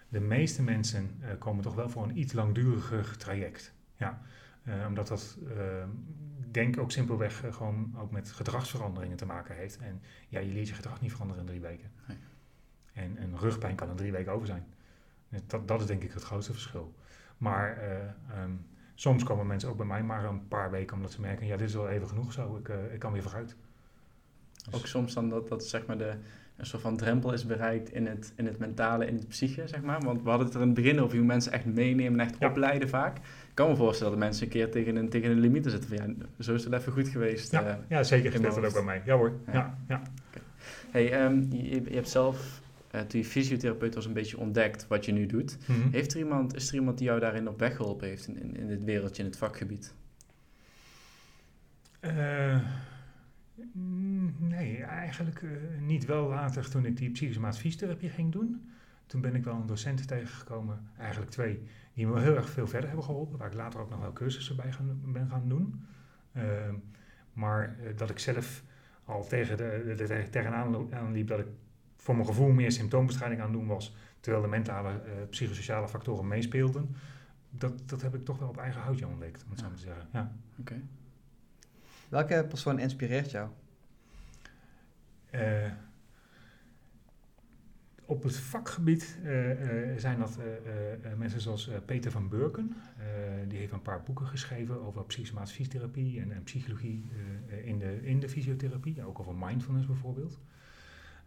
de 0.08 0.20
meeste 0.20 0.62
mensen 0.62 1.10
uh, 1.20 1.28
komen 1.38 1.62
toch 1.62 1.74
wel 1.74 1.88
voor 1.88 2.02
een 2.02 2.18
iets 2.18 2.32
langduriger 2.32 3.16
traject. 3.16 3.74
Ja, 3.96 4.22
uh, 4.68 4.74
omdat 4.86 5.08
dat, 5.08 5.38
ehm, 5.48 5.88
denk 6.60 6.78
ook 6.78 6.90
simpelweg 6.90 7.42
gewoon 7.50 7.94
ook 7.98 8.10
met 8.10 8.30
gedragsveranderingen 8.30 9.16
te 9.16 9.26
maken 9.26 9.56
heeft. 9.56 9.78
En 9.78 10.02
ja, 10.28 10.40
je 10.40 10.52
leert 10.52 10.68
je 10.68 10.74
gedrag 10.74 11.00
niet 11.00 11.10
veranderen 11.10 11.42
in 11.42 11.48
drie 11.48 11.60
weken. 11.60 11.90
Nee. 12.06 12.16
En 12.92 13.22
een 13.22 13.38
rugpijn 13.38 13.74
kan 13.74 13.90
in 13.90 13.96
drie 13.96 14.12
weken 14.12 14.32
over 14.32 14.46
zijn. 14.46 14.66
Dat, 15.46 15.68
dat 15.68 15.80
is 15.80 15.86
denk 15.86 16.02
ik 16.02 16.12
het 16.12 16.22
grootste 16.22 16.52
verschil. 16.52 16.94
Maar 17.36 17.78
um, 18.42 18.66
soms 18.94 19.24
komen 19.24 19.46
mensen 19.46 19.68
ook 19.68 19.76
bij 19.76 19.86
mij 19.86 20.02
maar 20.02 20.24
een 20.24 20.48
paar 20.48 20.70
weken 20.70 20.96
omdat 20.96 21.12
ze 21.12 21.20
merken, 21.20 21.46
ja, 21.46 21.56
dit 21.56 21.68
is 21.68 21.74
wel 21.74 21.88
even 21.88 22.08
genoeg 22.08 22.32
zo, 22.32 22.56
ik, 22.56 22.68
uh, 22.68 22.92
ik 22.94 22.98
kan 22.98 23.12
weer 23.12 23.22
vooruit. 23.22 23.56
Dus 24.64 24.74
ook 24.74 24.86
soms 24.86 25.14
dan 25.14 25.28
dat, 25.28 25.48
dat 25.48 25.64
zeg 25.64 25.86
maar 25.86 25.98
de, 25.98 26.18
een 26.58 26.66
soort 26.66 26.82
van 26.82 26.96
drempel 26.96 27.32
is 27.32 27.46
bereikt 27.46 27.92
in 27.92 28.06
het, 28.06 28.32
in 28.36 28.46
het 28.46 28.58
mentale, 28.58 29.06
in 29.06 29.14
het 29.14 29.28
psyche, 29.28 29.68
zeg 29.68 29.82
maar. 29.82 30.00
Want 30.00 30.22
we 30.22 30.28
hadden 30.28 30.46
het 30.46 30.56
er 30.56 30.60
in 30.60 30.66
het 30.66 30.76
begin 30.76 31.00
over 31.00 31.16
hoe 31.16 31.26
mensen 31.26 31.52
echt 31.52 31.64
meenemen 31.64 32.20
en 32.20 32.26
echt 32.26 32.36
ja. 32.38 32.48
opleiden 32.48 32.88
vaak. 32.88 33.16
Ik 33.16 33.54
kan 33.54 33.68
me 33.68 33.76
voorstellen 33.76 34.12
dat 34.12 34.22
mensen 34.22 34.44
een 34.44 34.50
keer 34.50 34.70
tegen 34.70 34.96
een, 34.96 35.08
tegen 35.08 35.30
een 35.30 35.40
limiet 35.40 35.66
zitten 35.66 35.88
van, 35.88 35.96
ja, 35.96 36.14
zo 36.38 36.54
is 36.54 36.64
het 36.64 36.72
even 36.72 36.92
goed 36.92 37.08
geweest. 37.08 37.52
Ja, 37.52 37.66
uh, 37.66 37.74
ja 37.88 38.02
zeker, 38.02 38.42
dat 38.42 38.64
ook 38.64 38.72
bij 38.72 38.82
mij. 38.82 39.02
Ja 39.04 39.16
hoor, 39.16 39.32
ja. 39.46 39.52
ja, 39.52 39.78
ja. 39.88 40.02
Okay. 40.28 40.42
Hey, 40.90 41.24
um, 41.24 41.48
je, 41.50 41.82
je 41.84 41.94
hebt 41.94 42.08
zelf 42.08 42.60
uh, 42.94 43.00
toen 43.00 43.20
je 43.20 43.26
fysiotherapeut 43.26 43.94
was 43.94 44.06
een 44.06 44.12
beetje 44.12 44.38
ontdekt 44.38 44.86
wat 44.86 45.04
je 45.04 45.12
nu 45.12 45.26
doet. 45.26 45.58
Mm 45.66 45.80
-hmm. 45.80 45.92
heeft 45.92 46.12
er 46.12 46.18
iemand, 46.18 46.54
is 46.54 46.68
er 46.68 46.74
iemand 46.74 46.98
die 46.98 47.06
jou 47.06 47.20
daarin 47.20 47.48
op 47.48 47.58
weg 47.58 47.76
geholpen 47.76 48.08
heeft 48.08 48.28
in, 48.28 48.40
in, 48.40 48.56
in 48.56 48.66
dit 48.66 48.84
wereldje, 48.84 49.22
in 49.22 49.28
het 49.28 49.38
vakgebied? 49.38 49.94
Uh, 52.00 52.58
nee, 54.38 54.82
eigenlijk 54.82 55.42
uh, 55.42 55.50
niet. 55.80 56.04
Wel 56.04 56.28
later 56.28 56.70
toen 56.70 56.84
ik 56.84 56.96
die 56.96 57.10
psychosomatische 57.10 57.62
fysiotherapie 57.62 58.08
ging 58.08 58.32
doen. 58.32 58.70
Toen 59.06 59.20
ben 59.20 59.34
ik 59.34 59.44
wel 59.44 59.54
een 59.54 59.66
docent 59.66 60.08
tegengekomen, 60.08 60.90
eigenlijk 60.98 61.30
twee, 61.30 61.62
die 61.92 62.06
me 62.06 62.20
heel 62.20 62.36
erg 62.36 62.50
veel 62.50 62.66
verder 62.66 62.88
hebben 62.88 63.06
geholpen. 63.06 63.38
Waar 63.38 63.48
ik 63.48 63.54
later 63.54 63.80
ook 63.80 63.90
nog 63.90 64.00
wel 64.00 64.12
cursussen 64.12 64.56
bij 64.56 64.72
gaan, 64.72 65.00
ben 65.12 65.28
gaan 65.28 65.48
doen. 65.48 65.84
Ehm, 66.32 66.74
maar 67.32 67.76
dat 67.96 68.10
ik 68.10 68.18
zelf 68.18 68.62
al 69.04 69.26
tegen 69.26 69.56
de, 69.56 69.94
de, 69.96 70.06
de, 70.06 70.26
tegenaan 70.30 71.12
liep 71.12 71.28
dat 71.28 71.38
ik 71.38 71.46
voor 71.96 72.14
mijn 72.14 72.26
gevoel 72.26 72.48
meer 72.48 72.72
symptoombestrijding 72.72 73.40
aan 73.40 73.52
doen 73.52 73.66
was, 73.66 73.96
terwijl 74.20 74.42
de 74.42 74.48
mentale, 74.48 74.90
uh, 74.90 75.28
psychosociale 75.30 75.88
factoren 75.88 76.28
meespeelden. 76.28 76.96
Dat, 77.50 77.88
dat 77.88 78.02
heb 78.02 78.14
ik 78.14 78.24
toch 78.24 78.38
wel 78.38 78.48
op 78.48 78.56
eigen 78.56 78.80
houtje 78.80 79.06
ontdekt, 79.06 79.44
om 79.44 79.50
het 79.50 79.60
ja. 79.60 79.66
zo 79.66 79.74
te 79.74 79.80
zeggen. 79.80 80.06
Ja. 80.12 80.32
Okay. 80.58 80.82
Welke 82.08 82.46
persoon 82.48 82.78
inspireert 82.78 83.30
jou? 83.30 83.48
Uh, 85.34 85.72
op 88.04 88.22
het 88.22 88.36
vakgebied 88.36 89.18
uh, 89.24 89.30
zijn 89.96 90.18
dat 90.18 90.38
mensen 91.16 91.40
zoals 91.40 91.70
Peter 91.86 92.10
van 92.10 92.28
Burken. 92.28 92.76
die 93.48 93.58
heeft 93.58 93.72
een 93.72 93.82
paar 93.82 94.02
boeken 94.02 94.26
geschreven 94.26 94.80
over 94.80 95.04
psychosomatische 95.04 95.56
fysiotherapie 95.56 96.20
en, 96.20 96.32
en 96.32 96.42
psychologie 96.42 97.04
in, 97.64 97.78
de, 97.78 98.02
in 98.02 98.20
de 98.20 98.28
fysiotherapie. 98.28 99.04
Ook 99.04 99.18
over 99.20 99.34
mindfulness 99.34 99.86
bijvoorbeeld. 99.86 100.38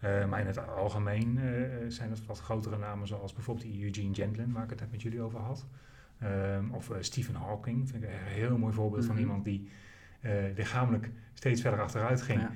Maar 0.01 0.39
in 0.39 0.47
het 0.47 0.67
algemeen 0.67 1.39
zijn 1.87 2.09
het 2.09 2.25
wat 2.25 2.39
grotere 2.39 2.77
namen, 2.77 3.07
zoals 3.07 3.33
bijvoorbeeld 3.33 3.67
die 3.67 3.83
Eugene 3.83 4.15
Gentlin, 4.15 4.51
waar 4.51 4.63
ik 4.63 4.69
het 4.69 4.79
net 4.79 4.91
met 4.91 5.01
jullie 5.01 5.21
over 5.21 5.39
had. 5.39 5.65
Um, 6.23 6.71
of 6.71 6.91
Stephen 6.99 7.35
Hawking, 7.35 7.89
vind 7.89 8.03
ik 8.03 8.09
een 8.09 8.15
heel 8.17 8.57
mooi 8.57 8.73
voorbeeld 8.73 9.05
van 9.05 9.17
iemand 9.17 9.45
die 9.45 9.69
lichamelijk 10.55 11.09
steeds 11.33 11.61
verder 11.61 11.81
achteruit 11.81 12.21
ging, 12.21 12.41
ja. 12.41 12.51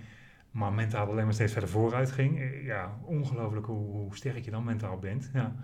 maar 0.51 0.73
mentaal 0.73 1.07
alleen 1.07 1.23
maar 1.23 1.33
steeds 1.33 1.51
verder 1.51 1.69
vooruit 1.69 2.11
ging. 2.11 2.63
ja, 2.63 2.97
ongelooflijk 3.03 3.65
hoe, 3.65 3.91
hoe, 3.91 4.15
sterk 4.15 4.45
je 4.45 4.51
dan 4.51 4.63
mentaal 4.63 4.99
bent. 4.99 5.31
Ja. 5.33 5.55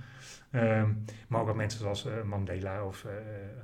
Um, 0.52 1.04
maar 1.28 1.42
ook 1.42 1.48
wat 1.48 1.56
mensen 1.56 1.80
zoals 1.80 2.08
Mandela 2.26 2.86
of 2.86 3.04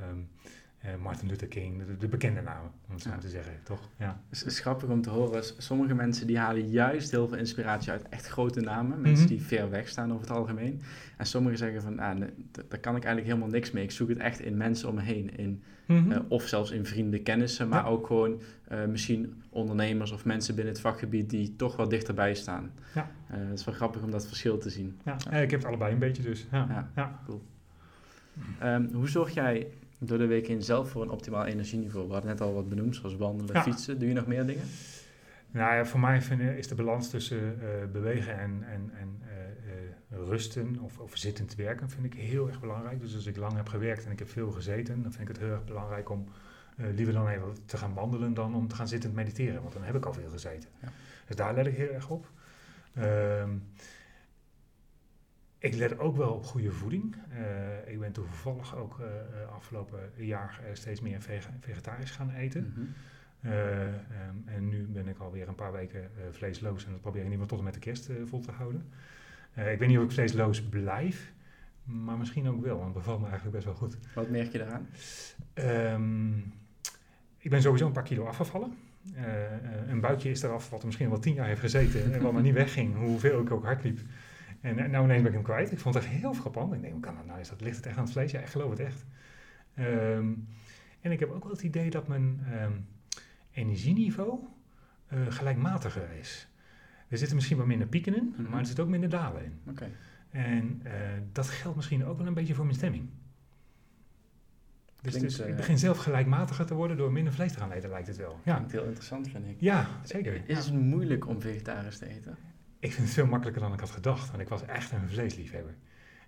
um, 0.10 0.30
uh, 0.44 0.52
Martin 0.96 1.28
Luther 1.28 1.48
King, 1.48 1.86
de, 1.86 1.98
de, 1.98 2.08
bekende 2.08 2.42
namen, 2.42 2.72
om 2.88 2.94
het 2.94 3.02
zo 3.02 3.10
ja. 3.10 3.18
te 3.18 3.30
zeggen, 3.30 3.54
toch? 3.64 3.90
Ja. 3.98 4.22
Het 4.30 4.46
is 4.46 4.60
grappig 4.60 4.90
om 4.90 5.02
te 5.02 5.10
horen. 5.10 5.44
Sommige 5.58 5.94
mensen 5.94 6.28
die 6.28 6.38
halen 6.38 6.70
juist 6.70 7.12
heel 7.12 7.28
veel 7.28 7.38
inspiratie 7.38 7.92
uit 7.92 8.10
echt 8.10 8.28
grote 8.28 8.62
namen. 8.62 9.02
Mensen 9.02 9.12
mm 9.24 9.30
-hmm. 9.30 9.38
die 9.38 9.42
ver 9.42 9.70
weg 9.70 9.88
staan 9.88 10.14
over 10.14 10.28
het 10.28 10.38
algemeen. 10.38 10.82
En 11.18 11.26
sommigen 11.26 11.58
zeggen 11.58 11.82
van, 11.82 12.00
ah, 12.00 12.16
nee, 12.16 12.30
daar 12.52 12.80
kan 12.80 12.96
ik 12.96 13.04
eigenlijk 13.04 13.26
helemaal 13.26 13.48
niks 13.48 13.72
mee. 13.72 13.84
Ik 13.84 13.92
zoek 13.92 14.10
het 14.10 14.18
echt 14.18 14.40
in 14.40 14.58
mensen 14.58 14.90
om 14.90 14.96
me 14.96 15.02
heen. 15.02 15.38
In, 15.38 15.64
mm 15.86 15.98
-hmm. 15.98 16.12
uh, 16.12 16.20
of 16.28 16.44
zelfs 16.44 16.72
in 16.72 16.86
vrienden, 16.86 17.24
kennissen. 17.24 17.68
Maar 17.68 17.84
ja. 17.84 17.90
ook 17.90 18.08
gewoon 18.08 18.42
uh, 18.72 18.86
misschien 18.86 19.44
ondernemers 19.50 20.12
of 20.12 20.26
mensen 20.26 20.56
binnen 20.56 20.74
het 20.74 20.82
vakgebied 20.82 21.30
die 21.30 21.56
toch 21.56 21.76
wel 21.76 21.88
dichterbij 21.88 22.34
staan. 22.34 22.72
Ja. 22.94 23.12
het 23.26 23.60
is 23.60 23.66
wel 23.66 23.76
grappig 23.76 24.02
om 24.02 24.12
dat 24.12 24.28
verschil 24.28 24.58
te 24.58 24.70
zien. 24.70 25.00
Ja, 25.06 25.14
ik 25.16 25.52
heb 25.52 25.60
het 25.60 25.66
allebei 25.66 25.94
een 25.94 26.00
beetje 26.00 26.24
dus. 26.24 26.48
Ja, 26.52 26.90
ja. 26.96 27.22
cool. 27.26 27.42
Um, 28.64 28.90
hoe 28.94 29.10
zorg 29.10 29.34
jij 29.34 29.68
door 29.98 30.18
de 30.18 30.26
week 30.26 30.48
in 30.48 30.64
zelf 30.64 30.90
voor 30.90 31.02
een 31.02 31.10
optimaal 31.10 31.46
energieniveau? 31.46 32.08
We 32.08 32.14
hadden 32.14 32.32
net 32.32 32.42
al 32.42 32.54
wat 32.54 32.70
benoemd, 32.70 32.96
zoals 32.96 33.16
wandelen, 33.16 33.56
ja. 33.56 33.64
fietsen. 33.64 34.00
Doe 34.00 34.08
je 34.08 34.14
nog 34.14 34.28
meer 34.28 34.46
dingen? 34.46 34.66
Nou 35.52 35.76
ja, 35.76 35.86
voor 35.86 36.00
mij 36.00 36.22
vind, 36.22 36.42
is 36.42 36.68
de 36.68 36.76
balans 36.76 37.10
tussen 37.10 37.38
uh, 37.38 37.92
bewegen 37.92 38.40
en, 38.40 38.64
en, 38.64 38.92
en 39.00 39.22
uh, 39.22 40.20
uh, 40.20 40.28
rusten 40.28 40.80
of, 40.80 41.00
of 41.00 41.18
zittend 41.18 41.56
werken 41.56 41.90
vind 41.90 42.06
ik 42.06 42.14
heel 42.14 42.48
erg 42.48 42.60
belangrijk. 42.60 43.02
Dus 43.02 43.16
als 43.16 43.26
ik 43.26 43.38
lang 43.38 43.56
heb 43.56 43.68
gewerkt 43.68 44.06
en 44.06 44.12
ik 44.12 44.20
heb 44.20 44.30
veel 44.30 44.52
gezeten, 44.52 45.02
dan 45.02 45.12
vind 45.12 45.30
ik 45.30 45.36
het 45.36 45.46
heel 45.46 45.54
erg 45.54 45.66
belangrijk 45.66 46.10
om 46.10 46.28
liever 46.96 47.14
dan 47.14 47.28
even 47.28 47.56
te 47.66 47.78
gaan 47.78 47.94
wandelen 47.94 48.34
dan 48.34 48.56
om 48.56 48.68
te 48.68 48.76
gaan 48.76 48.88
zittend 48.88 49.14
mediteren. 49.14 49.62
Want 49.62 49.74
dan 49.74 49.84
heb 49.84 49.96
ik 49.96 50.06
al 50.06 50.14
veel 50.14 50.30
gezeten. 50.30 50.70
Ja. 50.82 50.92
Dus 51.28 51.36
daar 51.36 51.54
let 51.54 51.68
ik 51.68 51.76
heel 51.76 51.92
erg 51.92 52.10
op. 52.10 52.30
Ehm, 52.94 53.50
ik 55.60 55.76
let 55.76 56.00
ook 56.00 56.18
wel 56.18 56.34
op 56.34 56.46
goede 56.46 56.72
voeding. 56.72 57.16
Uh, 57.32 57.92
ik 57.92 58.00
ben 58.00 58.12
toevallig 58.12 58.76
ook 58.76 59.00
uh, 59.00 59.06
afgelopen 59.56 60.00
jaar 60.16 60.60
steeds 60.74 61.02
meer 61.02 61.22
veg 61.22 61.50
vegetarisch 61.60 62.12
gaan 62.12 62.30
eten. 62.30 62.74
Mm 62.76 62.94
-hmm. 63.42 63.52
um, 63.52 64.44
en 64.46 64.70
nu 64.70 64.84
ben 64.84 65.08
ik 65.08 65.20
alweer 65.20 65.48
een 65.48 65.56
paar 65.56 65.72
weken 65.72 66.10
vleesloos 66.32 66.86
en 66.86 66.92
dat 66.92 67.02
probeer 67.02 67.22
ik 67.22 67.32
ieder 67.32 67.44
geval 67.44 67.58
tot 67.58 67.58
en 67.58 67.74
met 67.74 67.74
de 67.74 67.90
kerst 67.90 68.10
vol 68.26 68.40
te 68.40 68.52
houden. 68.52 68.86
ik 69.54 69.80
weet 69.80 69.88
niet 69.88 69.98
of 69.98 70.04
ik 70.04 70.12
vleesloos 70.12 70.64
blijf, 70.64 71.32
maar 71.84 72.18
misschien 72.18 72.48
ook 72.48 72.64
wel, 72.64 72.76
want 72.76 72.86
het 72.86 73.04
bevalt 73.04 73.20
me 73.20 73.28
eigenlijk 73.28 73.56
best 73.56 73.66
wel 73.66 73.76
goed. 73.76 73.98
Wat 74.16 74.30
merk 74.30 74.52
je 74.52 74.58
daaraan? 74.58 74.88
Um, 75.94 76.54
ik 77.38 77.50
ben 77.50 77.62
sowieso 77.62 77.86
een 77.86 77.92
paar 77.92 78.04
kilo 78.04 78.26
afgevallen. 78.26 78.74
een 79.88 80.02
buikje 80.02 80.30
is 80.30 80.42
eraf 80.42 80.70
wat 80.70 80.80
er 80.80 80.86
misschien 80.86 81.10
wel 81.10 81.20
tien 81.20 81.34
jaar 81.34 81.48
heeft 81.48 81.60
gezeten 81.60 82.14
en 82.14 82.22
wat 82.22 82.34
maar 82.34 82.42
niet 82.42 82.54
wegging, 82.54 82.96
hoeveel 83.06 83.42
ik 83.42 83.52
ook 83.52 83.64
hard 83.64 83.84
liep. 83.84 84.00
En 84.62 84.76
nou 84.76 85.04
ineens 85.04 85.22
ben 85.22 85.28
ik 85.28 85.34
hem 85.34 85.44
kwijt. 85.44 85.72
Ik 85.72 85.80
vond 85.80 85.96
het 85.96 86.04
echt 86.04 86.14
heel 86.14 86.34
frappant. 86.34 86.74
Ik 86.74 86.82
denk, 86.82 86.94
hoe 86.94 87.02
kan 87.02 87.16
dat 87.16 87.26
nou? 87.26 87.40
Is 87.40 87.50
dat, 87.50 87.62
ligt 87.62 87.76
het 87.76 87.86
echt 87.86 87.98
aan 87.98 88.04
het 88.04 88.12
vlees? 88.12 88.32
Ja, 88.32 88.40
ik 88.40 88.48
geloof 88.48 88.70
het 88.70 88.80
echt. 88.80 89.06
Um, 89.80 90.48
en 91.02 91.12
ik 91.12 91.20
heb 91.20 91.32
ook 91.32 91.44
wel 91.44 91.52
het 91.52 91.64
idee 91.64 91.90
dat 91.90 92.08
mijn 92.08 92.40
um, 92.64 92.88
energieniveau 93.52 94.40
uh, 95.14 95.20
gelijkmatiger 95.30 96.12
is. 96.20 96.48
Er 97.08 97.18
zitten 97.18 97.36
misschien 97.36 97.58
wat 97.58 97.66
minder 97.66 97.88
pieken 97.88 98.16
in, 98.16 98.24
mm 98.24 98.34
-hmm. 98.36 98.50
maar 98.50 98.60
er 98.60 98.66
zitten 98.66 98.84
ook 98.84 98.90
minder 98.90 99.10
dalen 99.10 99.44
in. 99.44 99.60
Okay. 99.70 99.92
En 100.30 100.82
uh, 100.86 100.92
dat 101.32 101.48
geldt 101.48 101.76
misschien 101.76 102.06
ook 102.06 102.18
wel 102.18 102.28
een 102.28 102.34
beetje 102.34 102.54
voor 102.54 102.66
mijn 102.66 102.78
stemming. 102.78 103.10
Dus, 105.02 105.16
Klinkt, 105.16 105.38
dus 105.38 105.48
ik 105.48 105.56
begin 105.56 105.78
zelf 105.78 105.98
gelijkmatiger 105.98 106.66
te 106.66 106.74
worden 106.74 106.98
door 106.98 107.12
minder 107.12 107.34
vlees 107.34 107.52
te 107.52 107.60
gaan 107.60 107.72
eten, 107.72 107.90
lijkt 107.90 108.08
het 108.08 108.18
wel. 108.18 108.40
Ja. 108.44 108.54
Klinkt 108.54 108.72
heel 108.72 108.84
interessant, 108.84 109.30
vind 109.30 109.46
ik. 109.46 109.56
Ja, 109.60 109.88
zeker. 110.04 110.50
Is 110.50 110.66
het 110.66 110.74
moeilijk 110.74 111.28
om 111.28 111.42
vegetarisch 111.42 111.98
te 111.98 112.08
eten? 112.08 112.38
Ik 112.80 112.94
vind 112.94 113.06
het 113.06 113.16
veel 113.16 113.26
makkelijker 113.26 113.62
dan 113.62 113.74
ik 113.74 113.80
had 113.80 113.90
gedacht. 113.90 114.30
Want 114.30 114.42
ik 114.42 114.50
was 114.50 114.66
echt 114.66 114.92
een 114.92 115.10
vleesliefhebber. 115.10 115.76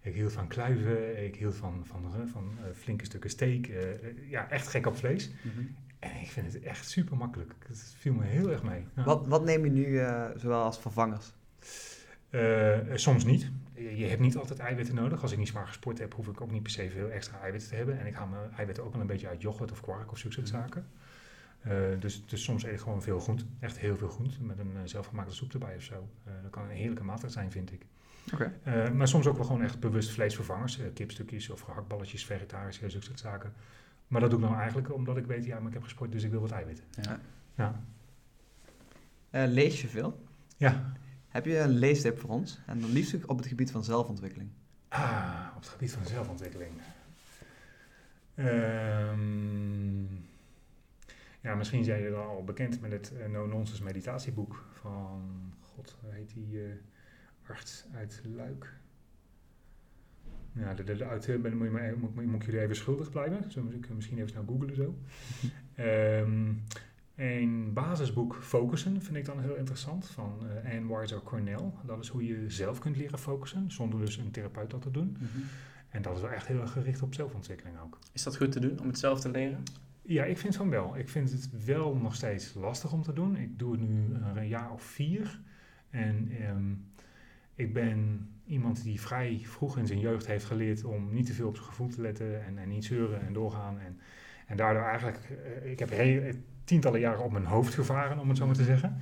Ik 0.02 0.14
hield 0.14 0.34
van 0.34 0.48
kluiven, 0.48 1.26
ik 1.26 1.36
hield 1.36 1.56
van, 1.56 1.86
van, 1.86 2.28
van 2.32 2.58
uh, 2.60 2.66
flinke 2.76 3.06
stukken 3.06 3.30
steak. 3.30 3.68
Uh, 3.68 4.30
ja, 4.30 4.50
echt 4.50 4.68
gek 4.68 4.86
op 4.86 4.98
vlees. 4.98 5.30
Mm 5.30 5.52
-hmm. 5.56 5.76
En 6.00 6.22
ik 6.22 6.30
vind 6.30 6.54
het 6.54 6.64
echt 6.64 6.90
super 6.90 7.18
makkelijk. 7.18 7.54
Het 7.68 7.94
viel 7.98 8.14
me 8.14 8.24
heel 8.24 8.52
erg 8.52 8.64
mee. 8.64 8.86
Ja. 8.96 9.04
Wat, 9.04 9.28
wat 9.28 9.44
neem 9.44 9.64
je 9.64 9.72
nu 9.72 9.86
uh, 9.86 10.26
zowel 10.36 10.64
als 10.64 10.80
vervangers? 10.80 11.34
soms 12.94 13.26
niet. 13.26 13.52
Je, 13.74 14.06
hebt 14.06 14.22
niet 14.22 14.38
altijd 14.38 14.60
eiwitten 14.60 14.96
nodig. 14.96 15.22
Als 15.22 15.32
ik 15.32 15.38
niet 15.38 15.48
zwaar 15.48 15.68
gesport 15.68 16.00
heb, 16.00 16.14
hoef 16.14 16.28
ik 16.28 16.42
ook 16.42 16.52
niet 16.52 16.64
per 16.64 16.72
se 16.72 16.90
veel 16.90 17.10
extra 17.10 17.40
eiwitten 17.40 17.70
te 17.70 17.76
hebben. 17.76 18.00
En 18.00 18.06
ik 18.06 18.14
haal 18.14 18.28
mijn 18.28 18.52
eiwitten 18.52 18.84
ook 18.84 18.92
wel 18.92 19.02
een 19.02 19.08
beetje 19.08 19.28
uit 19.28 19.42
yoghurt 19.42 19.72
of 19.72 19.82
kwark 19.82 20.12
of 20.12 20.18
zulke 20.18 20.36
soort 20.36 20.48
zaken. 20.48 20.88
Uh, 21.68 21.74
dus, 22.00 22.26
dus 22.26 22.44
soms 22.44 22.64
eet 22.64 22.74
ik 22.74 22.80
gewoon 22.80 23.02
veel 23.02 23.20
groente, 23.20 23.44
echt 23.60 23.78
heel 23.78 23.98
veel 23.98 24.10
groente, 24.10 24.44
met 24.44 24.60
een 24.60 24.74
uh, 24.74 24.80
zelfgemaakte 24.84 25.36
soep 25.36 25.54
erbij 25.54 25.76
of 25.76 25.82
zo. 25.82 26.10
Uh, 26.28 26.34
dat 26.42 26.52
kan 26.52 26.64
een 26.64 26.70
heerlijke 26.70 27.04
maaltijd 27.04 27.32
zijn, 27.32 27.52
vind 27.52 27.72
ik. 27.72 27.86
Okay. 28.34 28.92
maar 28.92 29.08
soms 29.08 29.28
ook 29.28 29.36
wel 29.38 29.46
gewoon 29.46 29.62
echt 29.62 29.80
bewust 29.80 30.12
vleesvervangers, 30.12 30.80
kipstukjes 30.94 31.50
of 31.50 31.60
gehaktballetjes, 31.60 32.26
vegetarisch, 32.26 32.80
zulke 32.80 33.06
soort 33.06 33.20
zaken. 33.20 33.54
Maar 34.08 34.22
dat 34.22 34.30
doe 34.30 34.40
ik 34.40 34.46
nou 34.46 34.58
eigenlijk 34.60 34.94
omdat 34.94 35.18
ik 35.18 35.26
weet, 35.26 35.46
ja, 35.46 35.58
maar 35.58 35.68
ik 35.68 35.74
heb 35.74 35.84
gesport, 35.84 36.12
dus 36.12 36.24
ik 36.24 36.32
wil 36.32 36.42
wat 36.42 36.52
eiwitten. 36.52 36.86
Ja. 37.02 37.20
Ja. 37.56 37.84
Eh, 39.30 39.48
lees 39.48 39.82
je 39.82 39.88
veel? 39.88 40.24
Ja. 40.58 40.94
Heb 41.28 41.46
je 41.46 41.58
een 41.58 41.78
leestip 41.78 42.20
voor 42.20 42.30
ons? 42.30 42.60
En 42.66 42.82
dan 42.82 42.92
liefst 42.92 43.26
op 43.26 43.38
het 43.38 43.48
gebied 43.48 43.72
van 43.72 43.84
zelfontwikkeling. 43.84 44.50
Ah, 44.88 45.48
op 45.56 45.62
het 45.62 45.70
gebied 45.70 45.92
van 45.92 46.06
zelfontwikkeling. 46.06 46.72
Ehm, 48.36 50.06
ja, 51.42 51.56
misschien 51.56 51.84
zijn 51.84 52.02
jullie 52.02 52.18
al 52.18 52.44
bekend 52.44 52.82
met 52.82 52.92
het 52.92 53.14
eh, 53.18 53.28
No 53.28 53.46
Nonsense 53.46 53.84
meditatieboek 53.84 54.66
van, 54.72 55.54
god, 55.60 55.98
hoe 56.02 56.12
heet 56.12 56.34
die 56.34 56.64
eh, 56.64 56.70
arts 57.48 57.86
uit 57.94 58.22
Luik? 58.36 58.78
Ja, 60.52 60.74
de, 60.74 60.84
de, 60.84 60.96
de 60.96 61.04
auteur 61.04 61.42
ben, 61.42 61.58
moet, 61.58 61.66
je 61.66 61.74
maar, 61.74 61.98
moet, 61.98 62.16
moet 62.16 62.36
ik 62.36 62.46
jullie 62.46 62.62
even 62.62 62.76
schuldig 62.76 63.10
blijven. 63.10 63.52
Zo 63.52 63.64
moet 63.64 63.74
ik 63.74 63.90
misschien 63.90 64.18
even 64.18 64.30
snel 64.30 64.46
googlen 64.48 64.76
zo. 64.76 64.96
Ehm, 65.76 66.54
een 67.16 67.74
basisboek 67.74 68.36
Focussen 68.36 69.02
vind 69.02 69.18
ik 69.18 69.26
dan 69.26 69.40
heel 69.40 69.56
interessant 69.56 70.08
van 70.08 70.48
eh 70.50 70.76
Anne 70.76 70.94
Weiser 70.94 71.22
Cornell. 71.22 71.72
Dat 71.86 72.00
is 72.00 72.08
hoe 72.08 72.26
je 72.26 72.50
zelf 72.50 72.80
kunt 72.80 72.96
leren 72.96 73.20
focussen, 73.20 73.72
zonder 73.72 74.00
dus 74.00 74.18
een 74.18 74.32
therapeut 74.32 74.70
dat 74.70 74.82
te 74.82 74.92
doen. 74.92 75.18
Mhm. 75.20 75.40
En 75.90 76.02
dat 76.02 76.16
is 76.16 76.22
wel 76.22 76.32
echt 76.32 76.48
heel 76.48 76.62
erg 76.62 76.72
gericht 76.72 77.02
op 77.02 77.14
zelfontwikkeling 77.14 77.80
ook. 77.80 77.98
Is 78.12 78.24
dat 78.24 78.38
goed 78.38 78.52
te 78.52 78.60
doen 78.60 78.80
om 78.80 78.88
het 78.88 79.00
zelf 79.00 79.20
te 79.20 79.32
leren? 79.32 79.64
Ja, 80.10 80.24
ik 80.24 80.38
vind 80.38 80.56
van 80.56 80.70
wel. 80.70 80.98
Ik 80.98 81.10
vind 81.10 81.32
het 81.32 81.66
wel 81.66 81.96
nog 81.96 82.16
steeds 82.16 82.54
lastig 82.54 82.94
om 82.94 83.02
te 83.02 83.14
doen. 83.14 83.38
Ik 83.38 83.60
doe 83.60 83.72
het 83.72 83.82
nu 83.82 84.16
een 84.36 84.48
jaar 84.48 84.72
of 84.72 84.82
vier. 84.82 85.42
En 85.90 86.32
ehm, 86.40 86.74
ik 87.56 87.74
ben 87.74 88.30
iemand 88.46 88.84
die 88.84 89.02
vrij 89.02 89.42
vroeg 89.44 89.78
in 89.78 89.88
zijn 89.88 90.00
jeugd 90.00 90.28
heeft 90.28 90.46
geleerd 90.46 90.84
om 90.84 91.14
niet 91.14 91.26
te 91.26 91.34
veel 91.34 91.48
op 91.48 91.56
zijn 91.56 91.68
gevoel 91.68 91.88
te 91.88 92.02
letten 92.02 92.46
en, 92.46 92.58
en 92.58 92.70
niet 92.70 92.86
zeuren 92.86 93.22
en 93.22 93.34
doorgaan. 93.34 93.80
En, 93.80 94.00
en 94.48 94.58
daardoor 94.58 94.84
eigenlijk, 94.84 95.18
eh, 95.64 95.72
ik 95.72 95.80
heb 95.80 95.90
heel, 95.90 96.34
tientallen 96.64 97.00
jaren 97.00 97.24
op 97.24 97.32
mijn 97.32 97.46
hoofd 97.46 97.74
gevaren, 97.74 98.20
om 98.20 98.30
het 98.30 98.38
zo 98.38 98.46
maar 98.46 98.56
te 98.56 98.64
zeggen. 98.64 98.98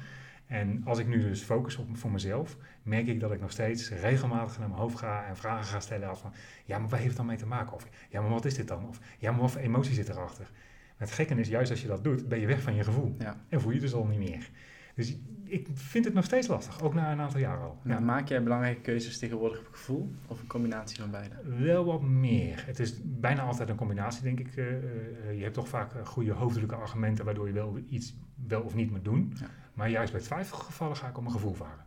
En 0.45 0.82
als 0.86 0.99
ik 0.99 1.08
nu 1.08 1.22
dus 1.22 1.41
focus 1.41 1.78
op 1.78 1.97
voor 1.97 2.12
mezelf, 2.12 2.58
merk 2.84 3.08
ik 3.08 3.20
dat 3.20 3.32
ik 3.32 3.41
nog 3.41 3.51
steeds 3.51 3.89
regelmatig 3.89 4.60
naar 4.60 4.70
mijn 4.70 4.82
hoofd 4.82 4.97
ga 4.97 5.26
en 5.26 5.38
vragen 5.38 5.66
ga 5.66 5.80
stellen 5.80 6.10
als 6.10 6.20
van, 6.20 6.34
ja, 6.66 6.80
maar 6.80 6.89
waar 6.89 6.99
heeft 6.99 7.10
het 7.10 7.18
dan 7.18 7.28
mee 7.28 7.38
te 7.38 7.45
maken? 7.45 7.74
Of, 7.74 7.88
ja, 8.10 8.22
maar 8.22 8.30
wat 8.30 8.45
is 8.45 8.55
dit 8.55 8.68
dan? 8.68 8.88
Of, 8.88 8.99
ja, 9.18 9.32
maar 9.32 9.41
wat 9.41 9.51
voor 9.51 9.62
emotie 9.62 9.93
zit 9.93 10.10
erachter? 10.10 10.51
Het 10.98 11.12
gekke 11.12 11.36
is, 11.36 11.48
juist 11.48 11.72
als 11.72 11.82
je 11.82 11.88
dat 11.88 12.04
doet, 12.04 12.28
ben 12.28 12.39
je 12.39 12.48
weg 12.48 12.62
van 12.62 12.76
je 12.76 12.84
gevoel. 12.84 13.16
Ja. 13.20 13.45
En 13.50 13.62
voel 13.62 13.72
je 13.72 13.80
dus 13.80 13.93
al 13.93 14.06
niet 14.06 14.20
meer. 14.20 14.50
Dus 14.95 15.18
ik 15.43 15.68
vind 15.74 16.06
het 16.06 16.14
nog 16.14 16.24
steeds 16.24 16.48
lastig, 16.48 16.82
ook 16.82 16.93
na 16.93 17.12
een 17.12 17.20
aantal 17.20 17.39
jaren 17.39 17.64
al. 17.64 17.80
Ja. 17.84 18.00
Maak 18.00 18.28
jij 18.28 18.43
belangrijke 18.43 18.82
keuzes 18.82 19.20
tegenwoordig 19.20 19.60
op 19.60 19.68
gevoel 19.72 20.12
of 20.28 20.41
een 20.41 20.48
combinatie 20.48 21.00
van 21.00 21.12
beide? 21.12 21.36
Wel 21.58 21.86
wat 21.86 22.02
meer. 22.02 22.64
Het 22.66 22.80
is 22.80 23.00
bijna 23.04 23.41
altijd 23.41 23.70
een 23.70 23.76
combinatie, 23.76 24.24
denk 24.24 24.39
ik. 24.39 24.56
Uh, 24.56 24.72
uh, 24.72 24.82
je 25.36 25.41
hebt 25.41 25.54
toch 25.54 25.68
vaak 25.68 26.08
goede 26.08 26.32
hoofdelijke 26.32 26.76
argumenten 26.76 27.26
waardoor 27.26 27.48
je 27.48 27.54
wel 27.54 27.80
iets 27.89 28.16
wel 28.48 28.62
of 28.62 28.76
niet 28.76 28.91
moet 28.91 29.04
doen. 29.04 29.34
Ja. 29.39 29.45
Maar 29.74 29.89
juist 29.89 30.12
bij 30.12 30.22
twijfelgevallen 30.22 30.95
ga 30.95 31.08
ik 31.08 31.18
op 31.18 31.24
mijn 31.24 31.36
gevoel 31.36 31.54
varen. 31.54 31.86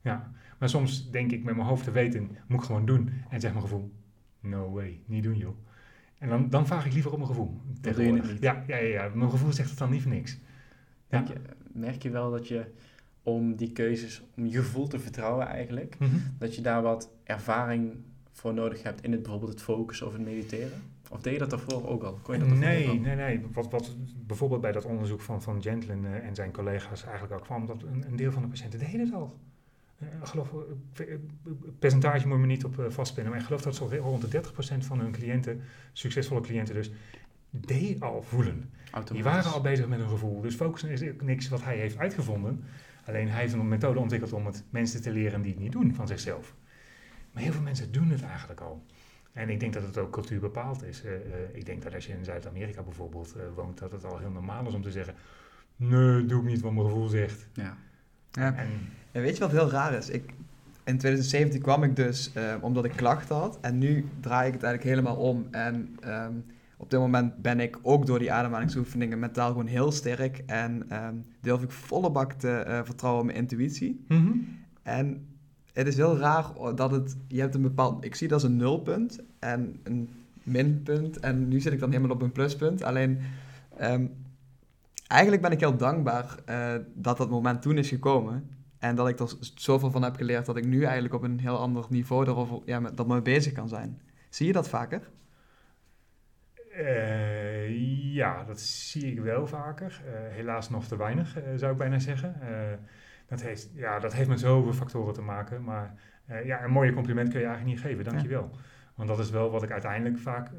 Ja, 0.00 0.32
maar 0.58 0.68
soms 0.68 1.10
denk 1.10 1.32
ik 1.32 1.44
met 1.44 1.54
mijn 1.56 1.68
hoofd 1.68 1.84
te 1.84 1.90
weten, 1.90 2.30
moet 2.46 2.60
ik 2.60 2.66
gewoon 2.66 2.86
doen. 2.86 3.12
En 3.30 3.40
zeg 3.40 3.50
mijn 3.50 3.62
gevoel, 3.62 3.92
no 4.40 4.70
way, 4.70 5.00
niet 5.06 5.22
doen 5.22 5.36
joh. 5.36 5.56
En 6.18 6.28
dan, 6.28 6.48
dan 6.50 6.66
vraag 6.66 6.86
ik 6.86 6.92
liever 6.92 7.10
op 7.10 7.16
mijn 7.16 7.30
gevoel. 7.30 7.60
Dat 7.80 7.94
doe 7.94 8.04
je 8.04 8.12
het 8.12 8.32
niet. 8.32 8.42
Ja, 8.42 8.64
ja, 8.66 8.76
ja, 8.76 8.86
ja, 8.86 9.10
mijn 9.14 9.30
gevoel 9.30 9.52
zegt 9.52 9.70
het 9.70 9.78
dan 9.78 9.90
niet 9.90 10.02
voor 10.02 10.10
niks. 10.10 10.38
Ja. 11.08 11.24
Je, 11.28 11.34
merk 11.72 12.02
je 12.02 12.10
wel 12.10 12.30
dat 12.30 12.48
je 12.48 12.64
om 13.22 13.56
die 13.56 13.72
keuzes, 13.72 14.22
om 14.36 14.46
je 14.46 14.58
gevoel 14.58 14.86
te 14.86 14.98
vertrouwen 14.98 15.46
eigenlijk, 15.46 15.98
mm 15.98 16.08
-hmm. 16.08 16.22
dat 16.38 16.54
je 16.54 16.60
daar 16.60 16.82
wat 16.82 17.10
ervaring 17.24 17.96
voor 18.32 18.54
nodig 18.54 18.82
hebt 18.82 19.02
in 19.02 19.12
het 19.12 19.22
bijvoorbeeld 19.22 19.52
het 19.52 19.62
focussen 19.62 20.06
of 20.06 20.12
het 20.12 20.22
mediteren? 20.22 20.82
Of 21.10 21.20
deed 21.20 21.32
je 21.32 21.38
dat 21.38 21.50
daarvoor 21.50 21.88
ook 21.88 22.02
al? 22.02 22.18
Kon 22.22 22.34
je 22.34 22.40
dat 22.40 22.58
nee, 22.58 22.88
al? 22.88 22.94
nee, 22.94 23.16
nee. 23.16 23.46
Wat, 23.52 23.70
wat 23.70 23.96
bijvoorbeeld 24.26 24.60
bij 24.60 24.72
dat 24.72 24.84
onderzoek 24.84 25.20
van, 25.20 25.42
van 25.42 25.62
Gentlin 25.62 26.04
uh, 26.04 26.26
en 26.26 26.34
zijn 26.34 26.52
collega's 26.52 27.04
eigenlijk 27.04 27.34
ook 27.34 27.42
kwam, 27.42 27.66
dat 27.66 27.82
een, 27.82 28.04
een 28.06 28.16
deel 28.16 28.32
van 28.32 28.42
de 28.42 28.48
patiënten 28.48 28.78
deed 28.78 28.92
het 28.92 29.12
al. 29.12 29.38
Uh, 30.02 30.08
geloof, 30.22 30.52
uh, 30.52 31.14
percentage 31.78 32.26
moet 32.26 32.36
je 32.36 32.40
me 32.40 32.46
niet 32.46 32.64
op 32.64 32.84
vastpinnen, 32.88 33.32
maar 33.32 33.40
ik 33.40 33.46
geloof 33.46 33.62
dat 33.62 33.74
zo 33.74 33.88
rond 34.00 34.30
de 34.30 34.42
30% 34.42 34.78
van 34.78 35.00
hun 35.00 35.12
cliënten, 35.12 35.60
succesvolle 35.92 36.40
cliënten 36.40 36.74
dus, 36.74 36.90
deed 37.50 38.00
al 38.00 38.22
voelen. 38.22 38.70
Die 39.12 39.22
waren 39.22 39.52
al 39.52 39.60
bezig 39.60 39.88
met 39.88 39.98
hun 39.98 40.08
gevoel. 40.08 40.40
Dus 40.40 40.54
focussen 40.54 40.90
is 40.90 41.02
niks 41.20 41.48
wat 41.48 41.64
hij 41.64 41.76
heeft 41.76 41.98
uitgevonden. 41.98 42.64
Alleen 43.06 43.28
hij 43.28 43.40
heeft 43.40 43.52
een 43.52 43.68
methode 43.68 43.98
ontwikkeld 43.98 44.32
om 44.32 44.46
het 44.46 44.64
mensen 44.70 45.02
te 45.02 45.12
leren 45.12 45.42
die 45.42 45.52
het 45.52 45.60
niet 45.60 45.72
doen 45.72 45.94
van 45.94 46.06
zichzelf. 46.06 46.54
Maar 47.32 47.42
heel 47.42 47.52
veel 47.52 47.62
mensen 47.62 47.92
doen 47.92 48.10
het 48.10 48.22
eigenlijk 48.22 48.60
al. 48.60 48.84
En 49.32 49.48
ik 49.48 49.60
denk 49.60 49.72
dat 49.72 49.82
het 49.82 49.98
ook 49.98 50.12
cultuur 50.12 50.40
bepaald 50.40 50.82
is. 50.82 51.04
Uh, 51.04 51.12
uh, 51.12 51.18
ik 51.52 51.66
denk 51.66 51.82
dat 51.82 51.94
als 51.94 52.06
je 52.06 52.12
in 52.12 52.24
Zuid-Amerika 52.24 52.82
bijvoorbeeld 52.82 53.34
uh, 53.36 53.42
woont, 53.54 53.78
dat 53.78 53.92
het 53.92 54.04
al 54.04 54.18
heel 54.18 54.30
normaal 54.30 54.66
is 54.66 54.74
om 54.74 54.82
te 54.82 54.90
zeggen: 54.90 55.14
Nee, 55.76 56.24
doe 56.24 56.40
ik 56.40 56.46
niet 56.46 56.60
wat 56.60 56.72
mijn 56.72 56.86
gevoel 56.86 57.08
zegt. 57.08 57.46
Ja. 57.52 57.76
ja. 58.30 58.54
En, 58.54 58.68
en, 59.12 59.22
weet 59.22 59.36
je 59.36 59.40
wat 59.40 59.50
heel 59.50 59.70
raar 59.70 59.92
is? 59.92 60.08
Ik, 60.08 60.34
in 60.84 60.98
2017 60.98 61.62
kwam 61.62 61.82
ik 61.82 61.96
dus 61.96 62.32
omdat 62.60 62.84
ik 62.84 62.92
klachten 62.96 63.36
had. 63.36 63.58
En 63.60 63.78
nu 63.78 64.08
draai 64.20 64.46
ik 64.46 64.54
het 64.54 64.62
eigenlijk 64.62 64.94
helemaal 64.94 65.16
om. 65.16 65.46
En 65.50 65.96
um, 66.06 66.44
op 66.80 66.90
dit 66.90 67.00
moment 67.00 67.42
ben 67.42 67.60
ik 67.60 67.78
ook 67.82 68.06
door 68.06 68.18
die 68.18 68.32
ademhalingsoefeningen 68.32 69.18
mentaal 69.18 69.48
gewoon 69.48 69.66
heel 69.66 69.92
sterk. 69.92 70.42
En 70.46 71.02
um, 71.04 71.24
durf 71.40 71.62
ik 71.62 71.70
volle 71.70 72.10
bak 72.10 72.32
te 72.32 72.64
uh, 72.68 72.80
vertrouwen 72.84 73.22
op 73.22 73.26
mijn 73.26 73.38
intuïtie. 73.38 74.04
Mm 74.08 74.26
-hmm. 74.26 74.58
En 74.82 75.26
het 75.72 75.86
is 75.86 75.96
heel 75.96 76.16
raar 76.16 76.44
dat 76.74 76.90
het... 76.90 77.16
Je 77.26 77.40
hebt 77.40 77.54
een 77.54 77.62
bepaald... 77.62 78.04
Ik 78.04 78.14
zie 78.14 78.28
dat 78.28 78.42
als 78.42 78.50
een 78.50 78.56
nulpunt 78.56 79.18
en 79.38 79.80
een 79.82 80.08
minpunt. 80.42 81.20
En 81.20 81.48
nu 81.48 81.60
zit 81.60 81.72
ik 81.72 81.80
dan 81.80 81.90
helemaal 81.90 82.10
op 82.10 82.22
een 82.22 82.32
pluspunt. 82.32 82.82
Alleen... 82.82 83.18
Um, 83.82 84.10
eigenlijk 85.06 85.42
ben 85.42 85.52
ik 85.52 85.60
heel 85.60 85.76
dankbaar 85.76 86.34
uh, 86.48 86.74
dat 86.94 87.16
dat 87.16 87.30
moment 87.30 87.62
toen 87.62 87.78
is 87.78 87.88
gekomen. 87.88 88.48
En 88.78 88.96
dat 88.96 89.08
ik 89.08 89.18
er 89.18 89.34
zoveel 89.54 89.90
van 89.90 90.02
heb 90.02 90.16
geleerd 90.16 90.46
dat 90.46 90.56
ik 90.56 90.66
nu 90.66 90.82
eigenlijk 90.82 91.14
op 91.14 91.22
een 91.22 91.40
heel 91.40 91.58
ander 91.58 91.86
niveau 91.88 92.26
erover, 92.26 92.60
ja, 92.64 92.80
met, 92.80 92.96
dat 92.96 93.06
mee 93.06 93.22
bezig 93.22 93.52
kan 93.52 93.68
zijn. 93.68 94.00
Zie 94.28 94.46
je 94.46 94.52
dat 94.52 94.68
vaker? 94.68 95.10
Uh, 96.72 98.14
ja, 98.14 98.44
dat 98.44 98.60
zie 98.60 99.12
ik 99.12 99.20
wel 99.20 99.46
vaker. 99.46 100.02
Uh, 100.06 100.12
helaas 100.34 100.70
nog 100.70 100.86
te 100.86 100.96
weinig, 100.96 101.38
uh, 101.38 101.42
zou 101.56 101.72
ik 101.72 101.78
bijna 101.78 101.98
zeggen. 101.98 102.40
dat, 103.26 103.42
heeft, 103.42 103.70
ja, 103.74 103.98
dat 103.98 104.12
heeft 104.12 104.28
met 104.28 104.40
zoveel 104.40 104.72
factoren 104.72 105.14
te 105.14 105.22
maken. 105.22 105.64
Maar 105.64 105.94
ja, 106.44 106.64
een 106.64 106.70
mooie 106.70 106.92
compliment 106.92 107.28
kun 107.28 107.40
je 107.40 107.46
eigenlijk 107.46 107.76
niet 107.76 107.86
geven, 107.86 108.04
dankjewel. 108.04 108.50
Ja. 108.52 108.58
Want 108.98 109.10
dat 109.10 109.18
is 109.18 109.30
wel 109.30 109.50
wat 109.50 109.62
ik 109.62 109.70
uiteindelijk 109.70 110.18
vaak 110.18 110.50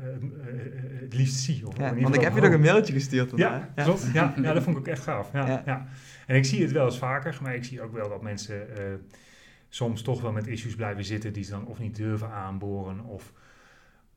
het 1.00 1.14
liefst 1.14 1.40
zie. 1.40 1.68
Of 1.68 1.78
ja, 1.78 1.96
want 1.96 2.16
ik 2.16 2.22
heb 2.22 2.36
je 2.36 2.42
nog 2.42 2.52
een 2.52 2.62
mailtje 2.62 2.94
gestuurd. 2.94 3.32
Ja, 3.36 3.72
ja. 3.76 3.84
Klopt, 3.84 4.10
ja, 4.14 4.34
ja, 4.42 4.54
dat 4.54 4.64
vond 4.64 4.76
ik 4.76 4.82
ook 4.82 4.88
echt 4.88 5.04
gaaf. 5.04 5.34
Ja, 5.34 5.64
ja. 5.66 5.88
En 6.28 6.36
ik 6.36 6.46
zie 6.46 6.62
het 6.62 6.72
wel 6.72 6.86
eens 6.86 6.98
vaker, 6.98 7.40
maar 7.42 7.56
ik 7.56 7.64
zie 7.64 7.82
ook 7.82 7.94
wel 7.94 8.10
dat 8.10 8.22
mensen 8.22 8.68
soms 9.70 10.02
toch 10.02 10.22
wel 10.22 10.32
met 10.32 10.48
issues 10.48 10.76
blijven 10.76 11.06
zitten 11.06 11.34
die 11.34 11.44
ze 11.44 11.52
dan 11.52 11.66
of 11.66 11.80
niet 11.80 11.96
durven 11.96 12.32
aanboren 12.32 13.00
of 13.00 13.34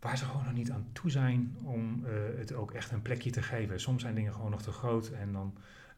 waar 0.00 0.18
ze 0.18 0.24
gewoon 0.24 0.44
nog 0.44 0.54
niet 0.54 0.70
aan 0.70 0.86
toe 0.92 1.10
zijn 1.10 1.56
om 1.62 2.04
het 2.36 2.52
ook 2.52 2.72
echt 2.72 2.90
een 2.90 3.02
plekje 3.02 3.30
te 3.30 3.42
geven. 3.42 3.80
Soms 3.80 4.02
zijn 4.02 4.14
dingen 4.14 4.32
gewoon 4.32 4.50
nog 4.50 4.62
te 4.62 4.70
groot 4.70 5.08
en 5.08 5.32
dan, 5.32 5.54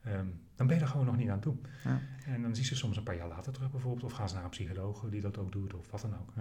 um, 0.06 0.40
dan 0.56 0.66
ben 0.66 0.76
je 0.76 0.82
er 0.82 0.88
gewoon 0.88 1.06
nog 1.06 1.16
niet 1.16 1.28
aan 1.28 1.40
toe. 1.40 1.56
Ja. 1.84 2.00
En 2.26 2.42
dan 2.42 2.54
zie 2.54 2.64
ze 2.64 2.76
soms 2.76 2.96
een 2.96 3.02
paar 3.02 3.16
jaar 3.16 3.28
later 3.28 3.52
terug 3.52 3.70
bijvoorbeeld, 3.70 4.04
of 4.04 4.12
gaan 4.12 4.28
ze 4.28 4.34
naar 4.34 4.44
een 4.44 4.50
psycholoog 4.50 5.06
die 5.10 5.20
dat 5.20 5.38
ook 5.38 5.52
doet, 5.52 5.74
of 5.74 5.90
wat 5.90 6.00
dan 6.00 6.14
ook. 6.14 6.32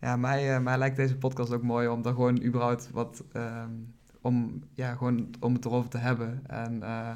Ja, 0.00 0.08
ja 0.08 0.16
mij, 0.16 0.56
uh, 0.56 0.62
mij 0.62 0.78
lijkt 0.78 0.96
deze 0.96 1.16
podcast 1.16 1.52
ook 1.52 1.62
mooi 1.62 1.88
om 1.88 2.02
daar 2.02 2.12
gewoon 2.14 2.42
überhaupt 2.42 2.90
wat, 2.92 3.24
um, 3.36 3.94
om, 4.20 4.62
ja, 4.72 4.94
gewoon 4.94 5.26
om 5.40 5.54
het 5.54 5.64
erover 5.64 5.90
te 5.90 5.98
hebben. 5.98 6.40
En 6.46 6.76
uh, 6.82 7.10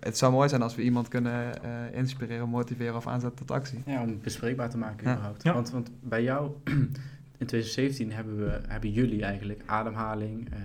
het 0.00 0.18
zou 0.18 0.32
mooi 0.32 0.48
zijn 0.48 0.62
als 0.62 0.74
we 0.74 0.82
iemand 0.82 1.08
kunnen 1.08 1.52
inspireren, 1.92 2.48
motiveren 2.48 2.96
of 2.96 3.06
aanzetten 3.06 3.46
tot 3.46 3.56
actie. 3.56 3.82
Ja, 3.86 4.02
om 4.02 4.08
het 4.08 4.22
bespreekbaar 4.22 4.70
te 4.70 4.78
maken 4.78 5.06
Ja. 5.06 5.12
überhaupt. 5.12 5.42
Ja. 5.42 5.52
Want, 5.52 5.70
want 5.70 5.90
bij 6.00 6.22
jou... 6.22 6.50
In 7.38 7.46
2017 7.46 8.12
hebben, 8.12 8.36
we, 8.36 8.60
hebben 8.68 8.92
jullie 8.92 9.22
eigenlijk 9.24 9.62
ademhaling 9.66 10.50
eh, 10.52 10.58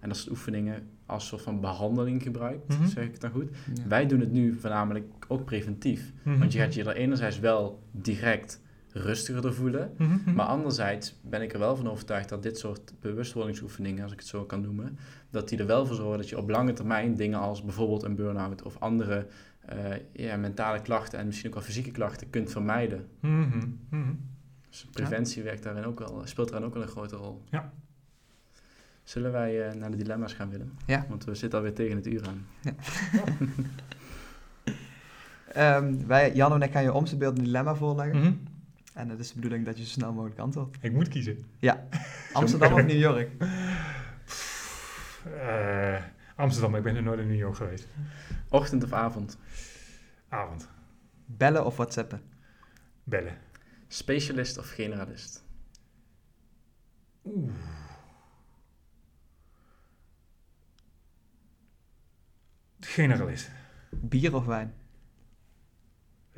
en 0.00 0.08
dat 0.08 0.16
soort 0.16 0.30
oefeningen 0.30 0.82
als 1.06 1.26
soort 1.26 1.42
van 1.42 1.60
behandeling 1.60 2.22
gebruikt, 2.22 2.68
Mhm. 2.68 2.86
zeg 2.86 3.04
ik 3.04 3.12
het 3.12 3.20
dan 3.20 3.30
goed. 3.30 3.48
Ja. 3.74 3.82
Wij 3.88 4.06
doen 4.06 4.20
het 4.20 4.32
nu 4.32 4.54
voornamelijk 4.60 5.04
ook 5.28 5.44
preventief. 5.44 6.12
Mhm. 6.22 6.38
Want 6.38 6.52
je 6.52 6.58
gaat 6.58 6.74
je 6.74 6.84
er 6.84 6.94
enerzijds 6.96 7.38
wel 7.38 7.82
direct 7.90 8.60
rustiger 8.92 9.42
door 9.42 9.54
voelen, 9.54 9.94
Mhm, 9.98 10.10
mhm. 10.12 10.34
maar 10.34 10.46
anderzijds 10.46 11.18
ben 11.22 11.42
ik 11.42 11.52
er 11.52 11.58
wel 11.58 11.76
van 11.76 11.88
overtuigd 11.90 12.28
dat 12.28 12.42
dit 12.42 12.58
soort 12.58 12.92
bewustwordingsoefeningen, 13.00 14.02
als 14.02 14.12
ik 14.12 14.18
het 14.18 14.28
zo 14.28 14.44
kan 14.44 14.60
noemen, 14.60 14.98
dat 15.30 15.48
die 15.48 15.58
er 15.58 15.66
wel 15.66 15.86
voor 15.86 15.96
zorgen 15.96 16.18
dat 16.18 16.28
je 16.28 16.38
op 16.38 16.48
lange 16.50 16.72
termijn 16.72 17.14
dingen 17.14 17.38
als 17.38 17.64
bijvoorbeeld 17.64 18.02
een 18.02 18.14
burn-out 18.14 18.62
of 18.62 18.76
andere 18.78 19.26
eh, 19.60 19.78
ja, 20.12 20.36
mentale 20.36 20.82
klachten 20.82 21.18
en 21.18 21.26
misschien 21.26 21.48
ook 21.48 21.54
wel 21.54 21.64
fysieke 21.64 21.90
klachten 21.90 22.30
kunt 22.30 22.50
vermijden. 22.50 23.08
Mhm. 23.20 23.66
Dus 24.68 24.86
preventie 24.92 25.42
werkt 25.42 25.62
daarin 25.62 25.84
ook 25.84 25.98
wel, 25.98 26.22
speelt 26.24 26.48
daarin 26.48 26.66
ook 26.68 26.74
wel 26.74 26.82
een 26.82 26.88
grote 26.88 27.16
rol. 27.16 27.42
Ja. 27.50 27.72
Zullen 29.02 29.32
wij 29.32 29.68
eh, 29.68 29.74
naar 29.74 29.90
de 29.90 29.96
dilemma's 29.96 30.32
gaan, 30.32 30.50
Willem? 30.50 30.72
Ja. 30.86 31.06
Want 31.08 31.24
we 31.24 31.34
zitten 31.34 31.58
alweer 31.58 31.74
tegen 31.74 31.96
het 31.96 32.06
uur 32.06 32.22
aan. 32.26 32.46
Ehm, 35.52 36.06
wij, 36.06 36.34
Jan 36.34 36.52
en 36.52 36.62
ik 36.62 36.72
gaan 36.72 36.82
je 36.82 36.92
om 36.92 37.06
zijn 37.06 37.18
beeld 37.18 37.38
een 37.38 37.44
dilemma 37.44 37.74
voorleggen. 37.74 38.46
En 39.00 39.08
het 39.08 39.20
is 39.20 39.28
de 39.28 39.34
bedoeling 39.34 39.64
dat 39.64 39.78
je 39.78 39.84
zo 39.84 39.90
snel 39.90 40.12
mogelijk 40.12 40.38
antwoordt. 40.38 40.76
Ik 40.80 40.92
moet 40.92 41.08
kiezen. 41.08 41.44
Amsterdam 42.32 42.72
of 42.72 42.84
New 42.84 42.98
York? 42.98 43.30
Amsterdam, 46.36 46.74
ik 46.74 46.82
ben 46.82 46.96
er 46.96 47.02
nooit 47.02 47.18
in 47.18 47.26
New 47.26 47.38
York 47.38 47.56
geweest. 47.56 47.86
Ochtend 48.48 48.84
of 48.84 48.92
avond? 48.92 49.38
Avond. 50.28 50.68
Bellen 51.24 51.66
of 51.66 51.76
whatsappen? 51.76 52.22
Bellen. 53.04 53.38
Specialist 53.88 54.58
of 54.58 54.70
generalist? 54.70 55.44
Oeh. 57.24 57.52
Generalist. 62.80 63.50
Bier 63.90 64.34
of 64.34 64.44
wijn? 64.44 64.74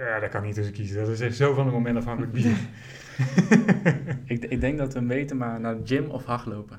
Ja, 0.03 0.18
daar 0.18 0.28
kan 0.28 0.40
ik 0.40 0.46
niet 0.46 0.55
tussen 0.55 0.74
kiezen. 0.74 0.96
Dat 0.96 1.09
is 1.09 1.20
echt 1.20 1.36
zo 1.36 1.55
van 1.55 1.64
het 1.64 1.74
moment 1.74 1.96
afhankelijk 1.96 2.32
bier. 2.32 2.59
ik, 4.34 4.44
ik 4.44 4.61
denk 4.61 4.78
dat 4.78 4.92
we 4.92 5.07
weten, 5.07 5.36
maar 5.36 5.61
naar 5.61 5.76
gym 5.84 6.11
of 6.11 6.24
hardlopen? 6.24 6.78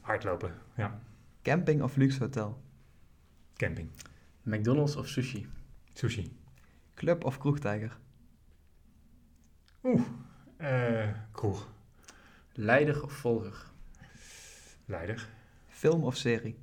Hardlopen, 0.00 0.54
ja. 0.76 1.00
Camping 1.42 1.82
of 1.82 1.96
luxe 1.96 2.18
hotel? 2.18 2.62
Camping. 3.56 3.90
McDonald's 4.42 4.96
of 4.96 5.08
sushi? 5.08 5.46
Sushi. 5.92 6.36
Club 6.94 7.24
of 7.24 7.38
kroegtijger? 7.38 7.98
Oeh. 9.82 10.02
eh 10.56 11.08
kroeg. 11.32 11.68
Leider 12.52 13.02
of 13.02 13.12
volger? 13.12 13.66
Leider. 14.84 15.28
Film 15.68 16.04
of 16.04 16.16
serie? 16.16 16.58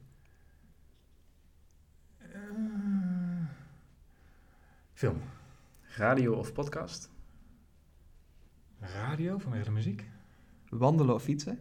Film. 4.94 5.22
Radio 6.00 6.34
of 6.34 6.54
podcast? 6.54 7.10
Radio 8.80 9.38
vanwege 9.38 9.64
de 9.64 9.72
muziek. 9.72 10.06
Wandelen 10.70 11.16
of 11.16 11.24
fietsen? 11.24 11.60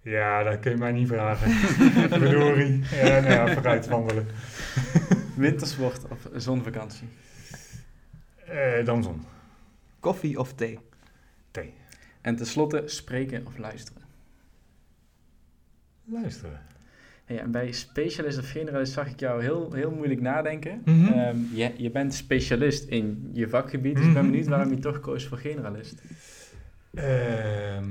Ja, 0.00 0.42
dat 0.42 0.60
kun 0.60 0.70
je 0.70 0.76
mij 0.76 0.92
niet 0.92 1.08
vragen. 1.08 1.50
Verdorie. 2.18 2.78
Ja, 2.78 3.20
nou 3.20 3.32
ja, 3.32 3.54
vooruit 3.54 3.86
wandelen. 3.86 4.26
Wintersport 5.36 6.08
of 6.08 6.28
zonvakantie? 6.34 7.08
Eh, 8.36 8.84
dan 8.84 9.02
zon. 9.02 9.24
Koffie 10.00 10.38
of 10.38 10.54
thee? 10.54 10.78
Thee. 11.50 11.74
En 12.20 12.36
tenslotte 12.36 12.82
spreken 12.86 13.46
of 13.46 13.58
luisteren? 13.58 14.02
Luisteren. 16.04 16.60
Hey, 17.24 17.38
en 17.38 17.50
bij 17.50 17.72
specialist 17.72 18.38
of 18.38 18.50
generalist 18.50 18.92
zag 18.92 19.08
ik 19.10 19.20
jou 19.20 19.42
heel, 19.42 19.72
heel 19.72 19.90
moeilijk 19.90 20.20
nadenken. 20.20 20.82
Mhm. 20.84 21.06
Ehm, 21.08 21.36
je, 21.52 21.72
je 21.76 21.90
bent 21.90 22.14
specialist 22.14 22.84
in 22.88 23.30
je 23.32 23.48
vakgebied, 23.48 23.96
dus 23.96 24.06
ik 24.06 24.12
ben 24.12 24.22
Mhm. 24.22 24.30
benieuwd 24.30 24.48
waarom 24.48 24.70
je 24.70 24.78
toch 24.78 25.00
koos 25.00 25.26
voor 25.26 25.38
generalist. 25.38 26.02
Ehm, 26.94 27.84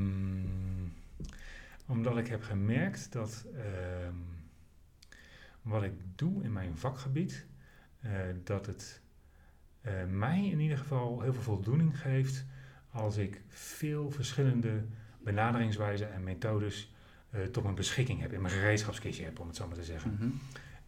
omdat 1.88 2.18
ik 2.18 2.28
heb 2.28 2.42
gemerkt 2.44 3.12
dat 3.12 3.46
ehm, 3.56 4.14
wat 5.62 5.84
ik 5.84 5.94
doe 6.16 6.44
in 6.44 6.54
mijn 6.54 6.78
vakgebied, 6.78 7.46
eh, 8.02 8.12
dat 8.44 8.66
het 8.66 9.02
eh, 9.82 9.94
mij 10.10 10.46
in 10.50 10.60
ieder 10.60 10.78
geval 10.78 11.22
heel 11.22 11.34
veel 11.34 11.42
voldoening 11.42 12.00
geeft 12.00 12.46
als 12.92 13.18
ik 13.18 13.42
veel 13.48 14.12
verschillende 14.12 14.84
benaderingswijzen 15.24 16.14
en 16.14 16.24
methodes 16.24 16.93
tot 17.52 17.64
mijn 17.64 17.76
beschikking 17.76 18.22
heb, 18.22 18.34
in 18.34 18.42
mijn 18.42 18.54
gereedschapskistje 18.54 19.24
heb, 19.24 19.40
om 19.40 19.48
het 19.48 19.56
zo 19.56 19.68
maar 19.68 19.78
te 19.78 19.84
zeggen. 19.84 20.12
Mhm. 20.20 20.30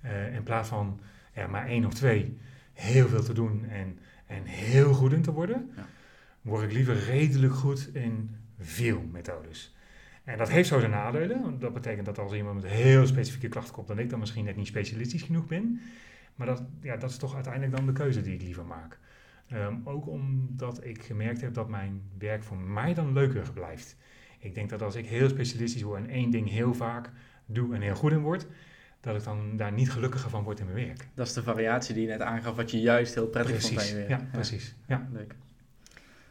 Eh, 0.02 0.36
in 0.36 0.44
plaats 0.44 0.70
van 0.70 1.00
ja, 1.34 1.48
maar 1.48 1.68
één 1.68 1.86
of 1.86 1.94
twee 1.94 2.38
heel 2.74 3.08
veel 3.08 3.24
te 3.24 3.34
doen 3.34 3.66
en, 3.66 4.00
en 4.26 4.44
heel 4.44 4.94
goed 4.94 5.14
in 5.14 5.22
te 5.22 5.32
worden, 5.32 5.72
Ja. 5.76 5.86
word 6.42 6.64
ik 6.64 6.72
liever 6.72 6.96
redelijk 6.96 7.54
goed 7.54 7.90
in 7.94 8.36
veel 8.60 9.02
methodes. 9.12 9.76
En 10.24 10.38
dat 10.38 10.50
heeft 10.50 10.68
zo 10.68 10.80
zijn 10.80 10.92
nadelen, 10.92 11.42
want 11.42 11.62
dat 11.62 11.74
betekent 11.74 12.06
dat 12.06 12.20
als 12.20 12.34
iemand 12.34 12.62
met 12.62 12.72
heel 12.72 13.08
specifieke 13.08 13.48
klachten 13.48 13.74
komt, 13.74 13.88
dan 13.88 14.00
ik 14.00 14.10
dan 14.10 14.20
misschien 14.20 14.46
net 14.46 14.56
niet 14.56 14.68
specialistisch 14.68 15.22
genoeg 15.22 15.48
ben. 15.48 15.82
Maar 16.36 16.48
dat, 16.48 16.64
ja, 16.82 16.98
dat 16.98 17.10
is 17.10 17.18
toch 17.18 17.34
uiteindelijk 17.36 17.76
dan 17.76 17.86
de 17.86 17.92
keuze 17.94 18.22
die 18.22 18.34
ik 18.34 18.42
liever 18.42 18.66
maak. 18.66 19.00
Ehm, 19.48 19.76
ook 19.84 20.08
omdat 20.08 20.86
ik 20.86 21.04
gemerkt 21.04 21.42
heb 21.42 21.54
dat 21.54 21.70
mijn 21.70 22.02
werk 22.18 22.44
voor 22.44 22.58
mij 22.58 22.94
dan 22.94 23.14
leuker 23.14 23.52
blijft. 23.54 23.98
Ik 24.40 24.56
denk 24.56 24.70
dat 24.70 24.82
als 24.82 24.96
ik 24.96 25.06
heel 25.06 25.30
specialistisch 25.30 25.82
word 25.82 26.04
en 26.04 26.10
één 26.10 26.30
ding 26.32 26.50
heel 26.50 26.74
vaak 26.74 27.10
doe 27.46 27.76
en 27.76 27.82
heel 27.82 27.96
goed 27.96 28.12
in 28.12 28.20
word, 28.22 28.46
dat 29.02 29.16
ik 29.16 29.24
dan 29.24 29.58
daar 29.58 29.72
niet 29.72 29.92
gelukkiger 29.92 30.30
van 30.30 30.44
word 30.44 30.60
in 30.60 30.66
mijn 30.66 30.88
werk. 30.88 31.08
Dat 31.14 31.28
is 31.28 31.34
de 31.34 31.44
variatie 31.44 31.94
die 31.94 32.04
je 32.04 32.10
net 32.10 32.22
aangaf, 32.22 32.56
wat 32.56 32.72
je 32.72 32.80
juist 32.80 33.14
heel 33.14 33.28
prettig 33.28 33.62
vond 33.62 33.74
Precies, 33.74 33.92
bij 33.92 34.02
je 34.02 34.08
ja, 34.10 34.18
werk. 34.18 34.32
precies. 34.32 34.76
Ja. 34.88 35.08
Leuk. 35.12 35.36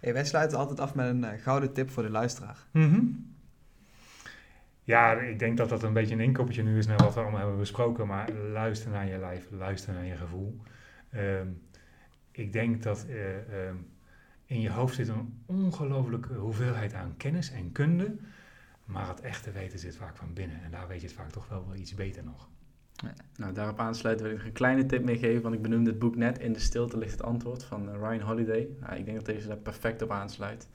Hey, 0.01 0.13
wij 0.13 0.25
sluiten 0.25 0.59
altijd 0.59 0.81
af 0.81 0.95
met 0.95 1.07
een 1.07 1.25
eh, 1.25 1.43
gouden 1.43 1.73
tip 1.73 1.91
voor 1.91 2.03
de 2.03 2.11
luisteraar. 2.11 2.57
Mhm. 2.71 3.01
Ja, 4.83 5.13
ik 5.13 5.39
denk 5.39 5.57
dat 5.57 5.69
dat 5.69 5.83
een 5.83 5.93
beetje 5.93 6.15
een 6.15 6.21
inkoppertje 6.21 6.63
nu 6.63 6.79
is 6.79 6.87
naar 6.87 6.97
wat 6.97 7.15
we 7.15 7.21
allemaal 7.21 7.39
hebben 7.41 7.59
besproken. 7.59 8.07
Maar 8.07 8.33
luister 8.33 8.91
naar 8.91 9.09
je 9.09 9.19
lijf, 9.19 9.47
luister 9.51 9.95
naar 9.95 10.05
je 10.05 10.17
gevoel. 10.17 10.61
Ehm, 11.11 11.47
ik 12.31 12.53
denk 12.53 12.83
dat 12.83 13.07
eh, 13.09 13.37
ehm, 13.37 13.77
in 14.47 14.61
je 14.61 14.71
hoofd 14.71 14.95
zit 14.95 15.09
een 15.09 15.43
ongelofelijke 15.47 16.35
hoeveelheid 16.35 16.95
aan 16.95 17.15
kennis 17.17 17.51
en 17.51 17.73
kunde. 17.73 18.17
Maar 18.85 19.09
het 19.09 19.21
echte 19.21 19.51
weten 19.51 19.79
zit 19.79 19.97
vaak 19.97 20.17
van 20.17 20.33
binnen. 20.33 20.63
En 20.65 20.71
daar 20.71 20.89
weet 20.89 21.01
je 21.01 21.07
het 21.07 21.17
vaak 21.17 21.31
toch 21.31 21.49
wel 21.49 21.65
wel 21.67 21.77
iets 21.77 21.95
beter 21.95 22.25
nog. 22.25 22.49
Nou, 23.37 23.53
daarop 23.53 23.79
aansluiten 23.81 24.25
wil 24.25 24.33
ik 24.35 24.39
nog 24.41 24.49
een 24.49 24.55
kleine 24.55 24.87
tip 24.87 25.05
meegeven, 25.05 25.43
want 25.43 25.55
ik 25.55 25.63
benoemde 25.63 25.91
het 25.91 25.99
boek 25.99 26.17
net. 26.17 26.39
In 26.39 26.53
de 26.53 26.59
stilte 26.59 26.99
ligt 26.99 27.13
het 27.13 27.23
antwoord 27.23 27.65
van 27.65 27.89
eh, 27.89 27.95
Ryan 27.95 28.21
Holiday. 28.21 28.69
Nou, 28.81 28.95
ik 28.97 29.05
denk 29.05 29.17
dat 29.17 29.27
deze 29.27 29.49
daar 29.49 29.57
perfect 29.57 30.03
op 30.03 30.11
aansluit. 30.11 30.69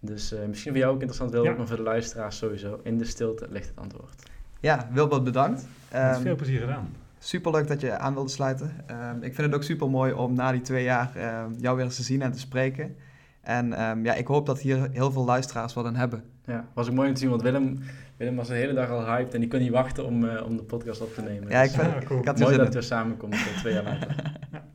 Dus 0.00 0.32
eh, 0.32 0.46
misschien 0.46 0.70
voor 0.70 0.80
jou 0.80 0.92
ook 0.92 0.98
interessant, 1.00 1.30
Wilbert, 1.30 1.52
Ja. 1.52 1.58
maar 1.58 1.68
voor 1.68 1.76
de 1.76 1.82
luisteraars 1.82 2.36
sowieso. 2.36 2.80
In 2.82 2.98
de 2.98 3.04
stilte 3.04 3.46
ligt 3.50 3.68
het 3.68 3.76
antwoord. 3.78 4.22
Ja, 4.60 4.88
Wilbert, 4.92 5.24
bedankt. 5.24 5.62
Met 5.62 6.00
Ehm, 6.00 6.20
veel 6.22 6.36
plezier 6.36 6.60
gedaan. 6.60 6.92
Super 7.22 7.52
leuk 7.52 7.68
dat 7.68 7.80
je 7.80 7.98
aan 7.98 8.14
wilde 8.14 8.30
sluiten. 8.30 8.72
Ehm, 8.86 9.16
ik 9.16 9.34
vind 9.34 9.46
het 9.46 9.54
ook 9.54 9.62
super 9.62 9.90
mooi 9.90 10.12
om 10.12 10.34
na 10.34 10.52
die 10.52 10.60
twee 10.60 10.84
jaar 10.84 11.10
ehm, 11.16 11.50
jou 11.58 11.76
weer 11.76 11.84
eens 11.84 11.96
te 11.96 12.02
zien 12.02 12.22
en 12.22 12.32
te 12.32 12.38
spreken. 12.38 12.96
En 13.40 13.72
ehm, 13.72 14.04
ja, 14.04 14.14
ik 14.14 14.26
hoop 14.26 14.46
dat 14.46 14.60
hier 14.60 14.88
heel 14.92 15.10
veel 15.12 15.24
luisteraars 15.24 15.72
wat 15.74 15.84
aan 15.84 15.96
hebben. 15.96 16.22
Ja, 16.44 16.64
was 16.74 16.88
ook 16.88 16.94
mooi 16.94 17.08
om 17.08 17.14
te 17.14 17.20
zien, 17.20 17.30
want 17.30 17.42
Willem, 17.42 17.78
Willem 18.16 18.36
was 18.36 18.48
de 18.48 18.54
hele 18.54 18.72
dag 18.72 18.88
al 18.90 19.04
hyped 19.06 19.34
en 19.34 19.40
die 19.40 19.48
kon 19.48 19.58
niet 19.60 19.70
wachten 19.70 20.04
om, 20.06 20.28
eh, 20.28 20.44
om 20.46 20.56
de 20.56 20.62
podcast 20.62 21.00
op 21.00 21.14
te 21.14 21.22
nemen. 21.22 21.48
Ja, 21.50 21.62
ik, 21.62 21.68
Dus, 21.72 21.78
vind, 21.80 21.92
Ja, 21.92 22.06
cool. 22.06 22.20
ik 22.20 22.26
had 22.26 22.38
er 22.38 22.44
mooi 22.44 22.56
dat 22.56 22.64
het 22.64 22.74
weer 22.74 22.82
samenkomt 22.82 23.36
twee 23.58 23.72
jaar 23.74 23.84
later. 23.84 24.16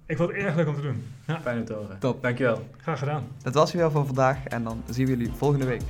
Ik 0.07 0.17
vond 0.17 0.29
het 0.31 0.39
erg 0.39 0.55
leuk 0.55 0.67
om 0.67 0.75
te 0.75 0.81
doen. 0.81 1.03
Ja, 1.27 1.39
Fijn 1.41 1.59
om 1.59 1.65
te 1.65 1.73
horen. 1.73 1.99
Top. 1.99 2.21
Dankjewel. 2.21 2.61
graag 2.77 2.99
gedaan. 2.99 3.23
Dat 3.43 3.53
was 3.53 3.71
weer 3.73 3.91
voor 3.91 4.05
vandaag 4.05 4.45
en 4.47 4.63
dan 4.63 4.83
zien 4.89 5.05
we 5.05 5.11
jullie 5.11 5.31
volgende 5.31 5.65
week. 5.65 5.81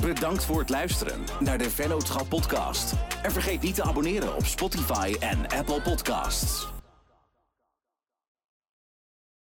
Bedankt 0.00 0.44
voor 0.44 0.58
het 0.58 0.68
luisteren 0.68 1.24
naar 1.40 1.58
de 1.58 1.70
Vennootschap 1.70 2.28
podcast. 2.28 2.92
En 3.22 3.32
vergeet 3.32 3.62
niet 3.62 3.74
te 3.74 3.82
abonneren 3.82 4.36
op 4.36 4.46
Spotify 4.46 5.14
en 5.20 5.48
Apple 5.48 5.80
Podcasts. 5.82 6.75